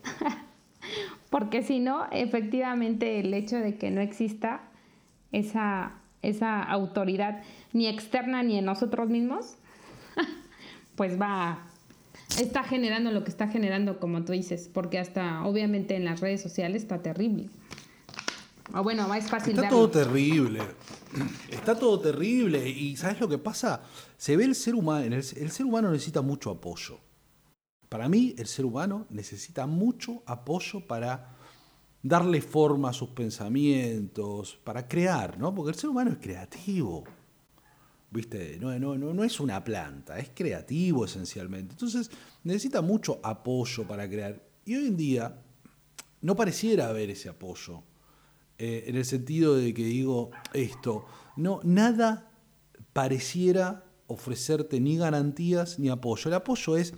porque 1.30 1.62
si 1.62 1.78
no, 1.78 2.06
efectivamente 2.10 3.20
el 3.20 3.34
hecho 3.34 3.56
de 3.56 3.76
que 3.76 3.90
no 3.90 4.00
exista 4.00 4.62
esa, 5.32 5.92
esa 6.22 6.62
autoridad 6.62 7.42
ni 7.72 7.86
externa 7.86 8.42
ni 8.42 8.58
en 8.58 8.64
nosotros 8.64 9.08
mismos, 9.08 9.56
pues 10.96 11.20
va, 11.20 11.66
está 12.38 12.62
generando 12.62 13.10
lo 13.10 13.24
que 13.24 13.30
está 13.30 13.48
generando, 13.48 13.98
como 13.98 14.24
tú 14.24 14.32
dices, 14.32 14.68
porque 14.72 14.98
hasta 14.98 15.44
obviamente 15.44 15.96
en 15.96 16.04
las 16.04 16.20
redes 16.20 16.40
sociales 16.40 16.82
está 16.82 17.02
terrible. 17.02 17.48
O 18.74 18.82
bueno, 18.82 19.12
es 19.14 19.28
fácil 19.28 19.54
Está 19.56 19.68
todo 19.68 19.90
terrible. 19.90 20.60
Está 21.50 21.76
todo 21.76 21.98
terrible. 21.98 22.68
Y 22.68 22.96
¿sabes 22.96 23.20
lo 23.20 23.28
que 23.28 23.38
pasa? 23.38 23.82
Se 24.16 24.36
ve 24.36 24.44
el 24.44 24.54
ser 24.54 24.76
humano. 24.76 25.04
El, 25.06 25.14
el 25.14 25.50
ser 25.50 25.66
humano 25.66 25.90
necesita 25.90 26.22
mucho 26.22 26.50
apoyo. 26.50 27.00
Para 27.88 28.08
mí, 28.08 28.34
el 28.38 28.46
ser 28.46 28.64
humano 28.64 29.06
necesita 29.10 29.66
mucho 29.66 30.22
apoyo 30.24 30.86
para 30.86 31.36
darle 32.02 32.40
forma 32.40 32.90
a 32.90 32.92
sus 32.92 33.08
pensamientos, 33.10 34.58
para 34.62 34.86
crear, 34.86 35.36
¿no? 35.38 35.52
Porque 35.52 35.70
el 35.72 35.76
ser 35.76 35.90
humano 35.90 36.12
es 36.12 36.18
creativo. 36.18 37.04
¿Viste? 38.10 38.58
No, 38.60 39.24
es 39.24 39.40
una 39.40 39.62
planta, 39.62 40.18
es 40.18 40.30
creativo 40.34 41.04
esencialmente. 41.04 41.72
Entonces, 41.72 42.10
necesita 42.42 42.82
mucho 42.82 43.20
apoyo 43.22 43.86
para 43.86 44.08
crear. 44.08 44.42
Y 44.64 44.74
hoy 44.74 44.86
en 44.88 44.96
día 44.96 45.42
no 46.20 46.34
pareciera 46.34 46.88
haber 46.88 47.10
ese 47.10 47.28
apoyo. 47.28 47.84
Eh, 48.58 48.84
en 48.88 48.96
el 48.96 49.04
sentido 49.04 49.54
de 49.54 49.72
que 49.72 49.84
digo 49.84 50.32
esto, 50.52 51.06
no, 51.36 51.60
nada 51.62 52.32
pareciera 52.92 53.84
ofrecerte 54.08 54.80
ni 54.80 54.96
garantías 54.96 55.78
ni 55.78 55.88
apoyo. 55.88 56.28
El 56.28 56.34
apoyo 56.34 56.76
es, 56.76 56.92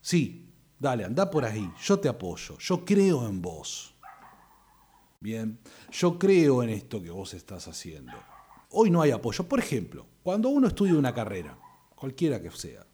sí, 0.00 0.46
Dale, 0.78 1.04
anda 1.04 1.30
por 1.30 1.44
ahí, 1.44 1.72
yo 1.82 1.98
te 1.98 2.08
apoyo, 2.08 2.58
yo 2.58 2.84
creo 2.84 3.26
en 3.26 3.40
vos. 3.40 3.94
Bien, 5.20 5.58
yo 5.90 6.18
creo 6.18 6.62
en 6.62 6.68
esto 6.68 7.00
que 7.00 7.10
vos 7.10 7.32
estás 7.32 7.66
haciendo. 7.66 8.12
Hoy 8.70 8.90
no 8.90 9.00
hay 9.00 9.10
apoyo. 9.10 9.48
Por 9.48 9.58
ejemplo, 9.58 10.06
cuando 10.26 10.48
uno 10.48 10.66
estudia 10.66 10.96
una 10.96 11.14
carrera, 11.14 11.56
cualquiera 11.94 12.42
que 12.42 12.50
sea, 12.50 12.84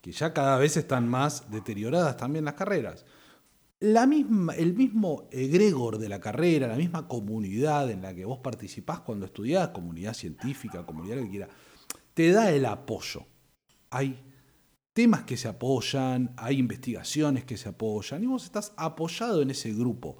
que 0.00 0.10
ya 0.10 0.32
cada 0.32 0.58
vez 0.58 0.76
están 0.76 1.08
más 1.08 1.48
deterioradas 1.48 2.16
también 2.16 2.44
las 2.44 2.54
carreras, 2.54 3.04
la 3.78 4.04
misma, 4.04 4.52
el 4.52 4.74
mismo 4.74 5.28
egregor 5.30 5.98
de 5.98 6.08
la 6.08 6.18
carrera, 6.18 6.66
la 6.66 6.74
misma 6.74 7.06
comunidad 7.06 7.88
en 7.88 8.02
la 8.02 8.12
que 8.12 8.24
vos 8.24 8.40
participás 8.40 8.98
cuando 8.98 9.26
estudiás, 9.26 9.68
comunidad 9.68 10.12
científica, 10.12 10.84
comunidad 10.84 11.18
que 11.18 11.30
quiera, 11.30 11.48
te 12.14 12.32
da 12.32 12.50
el 12.50 12.66
apoyo. 12.66 13.24
Hay 13.90 14.24
temas 14.92 15.22
que 15.22 15.36
se 15.36 15.46
apoyan, 15.46 16.34
hay 16.36 16.58
investigaciones 16.58 17.44
que 17.44 17.56
se 17.56 17.68
apoyan, 17.68 18.24
y 18.24 18.26
vos 18.26 18.42
estás 18.42 18.72
apoyado 18.76 19.40
en 19.40 19.52
ese 19.52 19.72
grupo. 19.72 20.16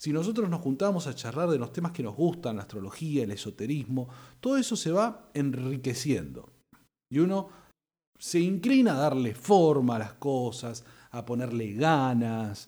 Si 0.00 0.14
nosotros 0.14 0.48
nos 0.48 0.62
juntamos 0.62 1.06
a 1.06 1.14
charlar 1.14 1.50
de 1.50 1.58
los 1.58 1.74
temas 1.74 1.92
que 1.92 2.02
nos 2.02 2.16
gustan, 2.16 2.56
la 2.56 2.62
astrología, 2.62 3.22
el 3.22 3.32
esoterismo, 3.32 4.08
todo 4.40 4.56
eso 4.56 4.74
se 4.74 4.92
va 4.92 5.28
enriqueciendo. 5.34 6.48
Y 7.10 7.18
uno 7.18 7.50
se 8.18 8.40
inclina 8.40 8.92
a 8.92 9.00
darle 9.00 9.34
forma 9.34 9.96
a 9.96 9.98
las 9.98 10.14
cosas, 10.14 10.86
a 11.10 11.26
ponerle 11.26 11.74
ganas, 11.74 12.66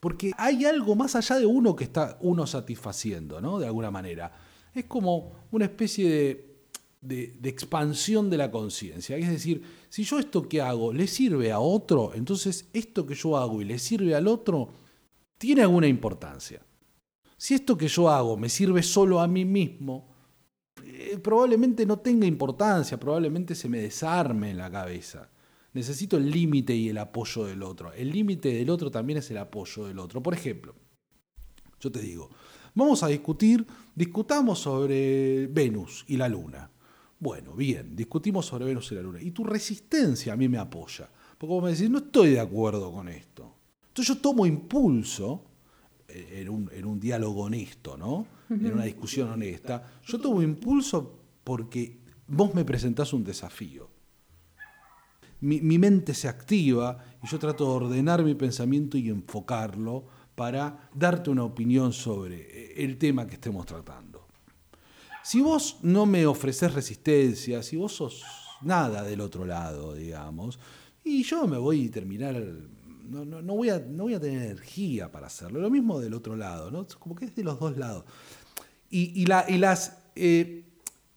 porque 0.00 0.32
hay 0.38 0.64
algo 0.64 0.96
más 0.96 1.14
allá 1.16 1.38
de 1.38 1.44
uno 1.44 1.76
que 1.76 1.84
está 1.84 2.16
uno 2.22 2.46
satisfaciendo, 2.46 3.42
¿no? 3.42 3.58
De 3.58 3.66
alguna 3.66 3.90
manera. 3.90 4.32
Es 4.74 4.86
como 4.86 5.32
una 5.50 5.66
especie 5.66 6.46
de, 7.02 7.36
de 7.38 7.48
expansión 7.50 8.30
de 8.30 8.38
la 8.38 8.50
conciencia. 8.50 9.18
Es 9.18 9.28
decir, 9.28 9.62
si 9.90 10.04
yo 10.04 10.18
esto 10.18 10.48
que 10.48 10.62
hago 10.62 10.94
le 10.94 11.08
sirve 11.08 11.52
a 11.52 11.58
otro, 11.58 12.14
entonces 12.14 12.70
esto 12.72 13.06
que 13.06 13.14
yo 13.14 13.36
hago 13.36 13.60
y 13.60 13.66
le 13.66 13.78
sirve 13.78 14.14
al 14.14 14.28
otro, 14.28 14.70
tiene 15.38 15.62
alguna 15.62 15.86
importancia. 15.86 16.64
Si 17.36 17.54
esto 17.54 17.76
que 17.76 17.88
yo 17.88 18.08
hago 18.08 18.36
me 18.36 18.48
sirve 18.48 18.82
solo 18.82 19.20
a 19.20 19.28
mí 19.28 19.44
mismo, 19.44 20.14
eh, 20.84 21.18
probablemente 21.22 21.84
no 21.86 21.98
tenga 21.98 22.26
importancia, 22.26 22.98
probablemente 22.98 23.54
se 23.54 23.68
me 23.68 23.80
desarme 23.80 24.50
en 24.50 24.58
la 24.58 24.70
cabeza. 24.70 25.30
Necesito 25.72 26.16
el 26.16 26.30
límite 26.30 26.74
y 26.74 26.88
el 26.88 26.98
apoyo 26.98 27.44
del 27.44 27.62
otro. 27.62 27.92
El 27.92 28.12
límite 28.12 28.54
del 28.54 28.70
otro 28.70 28.90
también 28.90 29.18
es 29.18 29.30
el 29.30 29.38
apoyo 29.38 29.86
del 29.86 29.98
otro. 29.98 30.22
Por 30.22 30.34
ejemplo, 30.34 30.74
yo 31.80 31.90
te 31.90 32.00
digo, 32.00 32.30
vamos 32.74 33.02
a 33.02 33.08
discutir, 33.08 33.66
discutamos 33.94 34.60
sobre 34.60 35.48
Venus 35.48 36.04
y 36.06 36.16
la 36.16 36.28
Luna. 36.28 36.70
Bueno, 37.18 37.54
bien, 37.54 37.96
discutimos 37.96 38.46
sobre 38.46 38.66
Venus 38.66 38.92
y 38.92 38.94
la 38.94 39.02
Luna. 39.02 39.20
Y 39.20 39.32
tu 39.32 39.42
resistencia 39.44 40.32
a 40.32 40.36
mí 40.36 40.48
me 40.48 40.58
apoya. 40.58 41.10
Porque 41.36 41.52
vos 41.52 41.64
me 41.64 41.70
decís, 41.70 41.90
no 41.90 41.98
estoy 41.98 42.30
de 42.30 42.40
acuerdo 42.40 42.92
con 42.92 43.08
esto. 43.08 43.53
Entonces 43.94 44.16
yo 44.16 44.20
tomo 44.20 44.44
impulso 44.44 45.44
eh, 46.08 46.44
en 46.72 46.84
un, 46.84 46.98
diálogo 46.98 47.42
honesto, 47.42 47.96
¿no? 47.96 48.26
En 48.50 48.72
una 48.72 48.82
discusión 48.82 49.30
honesta. 49.30 50.00
Yo 50.04 50.18
tomo 50.18 50.42
impulso 50.42 51.16
porque 51.44 52.00
vos 52.26 52.52
me 52.56 52.64
presentás 52.64 53.12
un 53.12 53.22
desafío. 53.22 53.88
Mi, 55.42 55.60
mi, 55.60 55.78
mente 55.78 56.12
se 56.12 56.26
activa 56.26 56.98
y 57.22 57.28
yo 57.28 57.38
trato 57.38 57.66
de 57.66 57.70
ordenar 57.70 58.24
mi 58.24 58.34
pensamiento 58.34 58.98
y 58.98 59.10
enfocarlo 59.10 60.06
para 60.34 60.90
darte 60.92 61.30
una 61.30 61.44
opinión 61.44 61.92
sobre 61.92 62.40
eh, 62.50 62.84
el 62.84 62.98
tema 62.98 63.28
que 63.28 63.34
estemos 63.34 63.64
tratando. 63.64 64.26
Si 65.22 65.40
vos 65.40 65.78
no 65.82 66.04
me 66.04 66.26
ofreces 66.26 66.74
resistencia, 66.74 67.62
si 67.62 67.76
vos 67.76 67.94
sos 67.94 68.24
nada 68.62 69.04
del 69.04 69.20
otro 69.20 69.44
lado, 69.44 69.94
digamos, 69.94 70.58
y 71.04 71.22
yo 71.22 71.46
me 71.46 71.58
voy 71.58 71.86
a 71.86 71.90
terminar 71.92 72.34
no, 73.06 73.24
no, 73.24 73.54
voy 73.54 73.70
a, 73.70 73.78
no 73.78 74.04
voy 74.04 74.14
a 74.14 74.20
tener 74.20 74.42
energía 74.42 75.10
para 75.10 75.26
hacerlo. 75.26 75.60
Lo 75.60 75.70
mismo 75.70 76.00
del 76.00 76.14
otro 76.14 76.36
lado, 76.36 76.70
¿no? 76.70 76.86
Como 76.98 77.14
que 77.14 77.26
es 77.26 77.34
de 77.34 77.44
los 77.44 77.58
dos 77.58 77.76
lados. 77.76 78.04
Y, 78.90 79.26
las 79.26 79.98
eh, 80.14 80.64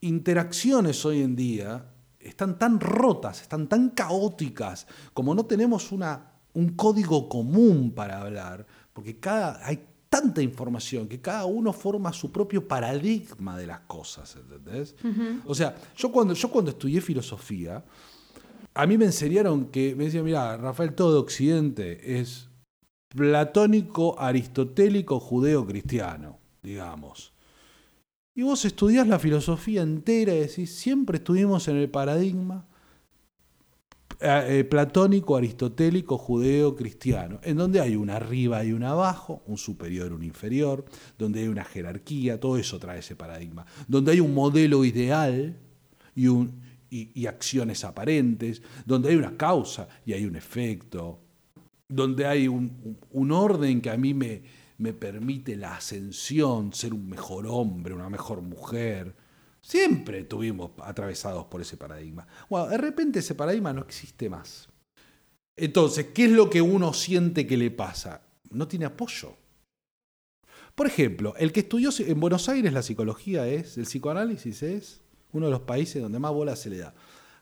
interacciones 0.02 1.06
hoy 1.06 1.22
en 1.22 1.36
día 1.36 1.86
están 2.20 2.58
tan 2.58 2.80
rotas, 2.80 3.42
están 3.42 3.68
tan 3.68 3.90
caóticas, 3.90 4.88
como 5.14 5.36
no 5.36 5.46
tenemos 5.46 5.92
una, 5.92 6.32
un 6.54 6.70
código 6.70 7.30
común 7.30 7.92
para 7.92 8.22
hablar, 8.22 8.66
porque 8.94 9.20
cada, 9.20 9.64
hay 9.64 9.80
tanta 10.10 10.42
información 10.42 11.08
que 11.08 11.22
cada 11.22 11.46
uno 11.46 11.72
forma 11.72 12.12
su 12.14 12.32
propio 12.32 12.68
paradigma 12.68 13.58
de 13.58 13.68
las 13.68 13.82
cosas, 13.82 14.36
¿entendés? 14.36 14.96
O 15.46 15.54
sea, 15.54 15.76
yo 15.96 16.12
cuando, 16.12 16.34
yo 16.34 16.50
cuando 16.50 16.72
estudié 16.72 17.02
filosofía, 17.02 17.84
a 18.78 18.86
mí 18.86 18.96
me 18.98 19.06
enseñaron 19.06 19.66
que, 19.66 19.96
me 19.96 20.06
decían, 20.06 20.24
mira, 20.24 20.56
Rafael, 20.56 20.94
todo 20.94 21.20
Occidente 21.20 22.20
es 22.20 22.48
platónico, 23.10 24.20
aristotélico, 24.20 25.20
judeo-cristiano, 25.20 26.38
digamos. 26.62 27.34
Y 28.36 28.44
vos 28.44 28.66
estudiás 28.66 29.08
la 29.08 29.18
filosofía 29.18 29.82
entera 29.82 30.36
y 30.36 30.42
decís, 30.42 30.76
siempre 30.76 31.18
estuvimos 31.18 31.68
en 31.68 31.78
el 31.78 31.90
paradigma 31.90 32.68
eh, 34.20 34.60
eh, 34.60 34.64
platónico, 34.64 35.36
aristotélico, 35.36 36.20
judeo, 36.20 36.76
cristiano, 36.76 37.40
en 37.42 37.58
donde 37.58 37.82
hay 37.82 37.96
un 37.96 38.12
arriba 38.12 38.64
y 38.64 38.74
un 38.74 38.84
abajo, 38.84 39.42
un 39.48 39.58
superior 39.58 40.14
un 40.14 40.24
inferior, 40.24 40.86
donde 41.18 41.40
hay 41.40 41.48
una 41.48 41.64
jerarquía, 41.64 42.40
todo 42.40 42.60
eso 42.60 42.78
trae 42.78 43.00
ese 43.00 43.16
paradigma, 43.16 43.66
donde 43.88 44.12
hay 44.12 44.20
un 44.20 44.36
modelo 44.36 44.86
ideal 44.86 45.58
y 46.14 46.28
un, 46.28 46.67
y, 46.90 47.26
acciones 47.26 47.84
aparentes, 47.84 48.62
donde 48.86 49.10
hay 49.10 49.16
una 49.16 49.36
causa 49.36 49.88
y 50.06 50.14
hay 50.14 50.26
un 50.26 50.36
efecto, 50.36 51.20
donde 51.88 52.26
hay 52.26 52.48
un, 52.48 52.98
orden 53.32 53.82
que 53.82 53.90
a 53.90 53.98
mí 53.98 54.14
me, 54.14 54.42
me 54.78 54.94
permite 54.94 55.56
la 55.56 55.76
ascensión, 55.76 56.74
ser 56.74 56.94
un 56.94 57.10
mejor 57.10 57.48
hombre, 57.48 57.94
una 57.94 58.10
mejor 58.10 58.42
mujer. 58.42 59.16
Siempre 59.62 60.20
estuvimos 60.20 60.72
atravesados 60.82 61.46
por 61.46 61.62
ese 61.62 61.78
paradigma. 61.78 62.28
Bueno, 62.50 62.68
de 62.68 62.78
repente 62.78 63.20
ese 63.20 63.36
paradigma 63.36 63.74
no 63.74 63.82
existe 63.82 64.30
más. 64.30 64.70
Entonces, 65.58 66.08
¿qué 66.14 66.26
es 66.26 66.32
lo 66.32 66.50
que 66.50 66.62
uno 66.62 66.94
siente 66.94 67.48
que 67.48 67.58
le 67.58 67.72
pasa? 67.72 68.22
No 68.52 68.68
tiene 68.68 68.86
apoyo. 68.86 69.36
Por 70.76 70.86
ejemplo, 70.86 71.34
el 71.38 71.52
que 71.52 71.62
estudió 71.62 71.90
en 71.98 72.20
Buenos 72.20 72.48
Aires 72.50 72.72
la 72.72 72.84
psicología 72.84 73.48
es, 73.48 73.78
el 73.78 73.86
psicoanálisis 73.86 74.62
es 74.62 75.02
uno 75.38 75.48
de 75.48 75.52
los 75.52 75.62
países 75.62 76.02
donde 76.02 76.20
más 76.20 76.32
bola 76.32 76.56
se 76.56 76.70
le 76.70 76.80
da. 76.80 76.94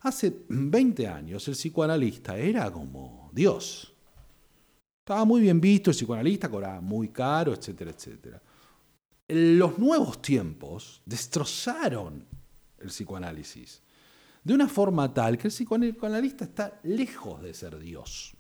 Hace 0.02 0.44
20 0.50 1.08
años 1.08 1.48
el 1.48 1.56
psicoanalista 1.56 2.38
era 2.38 2.72
como 2.72 3.32
Dios. 3.34 3.92
Estaba 5.00 5.26
muy 5.26 5.42
bien 5.42 5.60
visto 5.62 5.90
el 5.90 5.96
psicoanalista, 5.96 6.50
cobraba 6.50 6.82
muy 6.82 7.10
caro, 7.10 7.54
etcétera, 7.54 7.92
etcétera. 7.92 8.42
Los 9.28 9.80
nuevos 9.80 10.22
tiempos 10.22 11.02
destrozaron 11.06 12.26
el 12.78 12.88
psicoanálisis 12.88 13.82
de 14.44 14.54
una 14.54 14.70
forma 14.70 15.12
tal 15.12 15.38
que 15.40 15.48
el 15.48 15.54
psicoanalista 15.54 16.46
está 16.46 16.80
lejos 16.84 17.42
de 17.42 17.54
ser 17.56 17.80
Dios, 17.80 18.36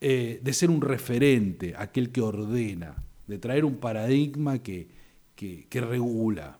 eh, 0.00 0.40
de 0.42 0.52
ser 0.52 0.70
un 0.70 0.80
referente, 0.80 1.74
aquel 1.76 2.10
que 2.10 2.20
ordena, 2.20 2.96
de 3.28 3.38
traer 3.38 3.64
un 3.64 3.76
paradigma 3.76 4.58
que, 4.58 4.88
que 5.36 5.80
regula. 5.80 6.58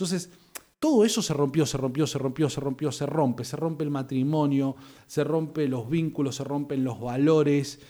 Entonces, 0.00 0.30
todo 0.78 1.04
eso 1.04 1.20
se 1.20 1.34
rompió, 1.34 1.66
se 1.66 1.76
rompió, 1.76 2.06
se 2.06 2.18
rompió, 2.18 2.48
se 2.48 2.58
rompió, 2.58 2.90
se 2.90 3.04
rompe, 3.04 3.44
se 3.44 3.56
rompe 3.56 3.84
el 3.84 3.90
matrimonio, 3.90 4.76
se 5.06 5.24
rompe 5.24 5.68
los 5.68 5.90
vínculos, 5.90 6.36
se 6.36 6.44
rompen 6.44 6.82
los 6.82 6.98
valores. 6.98 7.80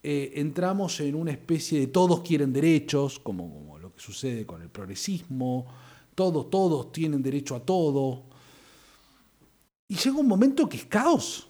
Eh, 0.00 0.34
entramos 0.36 1.00
en 1.00 1.16
una 1.16 1.32
especie 1.32 1.80
de 1.80 1.86
todos 1.88 2.20
quieren 2.20 2.52
derechos, 2.52 3.18
como, 3.18 3.52
como, 3.52 3.78
lo 3.80 3.92
que 3.92 4.00
sucede 4.00 4.46
con 4.46 4.62
el 4.62 4.68
progresismo, 4.68 5.66
todos, 6.14 6.48
todos 6.50 6.92
tienen 6.92 7.20
derecho 7.20 7.56
a 7.56 7.60
todo. 7.60 8.26
Y 9.88 9.96
llega 9.96 10.16
un 10.16 10.28
momento 10.28 10.68
que 10.68 10.76
es 10.76 10.86
caos. 10.86 11.48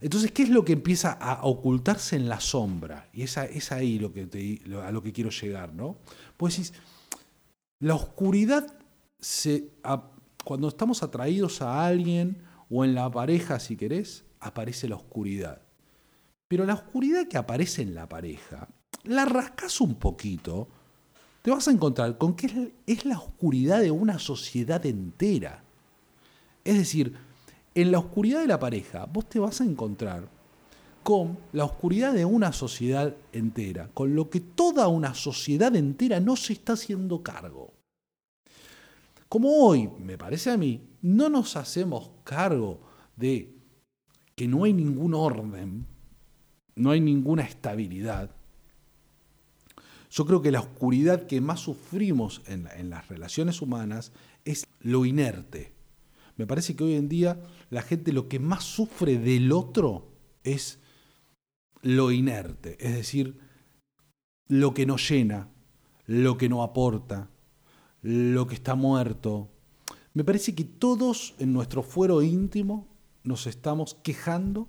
Entonces, 0.00 0.32
¿qué 0.32 0.44
es 0.44 0.48
lo 0.48 0.64
que 0.64 0.72
empieza 0.72 1.12
a 1.12 1.44
ocultarse 1.44 2.16
en 2.16 2.30
la 2.30 2.40
sombra? 2.40 3.10
Y 3.12 3.24
es, 3.24 3.36
es 3.36 3.72
ahí 3.72 3.98
lo 3.98 4.10
que 4.10 4.22
a 4.82 4.90
lo 4.90 5.02
que 5.02 5.12
quiero 5.12 5.28
llegar, 5.28 5.74
¿no? 5.74 5.98
Pues 6.38 6.56
decís, 6.56 6.72
la 7.80 7.94
oscuridad 7.94 8.79
cuando 10.44 10.68
estamos 10.68 11.02
atraídos 11.02 11.62
a 11.62 11.86
alguien 11.86 12.42
o 12.68 12.84
en 12.84 12.94
la 12.94 13.10
pareja, 13.10 13.58
si 13.58 13.76
querés, 13.76 14.24
aparece 14.40 14.88
la 14.88 14.96
oscuridad. 14.96 15.62
Pero 16.48 16.64
la 16.64 16.74
oscuridad 16.74 17.28
que 17.28 17.36
aparece 17.36 17.82
en 17.82 17.94
la 17.94 18.08
pareja, 18.08 18.68
la 19.04 19.24
rascas 19.24 19.80
un 19.80 19.94
poquito, 19.94 20.68
te 21.42 21.50
vas 21.50 21.68
a 21.68 21.70
encontrar 21.70 22.18
con 22.18 22.34
que 22.34 22.72
es 22.86 23.04
la 23.04 23.18
oscuridad 23.18 23.80
de 23.80 23.90
una 23.90 24.18
sociedad 24.18 24.84
entera. 24.84 25.62
Es 26.64 26.76
decir, 26.76 27.14
en 27.74 27.92
la 27.92 27.98
oscuridad 27.98 28.40
de 28.40 28.46
la 28.46 28.58
pareja, 28.58 29.06
vos 29.06 29.28
te 29.28 29.38
vas 29.38 29.60
a 29.60 29.64
encontrar 29.64 30.28
con 31.02 31.38
la 31.52 31.64
oscuridad 31.64 32.12
de 32.12 32.24
una 32.24 32.52
sociedad 32.52 33.14
entera, 33.32 33.88
con 33.94 34.14
lo 34.14 34.28
que 34.28 34.40
toda 34.40 34.88
una 34.88 35.14
sociedad 35.14 35.74
entera 35.74 36.20
no 36.20 36.36
se 36.36 36.52
está 36.52 36.74
haciendo 36.74 37.22
cargo. 37.22 37.72
Como 39.30 39.64
hoy, 39.64 39.88
me 40.00 40.18
parece 40.18 40.50
a 40.50 40.56
mí, 40.56 40.82
no 41.02 41.28
nos 41.28 41.56
hacemos 41.56 42.10
cargo 42.24 42.80
de 43.14 43.54
que 44.34 44.48
no 44.48 44.64
hay 44.64 44.72
ningún 44.72 45.14
orden, 45.14 45.86
no 46.74 46.90
hay 46.90 47.00
ninguna 47.00 47.44
estabilidad, 47.44 48.34
yo 50.10 50.26
creo 50.26 50.42
que 50.42 50.50
la 50.50 50.58
oscuridad 50.58 51.28
que 51.28 51.40
más 51.40 51.60
sufrimos 51.60 52.42
en, 52.46 52.90
las 52.90 53.06
relaciones 53.06 53.62
humanas 53.62 54.10
es 54.44 54.66
lo 54.80 55.04
inerte. 55.04 55.74
Me 56.36 56.48
parece 56.48 56.74
que 56.74 56.82
hoy 56.82 56.94
en 56.94 57.08
día 57.08 57.40
la 57.70 57.82
gente 57.82 58.12
lo 58.12 58.26
que 58.28 58.40
más 58.40 58.64
sufre 58.64 59.16
del 59.16 59.52
otro 59.52 60.10
es 60.42 60.80
lo 61.82 62.10
inerte, 62.10 62.76
es 62.80 62.94
decir, 62.96 63.38
lo 64.48 64.74
que 64.74 64.86
no 64.86 64.96
llena, 64.96 65.50
lo 66.06 66.36
que 66.36 66.48
no 66.48 66.64
aporta, 66.64 67.30
lo 68.02 68.46
que 68.46 68.54
está 68.54 68.74
muerto. 68.74 69.48
Me 70.14 70.24
parece 70.24 70.54
que 70.54 70.64
todos 70.64 71.34
en 71.38 71.52
nuestro 71.52 71.82
fuero 71.82 72.22
íntimo 72.22 72.88
nos 73.22 73.46
estamos 73.46 73.94
quejando 73.94 74.68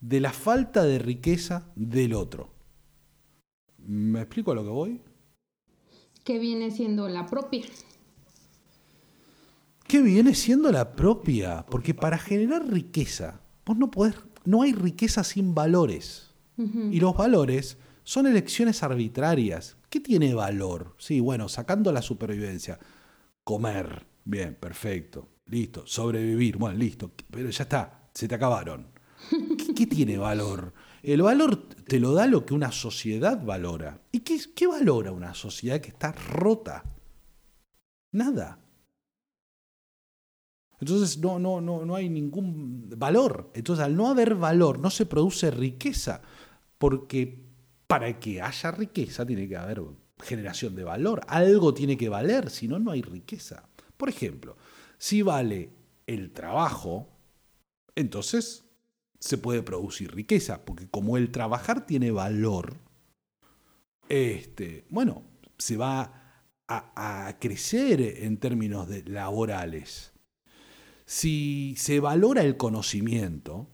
de 0.00 0.20
la 0.20 0.32
falta 0.32 0.84
de 0.84 0.98
riqueza 0.98 1.66
del 1.76 2.14
otro. 2.14 2.50
¿Me 3.78 4.20
explico 4.20 4.52
a 4.52 4.54
lo 4.54 4.64
que 4.64 4.70
voy? 4.70 5.00
¿Qué 6.24 6.38
viene 6.38 6.70
siendo 6.70 7.08
la 7.08 7.26
propia? 7.26 7.64
¿Qué 9.86 10.00
viene 10.00 10.34
siendo 10.34 10.72
la 10.72 10.96
propia? 10.96 11.66
Porque 11.66 11.92
para 11.92 12.16
generar 12.16 12.66
riqueza, 12.66 13.40
vos 13.66 13.76
no 13.76 13.90
podés, 13.90 14.14
no 14.44 14.62
hay 14.62 14.72
riqueza 14.72 15.22
sin 15.24 15.54
valores. 15.54 16.30
Y 16.56 17.00
los 17.00 17.16
valores 17.16 17.78
son 18.04 18.28
elecciones 18.28 18.84
arbitrarias. 18.84 19.76
¿Qué 19.94 20.00
tiene 20.00 20.34
valor? 20.34 20.96
Sí, 20.98 21.20
bueno, 21.20 21.48
sacando 21.48 21.92
la 21.92 22.02
supervivencia. 22.02 22.80
Comer. 23.44 24.04
Bien, 24.24 24.56
perfecto. 24.56 25.28
Listo. 25.46 25.86
Sobrevivir. 25.86 26.56
Bueno, 26.56 26.76
listo. 26.76 27.12
Pero 27.30 27.48
ya 27.48 27.62
está. 27.62 28.08
Se 28.12 28.26
te 28.26 28.34
acabaron. 28.34 28.88
¿Qué, 29.76 29.86
tiene 29.86 30.18
valor? 30.18 30.74
El 31.00 31.22
valor 31.22 31.68
te 31.86 32.00
lo 32.00 32.12
da 32.12 32.26
lo 32.26 32.44
que 32.44 32.54
una 32.54 32.72
sociedad 32.72 33.40
valora. 33.44 34.02
¿Y 34.10 34.18
qué, 34.22 34.40
qué 34.56 34.66
valora 34.66 35.12
una 35.12 35.32
sociedad 35.32 35.80
que 35.80 35.90
está 35.90 36.10
rota? 36.10 36.82
Nada. 38.10 38.58
Entonces 40.80 41.18
no, 41.18 41.38
no, 41.38 41.60
no, 41.60 41.86
no 41.86 41.94
hay 41.94 42.08
ningún 42.08 42.90
valor. 42.96 43.52
Entonces 43.54 43.84
al 43.84 43.94
no 43.94 44.08
haber 44.08 44.34
valor 44.34 44.80
no 44.80 44.90
se 44.90 45.06
produce 45.06 45.52
riqueza, 45.52 46.20
porque 46.78 47.43
para 47.86 48.18
que 48.18 48.40
haya 48.40 48.70
riqueza 48.70 49.26
tiene 49.26 49.48
que 49.48 49.56
haber 49.56 49.82
generación 50.22 50.74
de 50.74 50.84
valor. 50.84 51.20
Algo 51.28 51.74
tiene 51.74 51.96
que 51.96 52.08
valer, 52.08 52.50
si 52.50 52.68
no, 52.68 52.78
no 52.78 52.90
hay 52.90 53.02
riqueza. 53.02 53.68
Por 53.96 54.08
ejemplo, 54.08 54.56
si 54.98 55.22
vale 55.22 55.70
el 56.06 56.32
trabajo, 56.32 57.08
entonces 57.94 58.64
se 59.18 59.38
puede 59.38 59.62
producir 59.62 60.14
riqueza, 60.14 60.64
porque 60.64 60.88
como 60.88 61.16
el 61.16 61.30
trabajar 61.30 61.86
tiene 61.86 62.10
valor, 62.10 62.76
este, 64.08 64.84
bueno, 64.90 65.24
se 65.58 65.76
va 65.76 66.42
a, 66.66 67.26
a 67.26 67.38
crecer 67.38 68.00
en 68.00 68.38
términos 68.38 68.88
de 68.88 69.04
laborales. 69.04 70.12
Si 71.06 71.74
se 71.76 72.00
valora 72.00 72.42
el 72.42 72.56
conocimiento, 72.56 73.73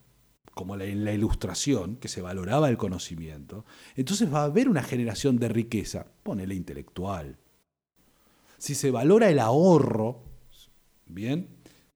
como 0.53 0.75
en 0.75 1.05
la 1.05 1.13
ilustración, 1.13 1.95
que 1.95 2.07
se 2.07 2.21
valoraba 2.21 2.69
el 2.69 2.77
conocimiento, 2.77 3.65
entonces 3.95 4.33
va 4.33 4.41
a 4.41 4.45
haber 4.45 4.69
una 4.69 4.83
generación 4.83 5.37
de 5.37 5.49
riqueza, 5.49 6.07
ponele 6.23 6.55
intelectual. 6.55 7.37
Si 8.57 8.75
se 8.75 8.91
valora 8.91 9.29
el 9.29 9.39
ahorro, 9.39 10.23
¿bien? 11.05 11.47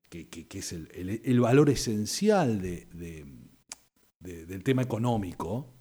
Que, 0.09 0.47
es 0.53 0.71
el, 0.71 1.39
valor 1.41 1.69
esencial 1.69 2.61
del 2.61 4.63
tema 4.63 4.81
económico, 4.81 5.73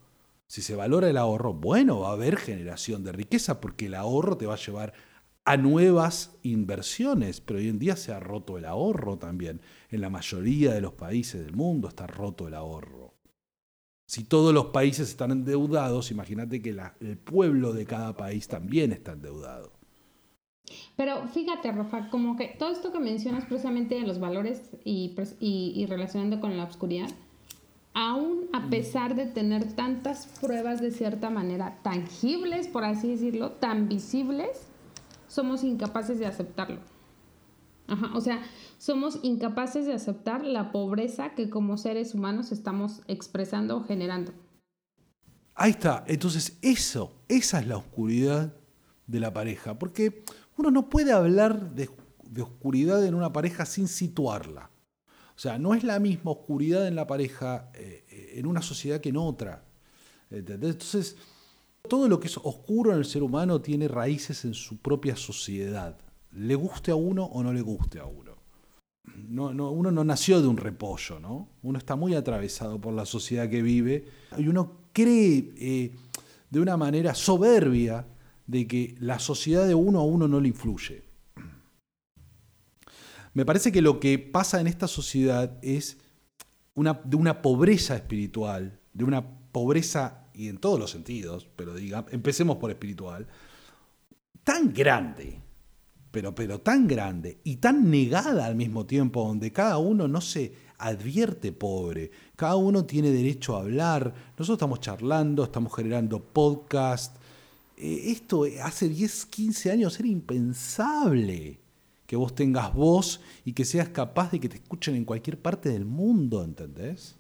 si 0.47 0.61
se 0.61 0.75
valora 0.75 1.09
el 1.09 1.17
ahorro, 1.17 1.55
bueno, 1.55 2.01
va 2.01 2.11
a 2.11 2.13
haber 2.13 2.37
generación 2.37 3.05
de 3.05 3.13
riqueza 3.13 3.61
porque 3.61 3.87
el 3.87 3.95
ahorro 3.95 4.37
te 4.37 4.47
va 4.47 4.55
a 4.55 4.59
llevar 4.59 4.93
a 5.45 5.57
nuevas 5.57 6.33
inversiones, 6.43 7.41
pero 7.41 7.59
hoy 7.59 7.69
en 7.69 7.79
día 7.79 7.97
se 7.97 8.13
ha 8.13 8.21
roto 8.21 8.57
el 8.57 8.65
ahorro 8.65 9.19
también. 9.19 9.61
En 9.95 10.01
la 10.01 10.11
mayoría 10.11 10.73
de 10.73 10.81
los 10.81 10.95
países 10.95 11.47
del 11.47 11.55
mundo 11.55 11.87
está 11.87 12.09
roto 12.09 12.49
el 12.49 12.55
ahorro. 12.55 13.15
Si 14.09 14.25
todos 14.25 14.53
los 14.53 14.67
países 14.67 15.09
están 15.09 15.31
endeudados, 15.31 16.11
imagínate 16.11 16.61
que 16.61 16.77
el 16.99 17.17
pueblo 17.17 17.73
de 17.73 17.87
cada 17.87 18.17
país 18.17 18.49
también 18.49 18.91
está 18.91 19.13
endeudado. 19.13 19.71
Pero 20.97 21.29
fíjate, 21.29 21.71
Rafa, 21.71 22.11
como 22.11 22.37
que 22.37 22.57
todo 22.59 22.73
esto 22.73 22.91
que 22.91 22.99
mencionas 22.99 23.45
precisamente 23.45 23.95
de 23.95 24.01
los 24.01 24.19
valores 24.19 24.69
y, 24.85 25.15
y 25.39 25.87
relacionando 25.87 26.41
con 26.41 26.57
la 26.57 26.65
oscuridad, 26.65 27.11
aún 27.93 28.49
a 28.53 28.69
pesar 28.71 29.15
de 29.15 29.27
tener 29.27 29.75
tantas 29.75 30.27
pruebas 30.41 30.81
de 30.81 30.91
cierta 30.91 31.31
manera 31.31 31.79
tangibles, 31.85 32.67
por 32.67 32.83
así 32.83 33.13
decirlo, 33.13 33.53
tan 33.53 33.89
visibles, 33.89 34.67
somos 35.29 35.63
incapaces 35.63 36.19
de 36.19 36.27
aceptarlo. 36.27 36.81
O 38.15 38.21
sea, 38.21 38.43
somos 38.79 39.19
incapaces 39.23 39.87
de 39.87 39.93
aceptar 39.93 40.45
la 40.45 40.73
pobreza 40.73 41.35
que 41.35 41.51
como 41.51 41.77
seres 41.77 42.15
humanos 42.15 42.53
estamos 42.53 43.03
expresando 43.09 43.77
o 43.77 43.85
generando. 43.85 44.33
Ahí 45.55 45.71
está, 45.71 46.05
entonces 46.09 46.59
eso, 46.63 47.13
esa 47.29 47.61
es 47.61 47.67
la 47.67 47.77
oscuridad 47.77 48.55
de 49.07 49.21
la 49.21 49.33
pareja, 49.33 49.79
porque 49.79 50.25
uno 50.57 50.71
no 50.71 50.89
puede 50.89 51.13
hablar 51.13 51.75
de, 51.75 51.89
oscuridad 52.41 53.05
en 53.07 53.15
una 53.15 53.33
pareja 53.33 53.65
sin 53.65 53.87
situarla. 53.87 54.71
O 55.37 55.39
sea, 55.39 55.59
no 55.59 55.75
es 55.75 55.85
la 55.85 56.01
misma 56.01 56.33
oscuridad 56.33 56.87
en 56.89 56.97
la 56.97 57.07
pareja 57.07 57.71
eh, 57.75 58.33
en 58.35 58.47
una 58.47 58.63
sociedad 58.63 59.01
que 59.01 59.11
en 59.11 59.17
otra. 59.17 59.65
Entonces, 60.31 61.17
todo 61.89 62.09
lo 62.09 62.19
que 62.19 62.27
es 62.27 62.37
oscuro 62.39 62.93
en 62.93 62.99
el 62.99 63.05
ser 63.05 63.23
humano 63.23 63.61
tiene 63.61 63.89
raíces 63.89 64.45
en 64.45 64.55
su 64.55 64.79
propia 64.79 65.17
sociedad, 65.17 65.99
le 66.37 66.55
guste 66.55 66.91
a 66.91 66.95
uno 66.95 67.25
o 67.25 67.43
no 67.43 67.53
le 67.53 67.61
guste 67.61 67.99
a 67.99 68.07
uno. 68.07 68.35
No, 69.29 69.51
uno 69.71 69.91
no 69.91 70.03
nació 70.03 70.41
de 70.41 70.49
un 70.49 70.57
repollo, 70.57 71.21
¿no? 71.21 71.49
Uno 71.63 71.79
está 71.79 71.95
muy 71.95 72.15
atravesado 72.15 72.81
por 72.81 72.95
la 72.95 73.07
sociedad 73.07 73.49
que 73.49 73.63
vive 73.63 74.07
y 74.39 74.49
uno 74.49 74.79
cree 74.93 75.53
eh, 75.57 75.95
de 76.51 76.61
una 76.61 76.77
manera 76.77 77.15
soberbia 77.15 78.07
de 78.47 78.67
que 78.67 78.95
la 78.99 79.19
sociedad 79.19 79.67
de 79.67 79.75
uno 79.75 80.01
a 80.01 80.05
uno 80.05 80.27
no 80.27 80.41
le 80.41 80.49
influye. 80.49 81.05
Me 83.35 83.45
parece 83.45 83.73
que 83.73 83.83
lo 83.83 84.01
que 84.01 84.19
pasa 84.19 84.61
en 84.61 84.67
esta 84.67 84.89
sociedad 84.89 85.59
es 85.61 85.99
una, 86.75 87.01
de 87.05 87.17
una 87.17 87.43
pobreza 87.43 87.97
espiritual, 87.97 88.79
de 88.93 89.05
una 89.05 89.25
pobreza 89.53 90.27
y 90.35 90.49
en 90.49 90.59
todos 90.59 90.79
los 90.79 90.91
sentidos, 90.91 91.49
pero 91.57 91.75
diga, 91.75 92.07
empecemos 92.11 92.57
por 92.57 92.71
espiritual, 92.71 93.27
tan 94.43 94.73
grande, 94.73 95.41
pero, 96.15 96.33
pero 96.33 96.61
tan 96.61 96.87
grande 96.87 97.39
y 97.43 97.57
tan 97.57 97.91
negada 97.91 98.47
al 98.47 98.55
mismo 98.55 98.87
tiempo, 98.87 99.27
donde 99.27 99.53
cada 99.53 99.79
uno 99.79 100.07
no 100.07 100.21
se 100.21 100.55
advierte 100.79 101.51
pobre, 101.51 102.13
cada 102.37 102.55
uno 102.55 102.85
tiene 102.85 103.11
derecho 103.11 103.57
a 103.57 103.63
hablar, 103.63 104.15
nosotros 104.39 104.59
estamos 104.59 104.79
charlando, 104.79 105.43
estamos 105.43 105.75
generando 105.75 106.23
podcast, 106.23 107.17
eh, 107.77 108.13
esto 108.13 108.45
hace 108.63 108.89
10, 108.89 109.27
15 109.27 109.73
años 109.73 109.99
era 109.99 110.09
impensable 110.09 111.59
que 112.07 112.15
vos 112.15 112.33
tengas 112.33 112.73
voz 112.73 113.21
y 113.45 113.53
que 113.53 113.65
seas 113.65 113.89
capaz 113.89 114.31
de 114.31 114.39
que 114.39 114.49
te 114.49 114.59
escuchen 114.59 114.95
en 114.95 115.05
cualquier 115.05 115.43
parte 115.43 115.69
del 115.69 115.85
mundo, 115.85 116.45
¿entendés? 116.45 117.17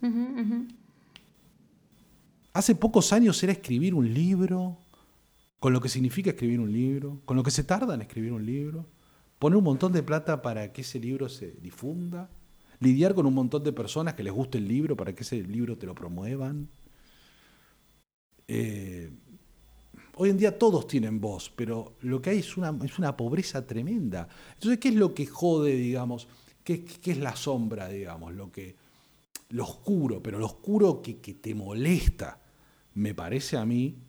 Hace 2.52 2.76
pocos 2.76 3.12
años 3.12 3.42
era 3.42 3.52
escribir 3.52 3.92
un 3.92 4.14
libro, 4.14 4.78
con 5.64 5.72
lo 5.72 5.80
que 5.80 5.88
significa 5.88 6.28
escribir 6.28 6.60
un 6.60 6.70
libro, 6.70 7.22
con 7.24 7.38
lo 7.38 7.42
que 7.42 7.50
se 7.50 7.64
tarda 7.64 7.94
en 7.94 8.02
escribir 8.02 8.32
un 8.34 8.44
libro, 8.44 8.84
poner 9.38 9.56
un 9.56 9.64
montón 9.64 9.94
de 9.94 10.02
plata 10.02 10.42
para 10.42 10.70
que 10.74 10.82
ese 10.82 11.00
libro 11.00 11.30
se 11.30 11.52
difunda, 11.52 12.28
lidiar 12.80 13.14
con 13.14 13.24
un 13.24 13.32
montón 13.32 13.64
de 13.64 13.72
personas 13.72 14.12
que 14.12 14.22
les 14.22 14.30
guste 14.34 14.58
el 14.58 14.68
libro 14.68 14.94
para 14.94 15.14
que 15.14 15.22
ese 15.22 15.42
libro 15.42 15.78
te 15.78 15.86
lo 15.86 15.94
promuevan. 15.94 16.68
Eh, 18.46 19.10
hoy 20.16 20.28
en 20.28 20.36
día 20.36 20.58
todos 20.58 20.86
tienen 20.86 21.18
voz, 21.18 21.50
pero 21.56 21.94
lo 22.02 22.20
que 22.20 22.28
hay 22.28 22.40
es 22.40 22.58
una, 22.58 22.78
es 22.84 22.98
una 22.98 23.16
pobreza 23.16 23.66
tremenda. 23.66 24.28
Entonces, 24.52 24.78
¿qué 24.78 24.88
es 24.88 24.96
lo 24.96 25.14
que 25.14 25.24
jode, 25.24 25.74
digamos? 25.76 26.28
¿Qué, 26.62 26.84
qué 26.84 27.12
es 27.12 27.18
la 27.18 27.36
sombra, 27.36 27.88
digamos? 27.88 28.34
Lo, 28.34 28.52
que, 28.52 28.76
lo 29.48 29.64
oscuro, 29.64 30.22
pero 30.22 30.38
lo 30.38 30.44
oscuro 30.44 31.00
que, 31.00 31.22
que 31.22 31.32
te 31.32 31.54
molesta 31.54 32.38
me 32.92 33.14
parece 33.14 33.56
a 33.56 33.64
mí, 33.64 34.03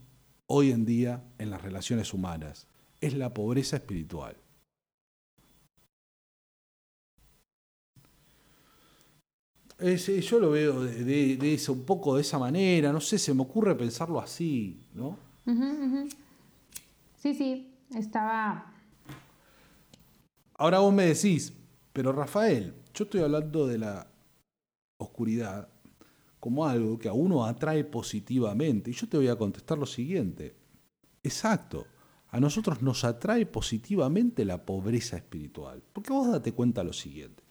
hoy 0.48 0.72
en 0.72 0.86
día 0.86 1.24
en 1.38 1.50
las 1.50 1.62
relaciones 1.62 2.14
humanas, 2.14 2.68
es 3.02 3.14
la 3.14 3.34
pobreza 3.34 3.78
espiritual. 3.78 4.38
yo 9.78 10.40
lo 10.40 10.52
veo 10.52 10.82
de, 10.82 11.60
un 11.68 11.84
poco 11.84 12.16
de 12.16 12.22
esa 12.22 12.40
manera, 12.40 12.94
no 12.94 13.02
sé, 13.02 13.18
se 13.18 13.34
me 13.34 13.42
ocurre 13.42 13.76
pensarlo 13.76 14.20
así, 14.20 14.88
¿no? 14.94 15.18
Sí, 17.18 17.34
sí, 17.34 17.74
estaba... 17.94 18.72
Ahora 20.58 20.80
vos 20.80 20.94
me 20.94 21.08
decís, 21.08 21.52
pero 21.92 22.14
Rafael, 22.14 22.74
yo 22.94 23.04
estoy 23.04 23.22
hablando 23.22 23.68
de 23.68 23.78
la 23.78 24.08
oscuridad 24.98 25.68
como 26.46 26.68
algo 26.68 27.00
que 27.00 27.10
a 27.10 27.14
uno 27.14 27.44
atrae 27.44 27.84
positivamente. 27.86 28.92
Y 28.92 28.94
yo 28.94 29.10
te 29.10 29.18
voy 29.18 29.30
a 29.30 29.36
contestar 29.36 29.80
lo 29.80 29.88
siguiente. 29.88 30.56
Exacto. 31.24 31.88
A 32.28 32.40
nosotros 32.40 32.84
nos 32.84 33.04
atrae 33.04 33.48
positivamente 33.48 34.46
la 34.46 34.64
pobreza 34.64 35.18
espiritual. 35.18 35.82
Porque 35.92 36.14
vos 36.14 36.32
date 36.32 36.52
cuenta 36.52 36.84
lo 36.84 36.94
siguiente. 36.94 37.44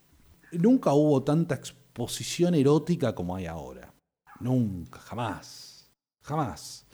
Nunca 0.53 0.93
hubo 0.93 1.21
tanta 1.23 1.55
exposición 1.55 2.55
erótica 2.55 3.13
como 3.13 3.35
hay 3.35 3.47
ahora. 3.47 3.93
Nunca, 4.39 5.01
jamás. 5.01 5.91
Jamás. 6.21 6.85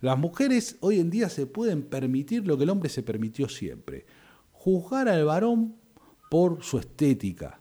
Las 0.00 0.18
mujeres 0.18 0.78
hoy 0.80 0.98
en 0.98 1.10
día 1.10 1.28
se 1.28 1.46
pueden 1.46 1.84
permitir 1.84 2.44
lo 2.44 2.58
que 2.58 2.64
el 2.64 2.70
hombre 2.70 2.88
se 2.88 3.04
permitió 3.04 3.48
siempre. 3.48 4.04
Juzgar 4.50 5.08
al 5.08 5.24
varón 5.24 5.76
por 6.28 6.64
su 6.64 6.80
estética. 6.80 7.60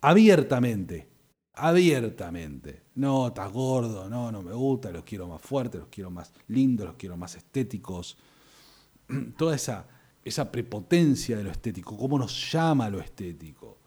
Abiertamente. 0.00 1.15
Abiertamente. 1.56 2.82
No, 2.96 3.28
estás 3.28 3.50
gordo, 3.50 4.10
no, 4.10 4.30
no 4.30 4.42
me 4.42 4.52
gusta, 4.52 4.90
los 4.90 5.04
quiero 5.04 5.26
más 5.26 5.40
fuertes, 5.40 5.80
los 5.80 5.88
quiero 5.88 6.10
más 6.10 6.32
lindos, 6.48 6.86
los 6.86 6.96
quiero 6.96 7.16
más 7.16 7.34
estéticos. 7.34 8.18
Toda 9.38 9.56
esa, 9.56 9.86
esa 10.22 10.52
prepotencia 10.52 11.38
de 11.38 11.44
lo 11.44 11.50
estético, 11.50 11.96
cómo 11.96 12.18
nos 12.18 12.52
llama 12.52 12.90
lo 12.90 13.00
estético. 13.00 13.78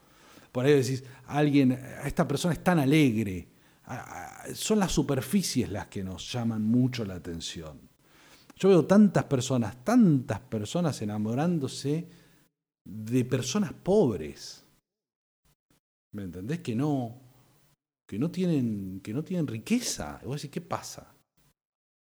Por 0.51 0.65
ahí 0.65 0.73
decís, 0.73 1.03
alguien, 1.27 1.71
esta 2.03 2.27
persona 2.27 2.55
es 2.55 2.63
tan 2.63 2.79
alegre, 2.79 3.47
son 4.53 4.79
las 4.79 4.91
superficies 4.91 5.69
las 5.69 5.87
que 5.87 6.03
nos 6.03 6.31
llaman 6.31 6.63
mucho 6.63 7.05
la 7.05 7.15
atención. 7.15 7.79
Yo 8.55 8.69
veo 8.69 8.85
tantas 8.85 9.25
personas, 9.25 9.83
tantas 9.83 10.39
personas 10.39 11.01
enamorándose 11.03 12.07
de 12.83 13.25
personas 13.25 13.73
pobres. 13.73 14.65
¿Me 16.11 16.23
entendés? 16.23 16.59
Que 16.59 16.75
no, 16.75 17.28
que 18.09 18.17
no 18.17 18.31
tienen, 18.31 19.01
que 19.03 19.13
no 19.13 19.23
tienen 19.23 19.45
riqueza. 19.45 20.19
Y 20.23 20.25
vos 20.25 20.41
decís, 20.41 20.49
¿qué 20.49 20.61
pasa? 20.61 21.13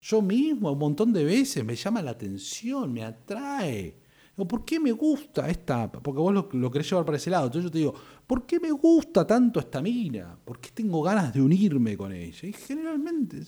Yo 0.00 0.22
mismo 0.22 0.72
un 0.72 0.78
montón 0.78 1.12
de 1.12 1.24
veces 1.24 1.62
me 1.62 1.76
llama 1.76 2.00
la 2.00 2.12
atención, 2.12 2.90
me 2.90 3.04
atrae. 3.04 4.00
¿por 4.46 4.64
qué 4.64 4.80
me 4.80 4.92
gusta 4.92 5.50
esta? 5.50 5.92
Porque 5.92 6.18
vos 6.18 6.32
lo, 6.32 6.70
querés 6.70 6.88
llevar 6.88 7.04
para 7.04 7.18
ese 7.18 7.28
lado. 7.28 7.48
Entonces 7.48 7.64
yo 7.64 7.70
te 7.70 7.78
digo, 7.80 7.94
¿por 8.26 8.46
qué 8.46 8.58
me 8.58 8.70
gusta 8.70 9.26
tanto 9.26 9.60
esta 9.60 9.82
mina? 9.82 10.38
¿Por 10.42 10.58
qué 10.58 10.70
tengo 10.72 11.02
ganas 11.02 11.34
de 11.34 11.42
unirme 11.42 11.98
con 11.98 12.12
ella? 12.12 12.48
Y 12.48 12.52
generalmente, 12.54 13.42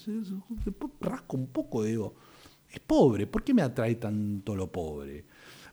rasco 1.00 1.38
un 1.38 1.46
poco, 1.46 1.84
digo, 1.84 2.16
es 2.68 2.80
pobre. 2.80 3.26
¿Por 3.26 3.42
qué 3.42 3.54
me 3.54 3.62
atrae 3.62 3.94
tanto 3.94 4.54
lo 4.54 4.70
pobre? 4.70 5.24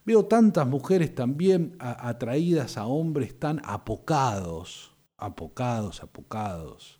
Veo 0.05 0.23
tantas 0.27 0.65
mujeres 0.65 1.13
también 1.13 1.75
atraídas 1.77 2.77
a 2.77 2.85
hombres 2.85 3.37
tan 3.37 3.59
apocados, 3.65 4.95
apocados, 5.19 6.03
apocados, 6.03 6.99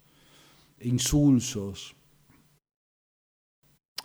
insulsos. 0.80 1.96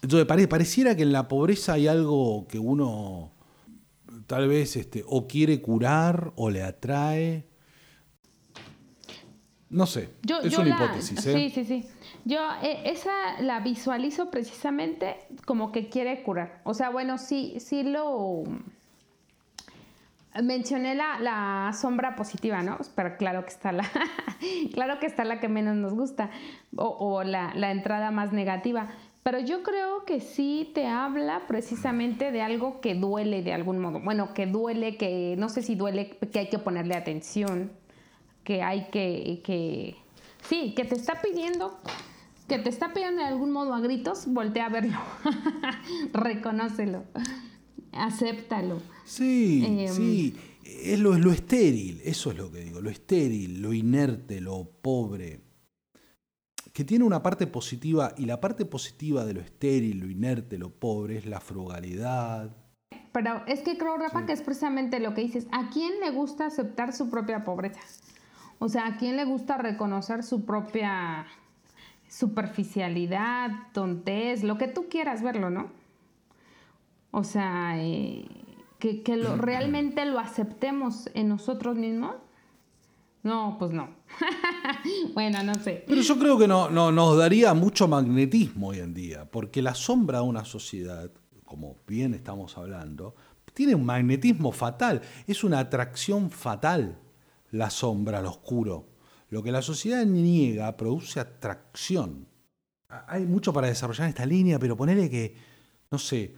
Entonces 0.03 0.27
pareciera 0.47 0.97
que 0.97 1.03
en 1.03 1.12
la 1.12 1.29
pobreza 1.29 1.75
hay 1.75 1.87
algo 1.87 2.47
que 2.49 2.59
uno 2.59 3.33
tal 4.27 4.49
vez 4.49 4.77
este, 4.77 5.03
o 5.07 5.27
quiere 5.27 5.61
curar 5.61 6.33
o 6.37 6.51
le 6.51 6.62
atrae. 6.62 7.47
No 9.71 9.87
sé, 9.87 10.11
es 10.45 10.57
una 10.57 10.69
hipótesis. 10.69 11.27
¿eh? 11.27 11.33
Sí, 11.35 11.51
sí, 11.51 11.65
sí. 11.65 11.89
Yo 12.25 12.39
eh, 12.62 12.83
esa 12.91 13.41
la 13.41 13.61
visualizo 13.61 14.31
precisamente 14.31 15.17
como 15.47 15.73
que 15.73 15.89
quiere 15.89 16.23
curar. 16.23 16.61
O 16.65 16.75
sea, 16.75 16.91
bueno, 16.91 17.19
sí, 17.19 17.57
sí 17.59 17.83
lo... 17.83 18.45
Mencioné 20.43 20.95
la, 20.95 21.70
sombra 21.78 22.16
positiva, 22.16 22.62
¿no? 22.62 22.78
Pero 22.95 23.16
claro 23.16 23.45
que 23.45 23.51
está 23.51 23.72
la, 23.72 23.85
claro 24.72 24.99
que 24.99 25.07
está 25.07 25.24
la 25.24 25.41
que 25.41 25.49
menos 25.49 25.76
nos 25.76 25.95
gusta 25.95 26.30
o, 26.76 26.87
o 26.87 27.22
la, 27.22 27.53
la 27.55 27.70
entrada 27.70 28.11
más 28.11 28.32
negativa. 28.32 28.89
Pero 29.24 29.39
yo 29.39 29.62
creo 29.62 30.05
que 30.05 30.20
sí 30.20 30.70
te 30.74 30.87
habla 30.87 31.47
precisamente 31.47 32.30
de 32.30 32.43
algo 32.43 32.82
que 32.82 32.95
duele 32.95 33.43
de 33.43 33.55
algún 33.55 33.78
modo. 33.78 34.01
Bueno, 34.01 34.35
que 34.35 34.47
duele, 34.47 34.99
que 34.99 35.35
no 35.39 35.49
sé 35.49 35.62
si 35.62 35.76
duele, 35.76 36.11
que 36.11 36.41
hay 36.41 36.49
que 36.51 36.59
ponerle 36.59 36.95
atención, 36.95 37.72
que 38.45 38.62
hay 38.62 38.89
que, 38.91 39.41
que 39.43 39.97
sí, 40.43 40.74
que 40.76 40.85
te 40.85 40.95
está 40.95 41.22
pidiendo, 41.22 41.78
que 42.49 42.59
te 42.59 42.68
está 42.68 42.93
pidiendo 42.93 43.22
de 43.22 43.28
algún 43.28 43.51
modo 43.51 43.72
a 43.72 43.80
gritos, 43.80 44.26
voltea 44.26 44.66
a 44.66 44.68
verlo, 44.68 44.99
reconócelo, 46.12 47.05
acéptalo. 47.97 48.81
Sí, 49.05 49.65
em, 49.67 49.89
sí, 49.89 50.37
es 50.65 50.99
lo, 50.99 51.15
es 51.15 51.21
lo 51.21 51.33
estéril, 51.33 52.01
eso 52.05 52.31
es 52.31 52.37
lo 52.37 52.51
que 52.51 52.61
digo, 52.61 52.81
lo 52.81 52.91
estéril, 52.91 53.61
lo 53.61 53.73
inerte, 53.73 54.41
lo 54.41 54.65
pobre 54.65 55.41
que 56.75 56.85
tiene 56.85 57.05
una 57.05 57.23
parte 57.23 57.47
positiva 57.47 58.15
y 58.19 58.27
la 58.27 58.41
parte 58.41 58.67
positiva 58.67 59.25
de 59.25 59.35
lo 59.35 59.41
estéril, 59.41 60.01
lo 60.01 60.11
inerte, 60.11 60.59
lo 60.59 60.71
pobre 60.71 61.17
es 61.17 61.25
la 61.25 61.41
frugalidad. 61.41 62.51
Pero 63.13 63.43
es 63.47 63.61
que 63.61 63.79
creo, 63.79 63.97
Rafa, 63.97 64.27
que 64.27 64.33
es 64.33 64.43
precisamente 64.43 64.99
lo 64.99 65.15
que 65.15 65.21
dices. 65.21 65.47
¿A 65.53 65.71
quién 65.71 66.01
le 66.01 66.11
gusta 66.11 66.47
aceptar 66.47 66.93
su 66.93 67.11
propia 67.11 67.45
pobreza? 67.45 67.81
O 68.59 68.69
sea, 68.69 68.89
¿a 68.89 68.97
quién 68.97 69.17
le 69.17 69.25
gusta 69.25 69.57
reconocer 69.57 70.25
su 70.25 70.45
propia 70.45 71.27
superficialidad, 72.09 73.53
tontez, 73.73 74.43
lo 74.43 74.59
que 74.59 74.67
tú 74.67 74.89
quieras 74.89 75.23
verlo, 75.23 75.51
¿no? 75.51 75.71
O 77.15 77.25
sea, 77.25 77.75
eh, 77.79 78.25
que, 78.79 79.03
realmente 79.39 80.05
lo 80.05 80.19
aceptemos 80.19 81.09
en 81.15 81.29
nosotros 81.29 81.77
mismos 81.77 82.17
no, 83.23 83.57
pues 83.59 83.73
no. 83.73 83.89
bueno, 85.15 85.43
no 85.43 85.55
sé. 85.55 85.83
Pero 85.89 86.03
yo 86.03 86.19
creo 86.19 86.37
que 86.37 86.47
no, 86.47 86.69
no, 86.69 86.93
nos 86.93 87.17
daría 87.17 87.55
mucho 87.55 87.89
magnetismo 87.89 88.69
hoy 88.69 88.81
en 88.81 88.93
día, 88.93 89.25
porque 89.31 89.62
la 89.62 89.75
sombra 89.75 90.19
de 90.19 90.25
una 90.25 90.45
sociedad, 90.45 91.11
como 91.47 91.79
bien 91.87 92.12
estamos 92.12 92.59
hablando, 92.59 93.15
tiene 93.55 93.75
un 93.75 93.87
magnetismo 93.87 94.53
fatal, 94.53 95.01
es 95.27 95.43
una 95.43 95.59
atracción 95.59 96.31
fatal 96.31 96.99
la 97.51 97.71
sombra, 97.71 98.21
lo 98.21 98.31
oscuro. 98.31 98.89
Lo 99.31 99.43
que 99.43 99.53
la 99.53 99.62
sociedad 99.62 100.05
niega 100.05 100.77
produce 100.77 101.21
atracción. 101.21 102.29
Hay 102.89 103.25
mucho 103.27 103.53
para 103.53 103.69
desarrollar 103.69 104.09
esta 104.09 104.27
línea, 104.27 104.59
pero 104.59 104.77
ponele 104.77 105.09
que, 105.09 105.35
no 105.91 105.99
sé, 105.99 106.35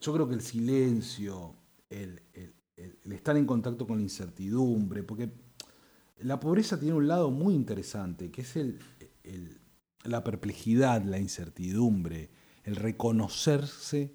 yo 0.00 0.12
creo 0.12 0.28
que 0.28 0.34
el 0.34 0.42
silencio, 0.42 1.54
el, 1.90 2.20
estar 3.04 3.36
en 3.36 3.46
contacto 3.46 3.86
con 3.86 3.96
la 3.96 4.02
incertidumbre, 4.02 5.02
porque 5.02 5.30
la 6.18 6.40
pobreza 6.40 6.78
tiene 6.78 6.94
un 6.94 7.08
lado 7.08 7.30
muy 7.30 7.54
interesante, 7.54 8.30
que 8.30 8.42
es 8.42 8.56
el, 8.56 8.78
la 10.04 10.22
perplejidad, 10.24 11.02
la 11.02 11.18
incertidumbre, 11.18 12.30
el 12.64 12.76
reconocerse 12.76 14.14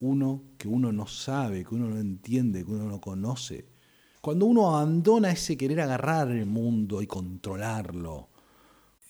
uno 0.00 0.42
que 0.58 0.66
uno 0.68 0.92
no 0.92 1.06
sabe, 1.06 1.64
que 1.64 1.74
uno 1.74 1.88
no 1.88 1.98
entiende, 1.98 2.64
que 2.64 2.70
uno 2.72 2.88
no 2.88 3.00
conoce. 3.00 3.66
Cuando 4.20 4.46
uno 4.46 4.74
abandona 4.74 5.30
ese 5.30 5.56
querer 5.56 5.80
agarrar 5.80 6.30
el 6.30 6.46
mundo 6.46 7.02
y 7.02 7.06
controlarlo, 7.06 8.28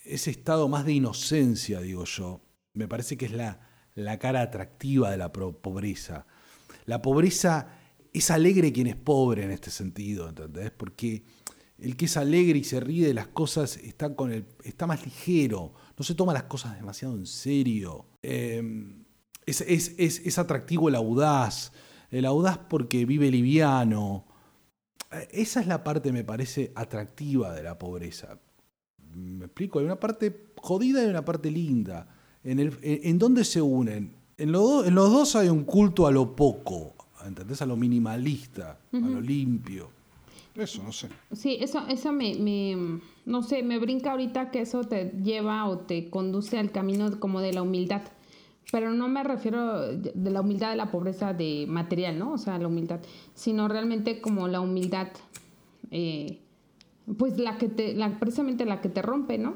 ese 0.05 0.31
estado 0.31 0.69
más 0.69 0.85
de 0.85 0.95
inocencia, 0.95 1.81
digo 1.81 2.05
yo, 2.05 2.41
me 2.75 2.89
parece 2.89 3.17
que 3.17 3.27
es 3.27 3.33
la, 3.33 3.72
la 3.95 4.19
cara 4.19 4.43
atractiva 4.43 5.11
de 5.11 5.17
la 5.17 5.33
pobreza. 5.33 6.27
La 6.87 7.03
pobreza 7.03 7.69
es 8.13 8.31
alegre 8.31 8.73
quien 8.73 8.87
es 8.87 8.97
pobre 8.97 9.45
en 9.45 9.51
este 9.51 9.71
sentido, 9.71 10.29
¿entendés? 10.29 10.71
Porque 10.71 11.23
el 11.79 11.97
que 11.97 12.05
es 12.05 12.17
alegre 12.17 12.59
y 12.59 12.65
se 12.65 12.81
ríe 12.81 13.07
de 13.07 13.15
las 13.15 13.29
cosas 13.29 13.77
está, 13.77 14.15
con 14.15 14.33
está 14.63 14.87
más 14.87 15.05
ligero, 15.05 15.75
no 15.97 16.05
se 16.05 16.15
toma 16.15 16.33
las 16.33 16.45
cosas 16.45 16.77
demasiado 16.77 17.17
en 17.17 17.27
serio. 17.27 18.07
Em, 18.23 19.05
es, 19.47 20.39
atractivo 20.39 20.89
el 20.89 20.95
audaz, 20.95 21.73
el 22.11 22.25
audaz 22.25 22.59
porque 22.59 23.05
vive 23.05 23.31
liviano. 23.31 24.27
Esa 25.31 25.61
es 25.61 25.67
la 25.67 25.83
parte, 25.83 26.13
me 26.13 26.25
parece, 26.25 26.73
atractiva 26.75 27.53
de 27.53 27.63
la 27.63 27.79
pobreza. 27.79 28.39
¿Me 29.15 29.47
explico? 29.47 29.79
Hay 29.79 29.85
una 29.85 30.01
parte 30.01 30.53
jodida 30.57 31.05
y 31.05 31.09
una 31.09 31.25
parte 31.25 31.51
linda. 31.51 32.09
¿En, 32.45 32.59
el, 32.59 32.77
en, 32.83 33.19
dónde 33.19 33.45
se 33.45 33.63
unen? 33.63 34.15
En, 34.37 34.49
en, 34.49 34.53
los 34.53 35.13
dos 35.13 35.37
hay 35.37 35.49
un 35.49 35.65
culto 35.65 36.07
a 36.07 36.11
lo 36.11 36.35
poco, 36.35 36.95
¿entendés? 37.25 37.63
A 37.63 37.67
lo 37.67 37.77
minimalista, 37.77 38.79
a 38.93 38.97
lo 38.97 39.21
limpio. 39.21 39.91
Eso, 40.55 40.83
no 40.83 40.93
sé. 40.93 41.09
Sí, 41.33 41.57
eso, 41.61 41.87
eso 41.89 42.13
me, 42.13 42.77
no 43.25 43.43
sé, 43.43 43.63
me 43.63 43.79
brinca 43.79 44.11
ahorita 44.11 44.51
que 44.51 44.61
eso 44.61 44.85
te 44.85 45.13
lleva 45.23 45.67
o 45.67 45.79
te 45.79 46.11
conduce 46.11 46.59
al 46.59 46.71
camino 46.71 47.19
como 47.21 47.41
de 47.41 47.53
la 47.53 47.63
humildad. 47.63 48.03
Pero 48.71 48.93
no 48.93 49.09
me 49.09 49.23
refiero 49.23 49.93
de 49.93 50.31
la 50.31 50.41
humildad 50.41 50.71
de 50.71 50.77
la 50.77 50.91
pobreza 50.91 51.33
de 51.33 51.67
material, 51.69 52.19
¿no? 52.19 52.33
O 52.33 52.39
sea, 52.39 52.59
la 52.59 52.69
humildad, 52.69 53.01
sino 53.35 53.69
realmente 53.69 54.21
como 54.21 54.49
la 54.49 54.61
humildad, 54.61 55.09
eh, 55.91 56.39
pues 57.19 57.39
la 57.39 57.59
que 57.59 57.69
te, 57.69 57.95
la, 57.95 58.19
precisamente 58.19 58.65
la 58.65 58.81
que 58.81 58.89
te 58.89 59.03
rompe, 59.03 59.39
¿no? 59.39 59.55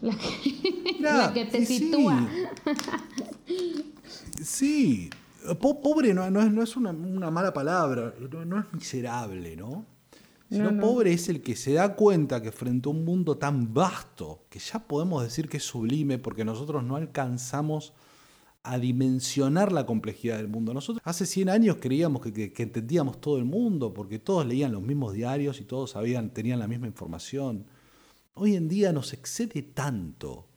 La 0.00 0.16
que, 0.16 0.96
la 1.00 1.32
que 1.32 1.44
te 1.46 1.66
sitúa. 1.66 2.28
Sí. 4.42 5.10
Pobre 5.60 6.12
no, 6.12 6.30
no, 6.30 6.42
es, 6.42 6.52
no 6.52 6.62
es 6.62 6.76
una, 6.76 6.90
una, 6.90 7.30
mala 7.30 7.54
palabra, 7.54 8.12
no, 8.30 8.44
no 8.44 8.60
es 8.60 8.72
miserable, 8.72 9.56
¿no? 9.56 9.86
Sino 10.50 10.80
pobre 10.80 11.12
es 11.12 11.28
el 11.28 11.42
que 11.42 11.54
se 11.56 11.74
da 11.74 11.94
cuenta 11.94 12.40
que 12.40 12.52
frente 12.52 12.88
a 12.88 12.92
un 12.92 13.04
mundo 13.04 13.36
tan 13.36 13.74
vasto, 13.74 14.44
que 14.48 14.58
ya 14.58 14.78
podemos 14.78 15.22
decir 15.22 15.48
que 15.48 15.58
es 15.58 15.62
sublime 15.64 16.18
porque 16.18 16.44
nosotros 16.44 16.82
no 16.82 16.96
alcanzamos 16.96 17.92
a 18.62 18.78
dimensionar 18.78 19.72
la 19.72 19.84
complejidad 19.84 20.38
del 20.38 20.48
mundo. 20.48 20.72
Nosotros 20.72 21.02
hace 21.04 21.26
100 21.26 21.50
años 21.50 21.76
creíamos 21.80 22.22
que, 22.22 22.52
entendíamos 22.56 23.20
todo 23.20 23.36
el 23.36 23.44
mundo 23.44 23.92
porque 23.92 24.18
todos 24.18 24.46
leían 24.46 24.72
los 24.72 24.82
mismos 24.82 25.12
diarios 25.12 25.60
y 25.60 25.64
todos 25.64 25.90
sabían, 25.90 26.30
tenían 26.30 26.58
la 26.58 26.66
misma 26.66 26.86
información. 26.86 27.66
Hoy 28.38 28.56
en 28.56 28.68
día 28.68 28.92
nos 28.92 29.12
excede 29.12 29.62
tanto. 29.62 30.48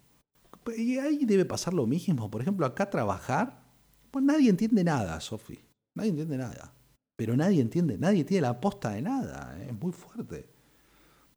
Y 0.78 0.98
ahí 0.98 1.26
debe 1.26 1.46
pasar 1.46 1.74
lo 1.74 1.88
mismo. 1.88 2.30
Por 2.30 2.42
ejemplo, 2.42 2.66
acá 2.66 2.90
trabajar, 2.90 3.64
pues 4.12 4.24
nadie 4.24 4.50
entiende 4.50 4.84
nada, 4.84 5.20
Sofi. 5.20 5.60
Nadie 5.96 6.12
entiende 6.12 6.38
nada 6.38 6.74
pero 7.22 7.38
nadie 7.38 7.62
entiende, 7.62 8.00
nadie 8.00 8.24
tiene 8.24 8.42
la 8.42 8.60
posta 8.60 8.90
de 8.94 9.04
nada, 9.04 9.56
¿eh? 9.60 9.68
es 9.70 9.80
muy 9.80 9.92
fuerte. 9.92 10.50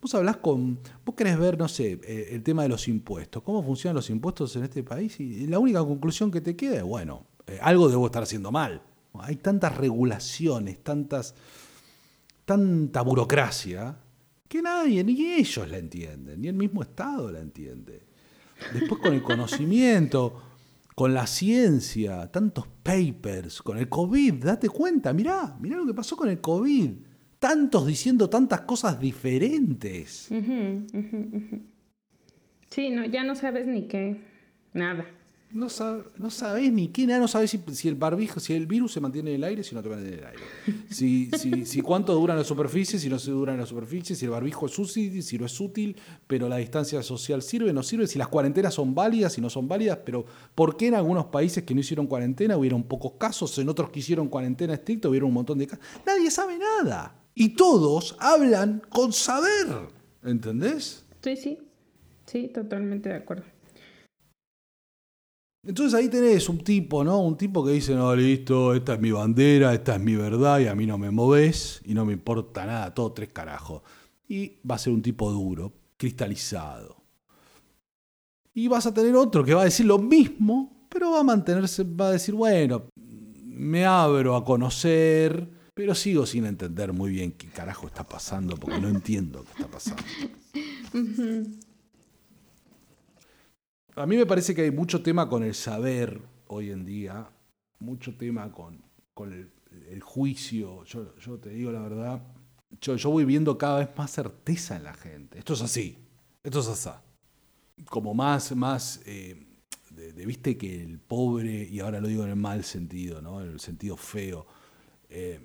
Vos 0.00 0.14
hablás 0.14 0.38
con, 0.38 0.80
vos 1.04 1.14
querés 1.14 1.38
ver, 1.38 1.58
no 1.58 1.68
sé, 1.68 2.00
eh, 2.02 2.28
el 2.30 2.42
tema 2.42 2.62
de 2.62 2.70
los 2.70 2.88
impuestos, 2.88 3.42
cómo 3.42 3.62
funcionan 3.62 3.96
los 3.96 4.08
impuestos 4.08 4.56
en 4.56 4.64
este 4.64 4.82
país 4.82 5.20
y 5.20 5.46
la 5.46 5.58
única 5.58 5.80
conclusión 5.80 6.30
que 6.30 6.40
te 6.40 6.56
queda 6.56 6.76
es, 6.76 6.82
bueno, 6.84 7.26
eh, 7.46 7.58
algo 7.60 7.90
debo 7.90 8.06
estar 8.06 8.22
haciendo 8.22 8.50
mal. 8.50 8.80
Hay 9.12 9.36
tantas 9.36 9.76
regulaciones, 9.76 10.82
tantas, 10.82 11.34
tanta 12.46 13.02
burocracia, 13.02 13.98
que 14.54 14.62
nadie, 14.62 15.02
ni 15.02 15.20
ellos 15.34 15.68
la 15.68 15.78
entienden, 15.78 16.40
ni 16.40 16.46
el 16.46 16.54
mismo 16.54 16.80
Estado 16.80 17.32
la 17.32 17.40
entiende. 17.40 18.02
Después 18.72 19.00
con 19.00 19.12
el 19.12 19.20
conocimiento, 19.20 20.40
con 20.94 21.12
la 21.12 21.26
ciencia, 21.26 22.30
tantos 22.30 22.68
papers, 22.84 23.60
con 23.62 23.78
el 23.78 23.88
COVID, 23.88 24.34
date 24.34 24.68
cuenta, 24.68 25.12
mirá, 25.12 25.56
mirá 25.60 25.76
lo 25.76 25.84
que 25.84 25.92
pasó 25.92 26.16
con 26.16 26.28
el 26.28 26.40
COVID. 26.40 26.92
Tantos 27.40 27.84
diciendo 27.84 28.30
tantas 28.30 28.60
cosas 28.60 29.00
diferentes. 29.00 30.30
Sí, 32.70 32.90
no, 32.90 33.04
ya 33.06 33.24
no 33.24 33.34
sabes 33.34 33.66
ni 33.66 33.88
qué, 33.88 34.20
nada. 34.72 35.04
No, 35.50 35.68
no 36.18 36.30
sabes 36.30 36.72
ni 36.72 36.88
qué, 36.88 37.06
nada, 37.06 37.20
no 37.20 37.28
sabes 37.28 37.56
si, 37.72 37.88
el 37.88 37.94
barbijo, 37.94 38.40
si 38.40 38.54
el 38.54 38.66
virus 38.66 38.92
se 38.92 39.00
mantiene 39.00 39.30
en 39.30 39.36
el 39.36 39.44
aire, 39.44 39.62
si 39.62 39.72
no 39.72 39.82
te 39.84 39.88
mantiene 39.88 40.16
en 40.16 40.18
el 40.18 40.26
aire. 40.26 40.42
Si, 40.90 41.30
si, 41.38 41.64
si 41.64 41.80
cuánto 41.80 42.12
dura 42.14 42.34
en 42.34 42.38
la 42.38 42.44
superficie, 42.44 42.98
si 42.98 43.08
no 43.08 43.18
se 43.18 43.30
dura 43.30 43.52
en 43.52 43.60
la 43.60 43.66
superficie, 43.66 44.16
si 44.16 44.24
el 44.24 44.32
barbijo 44.32 44.66
es 44.66 44.78
útil, 44.78 45.22
si 45.22 45.38
no 45.38 45.46
es 45.46 45.60
útil, 45.60 45.96
pero 46.26 46.48
la 46.48 46.56
distancia 46.56 47.02
social 47.02 47.42
sirve, 47.42 47.72
no 47.72 47.82
sirve, 47.82 48.06
si 48.06 48.18
las 48.18 48.28
cuarentenas 48.28 48.74
son 48.74 48.94
válidas, 48.94 49.32
si 49.32 49.40
no 49.40 49.48
son 49.48 49.68
válidas, 49.68 49.98
pero 50.04 50.24
¿por 50.54 50.76
qué 50.76 50.88
en 50.88 50.94
algunos 50.94 51.26
países 51.26 51.62
que 51.62 51.74
no 51.74 51.80
hicieron 51.80 52.06
cuarentena 52.06 52.56
hubieron 52.56 52.82
pocos 52.82 53.12
casos, 53.18 53.56
en 53.58 53.68
otros 53.68 53.90
que 53.90 54.00
hicieron 54.00 54.28
cuarentena 54.28 54.74
estricta 54.74 55.08
hubieron 55.08 55.28
un 55.28 55.34
montón 55.34 55.58
de 55.58 55.68
casos? 55.68 55.84
Nadie 56.04 56.30
sabe 56.30 56.58
nada. 56.58 57.14
Y 57.34 57.50
todos 57.50 58.16
hablan 58.18 58.82
con 58.88 59.12
saber, 59.12 59.66
¿entendés? 60.22 61.04
Sí, 61.22 61.36
sí, 61.36 61.58
sí, 62.26 62.48
totalmente 62.48 63.08
de 63.08 63.16
acuerdo. 63.16 63.53
Entonces 65.66 65.94
ahí 65.94 66.08
tenés 66.08 66.48
un 66.48 66.58
tipo, 66.58 67.02
¿no? 67.04 67.20
Un 67.20 67.36
tipo 67.36 67.64
que 67.64 67.72
dice, 67.72 67.94
no, 67.94 68.14
listo, 68.14 68.74
esta 68.74 68.94
es 68.94 69.00
mi 69.00 69.10
bandera, 69.10 69.72
esta 69.72 69.94
es 69.94 70.00
mi 70.00 70.14
verdad 70.14 70.60
y 70.60 70.66
a 70.66 70.74
mí 70.74 70.86
no 70.86 70.98
me 70.98 71.10
moves 71.10 71.80
y 71.84 71.94
no 71.94 72.04
me 72.04 72.12
importa 72.12 72.66
nada, 72.66 72.92
todo 72.92 73.12
tres 73.12 73.30
carajos. 73.30 73.82
Y 74.28 74.58
va 74.68 74.74
a 74.74 74.78
ser 74.78 74.92
un 74.92 75.00
tipo 75.00 75.30
duro, 75.30 75.72
cristalizado. 75.96 76.96
Y 78.52 78.68
vas 78.68 78.86
a 78.86 78.92
tener 78.94 79.16
otro 79.16 79.42
que 79.42 79.54
va 79.54 79.62
a 79.62 79.64
decir 79.64 79.86
lo 79.86 79.98
mismo, 79.98 80.86
pero 80.90 81.12
va 81.12 81.20
a 81.20 81.24
mantenerse, 81.24 81.82
va 81.82 82.08
a 82.08 82.12
decir, 82.12 82.34
bueno, 82.34 82.84
me 83.42 83.86
abro 83.86 84.36
a 84.36 84.44
conocer, 84.44 85.48
pero 85.72 85.94
sigo 85.94 86.26
sin 86.26 86.44
entender 86.44 86.92
muy 86.92 87.10
bien 87.10 87.32
qué 87.32 87.48
carajo 87.48 87.86
está 87.86 88.04
pasando, 88.04 88.56
porque 88.56 88.80
no 88.80 88.88
entiendo 88.88 89.44
qué 89.44 89.62
está 89.62 89.68
pasando. 89.68 90.02
A 93.96 94.06
mí 94.06 94.16
me 94.16 94.26
parece 94.26 94.56
que 94.56 94.62
hay 94.62 94.72
mucho 94.72 95.02
tema 95.02 95.28
con 95.28 95.44
el 95.44 95.54
saber 95.54 96.20
hoy 96.48 96.72
en 96.72 96.84
día, 96.84 97.30
mucho 97.78 98.16
tema 98.16 98.50
con, 98.50 98.82
el, 99.30 100.00
juicio. 100.02 100.82
Yo, 100.84 101.38
te 101.38 101.50
digo 101.50 101.70
la 101.70 101.80
verdad, 101.80 102.20
yo, 102.80 103.10
voy 103.10 103.24
viendo 103.24 103.56
cada 103.56 103.78
vez 103.78 103.90
más 103.96 104.10
certeza 104.10 104.74
en 104.74 104.82
la 104.82 104.94
gente. 104.94 105.38
Esto 105.38 105.52
es 105.52 105.62
así, 105.62 105.96
esto 106.42 106.58
es 106.58 106.66
así. 106.66 106.90
Como 107.88 108.14
más, 108.14 108.54
más 108.56 109.00
eh, 109.06 109.46
de, 109.90 110.26
viste 110.26 110.58
que 110.58 110.82
el 110.82 110.98
pobre, 110.98 111.62
y 111.62 111.78
ahora 111.78 112.00
lo 112.00 112.08
digo 112.08 112.24
en 112.24 112.30
el 112.30 112.36
mal 112.36 112.64
sentido, 112.64 113.22
¿no? 113.22 113.42
en 113.42 113.52
el 113.52 113.60
sentido 113.60 113.96
feo, 113.96 114.44
eh, 115.08 115.38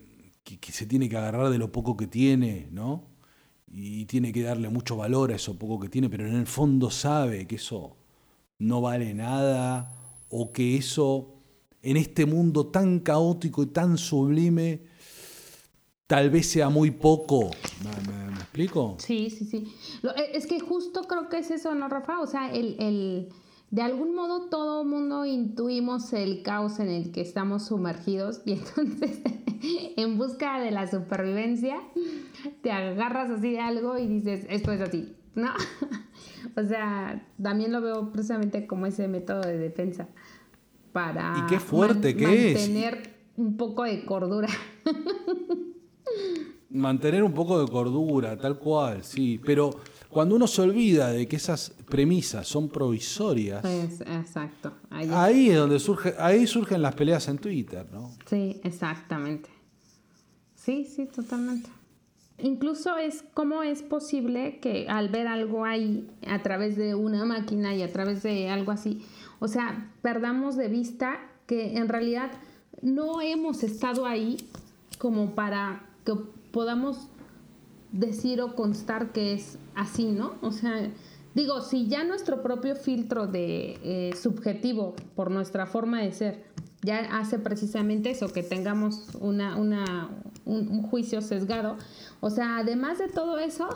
que, 0.43 0.59
que, 0.59 0.71
se 0.71 0.87
tiene 0.87 1.07
que 1.07 1.17
agarrar 1.17 1.51
de 1.51 1.59
lo 1.59 1.71
poco 1.71 1.95
que 1.95 2.07
tiene, 2.07 2.67
¿no? 2.71 3.09
Y 3.67 4.05
tiene 4.05 4.33
que 4.33 4.41
darle 4.41 4.69
mucho 4.69 4.97
valor 4.97 5.31
a 5.31 5.35
eso 5.35 5.59
poco 5.59 5.79
que 5.79 5.89
tiene, 5.89 6.09
pero 6.09 6.27
en 6.27 6.33
el 6.33 6.47
fondo 6.47 6.89
sabe 6.89 7.45
que 7.45 7.55
eso 7.57 7.98
no 8.59 8.81
vale 8.81 9.13
nada 9.13 9.91
o 10.29 10.51
que 10.51 10.77
eso 10.77 11.35
en 11.81 11.97
este 11.97 12.25
mundo 12.25 12.67
tan 12.67 12.99
caótico 12.99 13.63
y 13.63 13.67
tan 13.67 13.97
sublime 13.97 14.83
tal 16.07 16.29
vez 16.29 16.49
sea 16.49 16.69
muy 16.69 16.91
poco. 16.91 17.51
¿Me, 17.83 18.33
explico? 18.33 18.97
Sí, 18.99 19.29
sí, 19.29 19.45
sí. 19.45 19.73
Eh, 20.03 20.31
es 20.33 20.47
que 20.47 20.59
justo 20.59 21.03
creo 21.03 21.29
que 21.29 21.37
es 21.37 21.51
eso, 21.51 21.75
¿no, 21.75 21.87
Rafa? 21.87 22.19
O 22.19 22.25
sea, 22.25 22.51
el, 22.51 23.29
de 23.69 23.81
algún 23.81 24.15
modo 24.15 24.49
todo 24.49 24.83
mundo 24.83 25.25
intuimos 25.25 26.11
el 26.13 26.41
caos 26.41 26.79
en 26.79 26.89
el 26.89 27.11
que 27.11 27.21
estamos 27.21 27.67
sumergidos 27.67 28.41
y 28.45 28.53
entonces 28.53 29.21
en 29.97 30.17
busca 30.17 30.59
de 30.59 30.71
la 30.71 30.89
supervivencia 30.89 31.79
te 32.63 32.71
agarras 32.71 33.29
así 33.29 33.51
de 33.51 33.59
algo 33.59 33.97
y 33.97 34.07
dices, 34.07 34.45
esto 34.49 34.71
es 34.71 34.81
así, 34.81 35.15
¿no? 35.35 35.51
O 36.59 36.67
sea, 36.67 37.25
también 37.41 37.71
lo 37.71 37.81
veo 37.81 38.11
precisamente 38.11 38.67
como 38.67 38.85
ese 38.85 39.07
método 39.07 39.41
de 39.41 39.57
defensa 39.57 40.07
para 40.91 41.33
¿Y 41.37 41.49
qué 41.49 41.59
fuerte 41.59 42.15
que 42.15 42.51
es? 42.51 42.57
mantener 42.57 43.15
un 43.37 43.55
poco 43.55 43.83
de 43.83 44.03
cordura. 44.05 44.49
mantener 46.69 47.23
un 47.23 47.33
poco 47.33 47.63
de 47.63 47.71
cordura, 47.71 48.37
tal 48.37 48.59
cual, 48.59 49.03
sí. 49.03 49.39
Pero 49.45 49.71
cuando 50.09 50.35
uno 50.35 50.47
se 50.47 50.61
olvida 50.61 51.11
de 51.11 51.27
que 51.27 51.37
esas 51.37 51.69
premisas 51.87 52.47
son 52.47 52.67
provisorias, 52.67 53.63
exacto. 53.63 54.73
Ahí, 54.89 55.09
ahí, 55.13 55.49
es 55.49 55.57
donde 55.57 55.79
surge, 55.79 56.15
ahí 56.17 56.45
surgen 56.45 56.81
las 56.81 56.95
peleas 56.95 57.27
en 57.27 57.37
Twitter, 57.37 57.87
¿no? 57.91 58.11
Sí, 58.25 58.59
exactamente. 58.63 59.49
Sí, 60.55 60.85
sí, 60.85 61.05
totalmente. 61.05 61.69
Incluso 62.41 62.97
es 62.97 63.23
cómo 63.33 63.63
es 63.63 63.81
posible 63.81 64.59
que 64.59 64.87
al 64.89 65.09
ver 65.09 65.27
algo 65.27 65.65
ahí 65.65 66.09
a 66.27 66.41
través 66.41 66.75
de 66.75 66.95
una 66.95 67.25
máquina 67.25 67.75
y 67.75 67.83
a 67.83 67.91
través 67.91 68.23
de 68.23 68.49
algo 68.49 68.71
así, 68.71 69.05
o 69.39 69.47
sea, 69.47 69.91
perdamos 70.01 70.55
de 70.55 70.67
vista 70.67 71.19
que 71.47 71.77
en 71.77 71.89
realidad 71.89 72.31
no 72.81 73.21
hemos 73.21 73.63
estado 73.63 74.05
ahí 74.05 74.37
como 74.97 75.35
para 75.35 75.83
que 76.05 76.13
podamos 76.51 77.07
decir 77.91 78.41
o 78.41 78.55
constar 78.55 79.11
que 79.11 79.33
es 79.33 79.57
así, 79.75 80.11
¿no? 80.11 80.35
O 80.41 80.51
sea, 80.51 80.91
digo, 81.33 81.61
si 81.61 81.87
ya 81.87 82.03
nuestro 82.03 82.41
propio 82.41 82.75
filtro 82.75 83.27
de 83.27 83.79
eh, 83.83 84.15
subjetivo 84.15 84.95
por 85.15 85.31
nuestra 85.31 85.65
forma 85.65 86.01
de 86.01 86.11
ser 86.11 86.49
ya 86.81 86.99
hace 87.19 87.39
precisamente 87.39 88.11
eso, 88.11 88.31
que 88.31 88.43
tengamos 88.43 89.09
una, 89.19 89.57
una, 89.57 90.09
un, 90.45 90.81
juicio 90.83 91.21
sesgado. 91.21 91.77
O 92.21 92.29
sea, 92.29 92.57
además 92.57 92.99
de 92.99 93.07
todo 93.07 93.37
eso, 93.37 93.69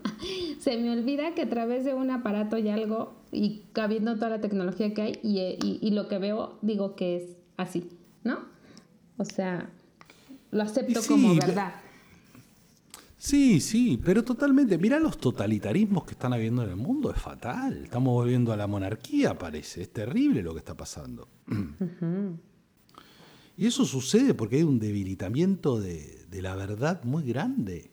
se 0.58 0.76
me 0.78 0.90
olvida 0.90 1.34
que 1.34 1.42
a 1.42 1.48
través 1.48 1.84
de 1.84 1.94
un 1.94 2.10
aparato 2.10 2.58
y 2.58 2.68
algo, 2.68 3.14
y 3.30 3.62
cabiendo 3.72 4.14
toda 4.16 4.30
la 4.30 4.40
tecnología 4.40 4.92
que 4.94 5.02
hay, 5.02 5.18
y, 5.22 5.78
y, 5.80 5.90
lo 5.90 6.08
que 6.08 6.18
veo, 6.18 6.58
digo 6.62 6.96
que 6.96 7.16
es 7.16 7.36
así, 7.56 7.88
¿no? 8.24 8.40
O 9.16 9.24
sea, 9.24 9.70
lo 10.50 10.62
acepto 10.62 11.00
como 11.06 11.34
verdad. 11.36 11.74
Sí, 13.16 13.60
sí, 13.60 13.98
pero 14.04 14.22
totalmente. 14.22 14.76
Mira 14.76 14.98
los 14.98 15.16
totalitarismos 15.16 16.04
que 16.04 16.12
están 16.12 16.34
habiendo 16.34 16.62
en 16.62 16.70
el 16.70 16.76
mundo, 16.76 17.10
es 17.10 17.18
fatal. 17.18 17.84
Estamos 17.84 18.12
volviendo 18.12 18.52
a 18.52 18.56
la 18.56 18.66
monarquía, 18.66 19.38
parece. 19.38 19.80
Es 19.80 19.92
terrible 19.92 20.42
lo 20.42 20.52
que 20.52 20.58
está 20.58 20.76
pasando. 20.76 21.28
Y 23.56 23.66
eso 23.66 23.84
sucede 23.84 24.34
porque 24.34 24.56
hay 24.56 24.64
un 24.64 24.80
debilitamiento 24.80 25.80
de, 25.80 26.23
la 26.42 26.54
verdad 26.54 27.02
muy 27.04 27.24
grande. 27.24 27.90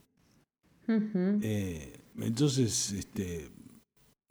Eh, 0.88 1.99
entonces, 2.19 2.91
este, 2.91 3.49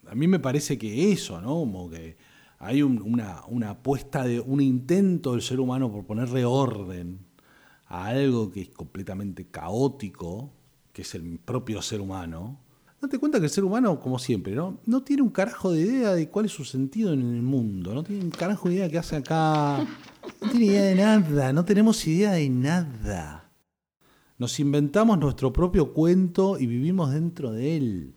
a 0.06 0.14
mí 0.14 0.28
me 0.28 0.38
parece 0.38 0.76
que 0.76 1.12
eso, 1.12 1.40
¿no? 1.40 1.48
Como 1.48 1.88
que 1.88 2.16
hay 2.58 2.82
una, 2.82 3.44
una 3.46 3.70
apuesta 3.70 4.24
de 4.24 4.40
un 4.40 4.60
intento 4.60 5.32
del 5.32 5.42
ser 5.42 5.60
humano 5.60 5.90
por 5.90 6.04
ponerle 6.04 6.44
orden 6.44 7.26
a 7.86 8.06
algo 8.06 8.50
que 8.50 8.60
es 8.62 8.68
completamente 8.68 9.46
caótico 9.46 10.52
que 10.92 11.02
es 11.02 11.14
el 11.14 11.38
propio 11.38 11.82
ser 11.82 12.00
humano, 12.00 12.58
date 13.00 13.18
cuenta 13.18 13.38
que 13.38 13.46
el 13.46 13.50
ser 13.50 13.64
humano, 13.64 14.00
como 14.00 14.18
siempre, 14.18 14.54
¿no? 14.54 14.80
no 14.86 15.02
tiene 15.02 15.22
un 15.22 15.30
carajo 15.30 15.72
de 15.72 15.82
idea 15.82 16.14
de 16.14 16.28
cuál 16.28 16.46
es 16.46 16.52
su 16.52 16.64
sentido 16.64 17.12
en 17.12 17.20
el 17.20 17.42
mundo, 17.42 17.94
no 17.94 18.02
tiene 18.02 18.24
un 18.24 18.30
carajo 18.30 18.68
de 18.68 18.74
idea 18.74 18.84
de 18.84 18.90
qué 18.90 18.98
hace 18.98 19.16
acá, 19.16 19.86
no 20.40 20.50
tiene 20.50 20.66
idea 20.66 20.82
de 20.82 20.94
nada, 20.96 21.52
no 21.52 21.64
tenemos 21.64 22.06
idea 22.06 22.32
de 22.32 22.48
nada. 22.50 23.39
Nos 24.40 24.58
inventamos 24.58 25.18
nuestro 25.18 25.52
propio 25.52 25.92
cuento 25.92 26.58
y 26.58 26.66
vivimos 26.66 27.12
dentro 27.12 27.52
de 27.52 27.76
él. 27.76 28.14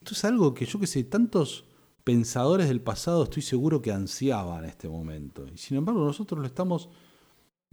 Esto 0.00 0.12
es 0.12 0.24
algo 0.24 0.54
que 0.54 0.66
yo 0.66 0.80
que 0.80 0.88
sé, 0.88 1.04
tantos 1.04 1.66
pensadores 2.02 2.66
del 2.66 2.80
pasado 2.80 3.22
estoy 3.22 3.42
seguro 3.42 3.80
que 3.80 3.92
ansiaban 3.92 4.64
en 4.64 4.70
este 4.70 4.88
momento. 4.88 5.46
Y 5.46 5.56
sin 5.56 5.76
embargo 5.76 6.04
nosotros 6.04 6.40
lo 6.40 6.46
estamos 6.46 6.88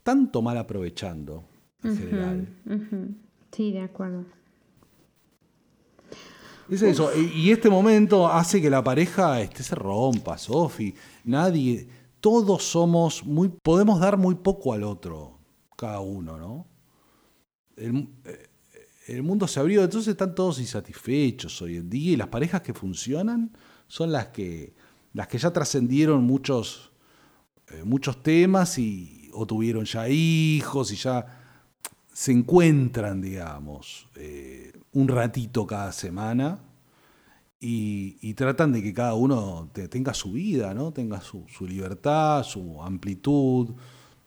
tanto 0.03 0.44
mal 0.44 0.60
aprovechando 0.60 1.45
en 1.82 1.98
general. 1.98 2.48
Sí, 3.52 3.72
de 3.72 3.82
acuerdo. 3.82 4.24
Es 6.70 6.84
eso, 6.84 7.10
y 7.18 7.49
este 7.49 7.72
momento 7.72 8.28
hace 8.28 8.61
que 8.61 8.70
la 8.70 8.84
pareja 8.84 9.41
este, 9.41 9.64
se 9.64 9.74
rompa, 9.74 10.38
Sofi. 10.38 10.94
Nadie, 11.24 11.90
todos 12.20 12.66
somos 12.66 13.26
muy, 13.26 13.49
podemos 13.49 13.99
dar 13.99 14.16
muy 14.16 14.36
poco 14.36 14.74
al 14.74 14.84
otro, 14.84 15.40
cada 15.76 16.02
uno, 16.02 16.38
¿no? 16.38 16.68
El, 17.80 18.10
eh, 18.26 18.49
el 19.15 19.23
mundo 19.23 19.47
se 19.47 19.60
abrió, 19.60 19.84
entonces 19.84 20.10
están 20.10 20.35
todos 20.35 20.60
insatisfechos 20.60 21.61
hoy 21.61 21.77
en 21.77 21.89
día 21.89 22.11
y 22.11 22.15
las 22.15 22.27
parejas 22.27 22.61
que 22.61 22.73
funcionan 22.73 23.51
son 23.88 24.11
las 24.11 24.27
que, 24.27 24.73
las 25.14 25.27
que 25.27 25.38
ya 25.38 25.51
trascendieron 25.51 26.23
muchos, 26.23 26.91
eh, 27.69 27.84
muchos 27.84 28.22
temas 28.22 28.77
y, 28.77 29.30
o 29.34 29.45
tuvieron 29.45 29.85
ya 29.85 30.07
hijos 30.10 30.91
y 30.91 30.95
ya 30.95 31.26
se 32.14 32.31
encuentran, 32.31 33.22
digamos, 33.22 34.07
eh, 34.15 34.73
un 34.93 35.07
ratito 35.07 35.65
cada 35.65 35.91
semana 35.91 36.60
y, 37.60 38.34
tratan 38.35 38.72
de 38.72 38.81
que 38.81 38.93
cada 38.93 39.15
uno 39.15 39.69
tenga 39.89 40.14
su 40.14 40.31
vida, 40.31 40.73
¿no? 40.73 40.93
tenga 40.93 41.19
su, 41.19 41.45
libertad, 41.61 42.43
su 42.43 42.81
amplitud, 42.81 43.72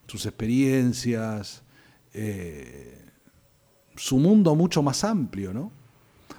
sus 0.06 0.26
experiencias, 0.26 1.62
su 3.96 4.18
mundo 4.18 4.54
mucho 4.54 4.82
más 4.82 5.04
amplio, 5.04 5.52
¿no? 5.52 5.70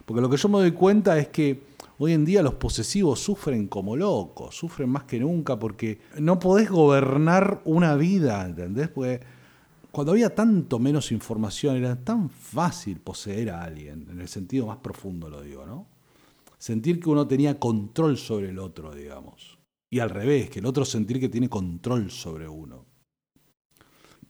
Porque 0.05 0.21
lo 0.21 0.29
que 0.29 0.37
yo 0.37 0.49
me 0.49 0.59
doy 0.59 0.71
cuenta 0.71 1.17
es 1.17 1.29
que 1.29 1.61
hoy 1.97 2.13
en 2.13 2.25
día 2.25 2.41
los 2.41 2.55
posesivos 2.55 3.19
sufren 3.19 3.67
como 3.67 3.95
locos, 3.95 4.55
sufren 4.55 4.89
más 4.89 5.03
que 5.03 5.19
nunca 5.19 5.57
porque 5.57 5.99
no 6.19 6.39
podés 6.39 6.69
gobernar 6.69 7.61
una 7.65 7.95
vida, 7.95 8.45
¿entendés? 8.45 8.89
Porque 8.89 9.21
cuando 9.91 10.11
había 10.11 10.33
tanto 10.33 10.79
menos 10.79 11.11
información 11.11 11.77
era 11.77 11.95
tan 11.95 12.29
fácil 12.29 12.99
poseer 12.99 13.51
a 13.51 13.63
alguien, 13.63 14.07
en 14.09 14.19
el 14.19 14.27
sentido 14.27 14.65
más 14.67 14.77
profundo 14.77 15.29
lo 15.29 15.41
digo, 15.41 15.65
¿no? 15.65 15.93
sentir 16.63 17.01
que 17.01 17.09
uno 17.09 17.27
tenía 17.27 17.59
control 17.59 18.17
sobre 18.17 18.47
el 18.47 18.57
otro, 18.57 18.95
digamos. 18.95 19.59
Y 19.89 19.99
al 19.99 20.09
revés, 20.09 20.49
que 20.49 20.59
el 20.59 20.65
otro 20.65 20.85
sentir 20.85 21.19
que 21.19 21.27
tiene 21.27 21.49
control 21.49 22.09
sobre 22.09 22.47
uno. 22.47 22.85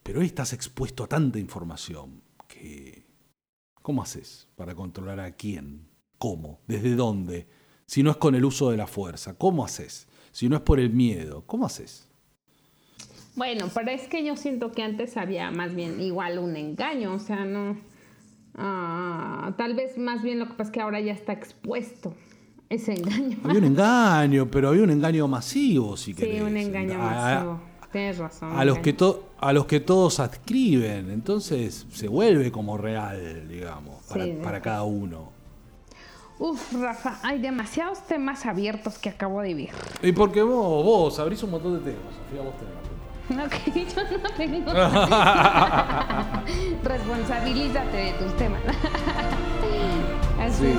Pero 0.02 0.20
hoy 0.20 0.26
estás 0.26 0.52
expuesto 0.52 1.04
a 1.04 1.08
tanta 1.08 1.38
información 1.38 2.24
que... 2.48 2.93
¿Cómo 3.84 4.02
haces 4.02 4.48
para 4.56 4.74
controlar 4.74 5.20
a 5.20 5.32
quién? 5.34 5.88
¿Cómo? 6.18 6.60
¿Desde 6.68 6.96
dónde? 6.96 7.48
Si 7.86 8.02
no 8.02 8.10
es 8.10 8.18
con 8.18 8.34
el 8.34 8.44
uso 8.44 8.72
de 8.72 8.78
la 8.78 8.88
fuerza, 8.88 9.36
¿cómo 9.36 9.64
haces? 9.64 10.08
Si 10.32 10.50
no 10.50 10.56
es 10.56 10.64
por 10.64 10.80
el 10.80 10.90
miedo, 10.90 11.44
¿cómo 11.46 11.68
haces? 11.68 12.10
Bueno, 13.36 13.70
pero 13.72 13.92
es 13.92 14.08
que 14.08 14.26
yo 14.26 14.36
siento 14.36 14.72
que 14.72 14.82
antes 14.82 15.18
había 15.18 15.52
más 15.52 15.76
bien 15.76 16.02
igual 16.02 16.40
un 16.40 16.56
engaño, 16.56 17.14
o 17.14 17.20
sea, 17.20 17.46
no 17.46 17.78
Ah, 18.56 19.54
tal 19.58 19.74
vez 19.74 19.98
más 19.98 20.22
bien 20.22 20.40
lo 20.40 20.48
que 20.48 20.54
pasa 20.54 20.64
es 20.64 20.72
que 20.72 20.82
ahora 20.82 21.00
ya 21.00 21.14
está 21.14 21.34
expuesto 21.34 22.14
ese 22.70 22.94
engaño. 22.94 23.38
Había 23.44 23.60
un 23.60 23.66
engaño, 23.66 24.50
pero 24.50 24.70
había 24.70 24.84
un 24.84 24.92
engaño 24.92 25.28
masivo, 25.28 25.98
si 25.98 26.14
querés. 26.14 26.38
Sí, 26.38 26.42
un 26.42 26.58
engaño 26.58 26.98
masivo. 26.98 27.62
Tienes 27.92 28.18
razón. 28.18 28.52
A 28.58 28.66
los, 28.66 28.80
que 28.80 28.94
a 29.44 29.52
los 29.52 29.66
que 29.66 29.80
todos 29.80 30.20
adscriben, 30.20 31.10
entonces 31.12 31.86
se 31.92 32.08
vuelve 32.08 32.52
como 32.52 32.78
real, 32.78 33.48
digamos, 33.48 33.96
para, 34.42 34.62
cada 34.62 34.84
uno. 34.84 35.32
Uf, 36.40 36.74
Rafa, 36.74 37.20
hay 37.24 37.40
demasiados 37.40 38.06
temas 38.08 38.46
abiertos 38.46 38.98
que 38.98 39.10
acabo 39.10 39.42
de 39.42 39.50
vivir. 39.50 39.70
Y 40.02 40.14
porque 40.14 40.42
vos, 40.42 40.84
vos 40.84 41.20
abrís 41.20 41.44
un 41.44 41.52
montón 41.52 41.74
de 41.74 41.92
temas, 41.92 42.16
Sofía, 42.16 42.42
vos 42.42 42.54
tenés 42.58 42.84
Ok, 43.46 43.56
yo 43.96 44.04
no 44.18 44.30
tengo. 44.36 44.72
Responsabilízate 46.84 47.98
de 47.98 48.14
tus 48.14 48.36
temas. 48.38 48.62
Así. 50.40 50.74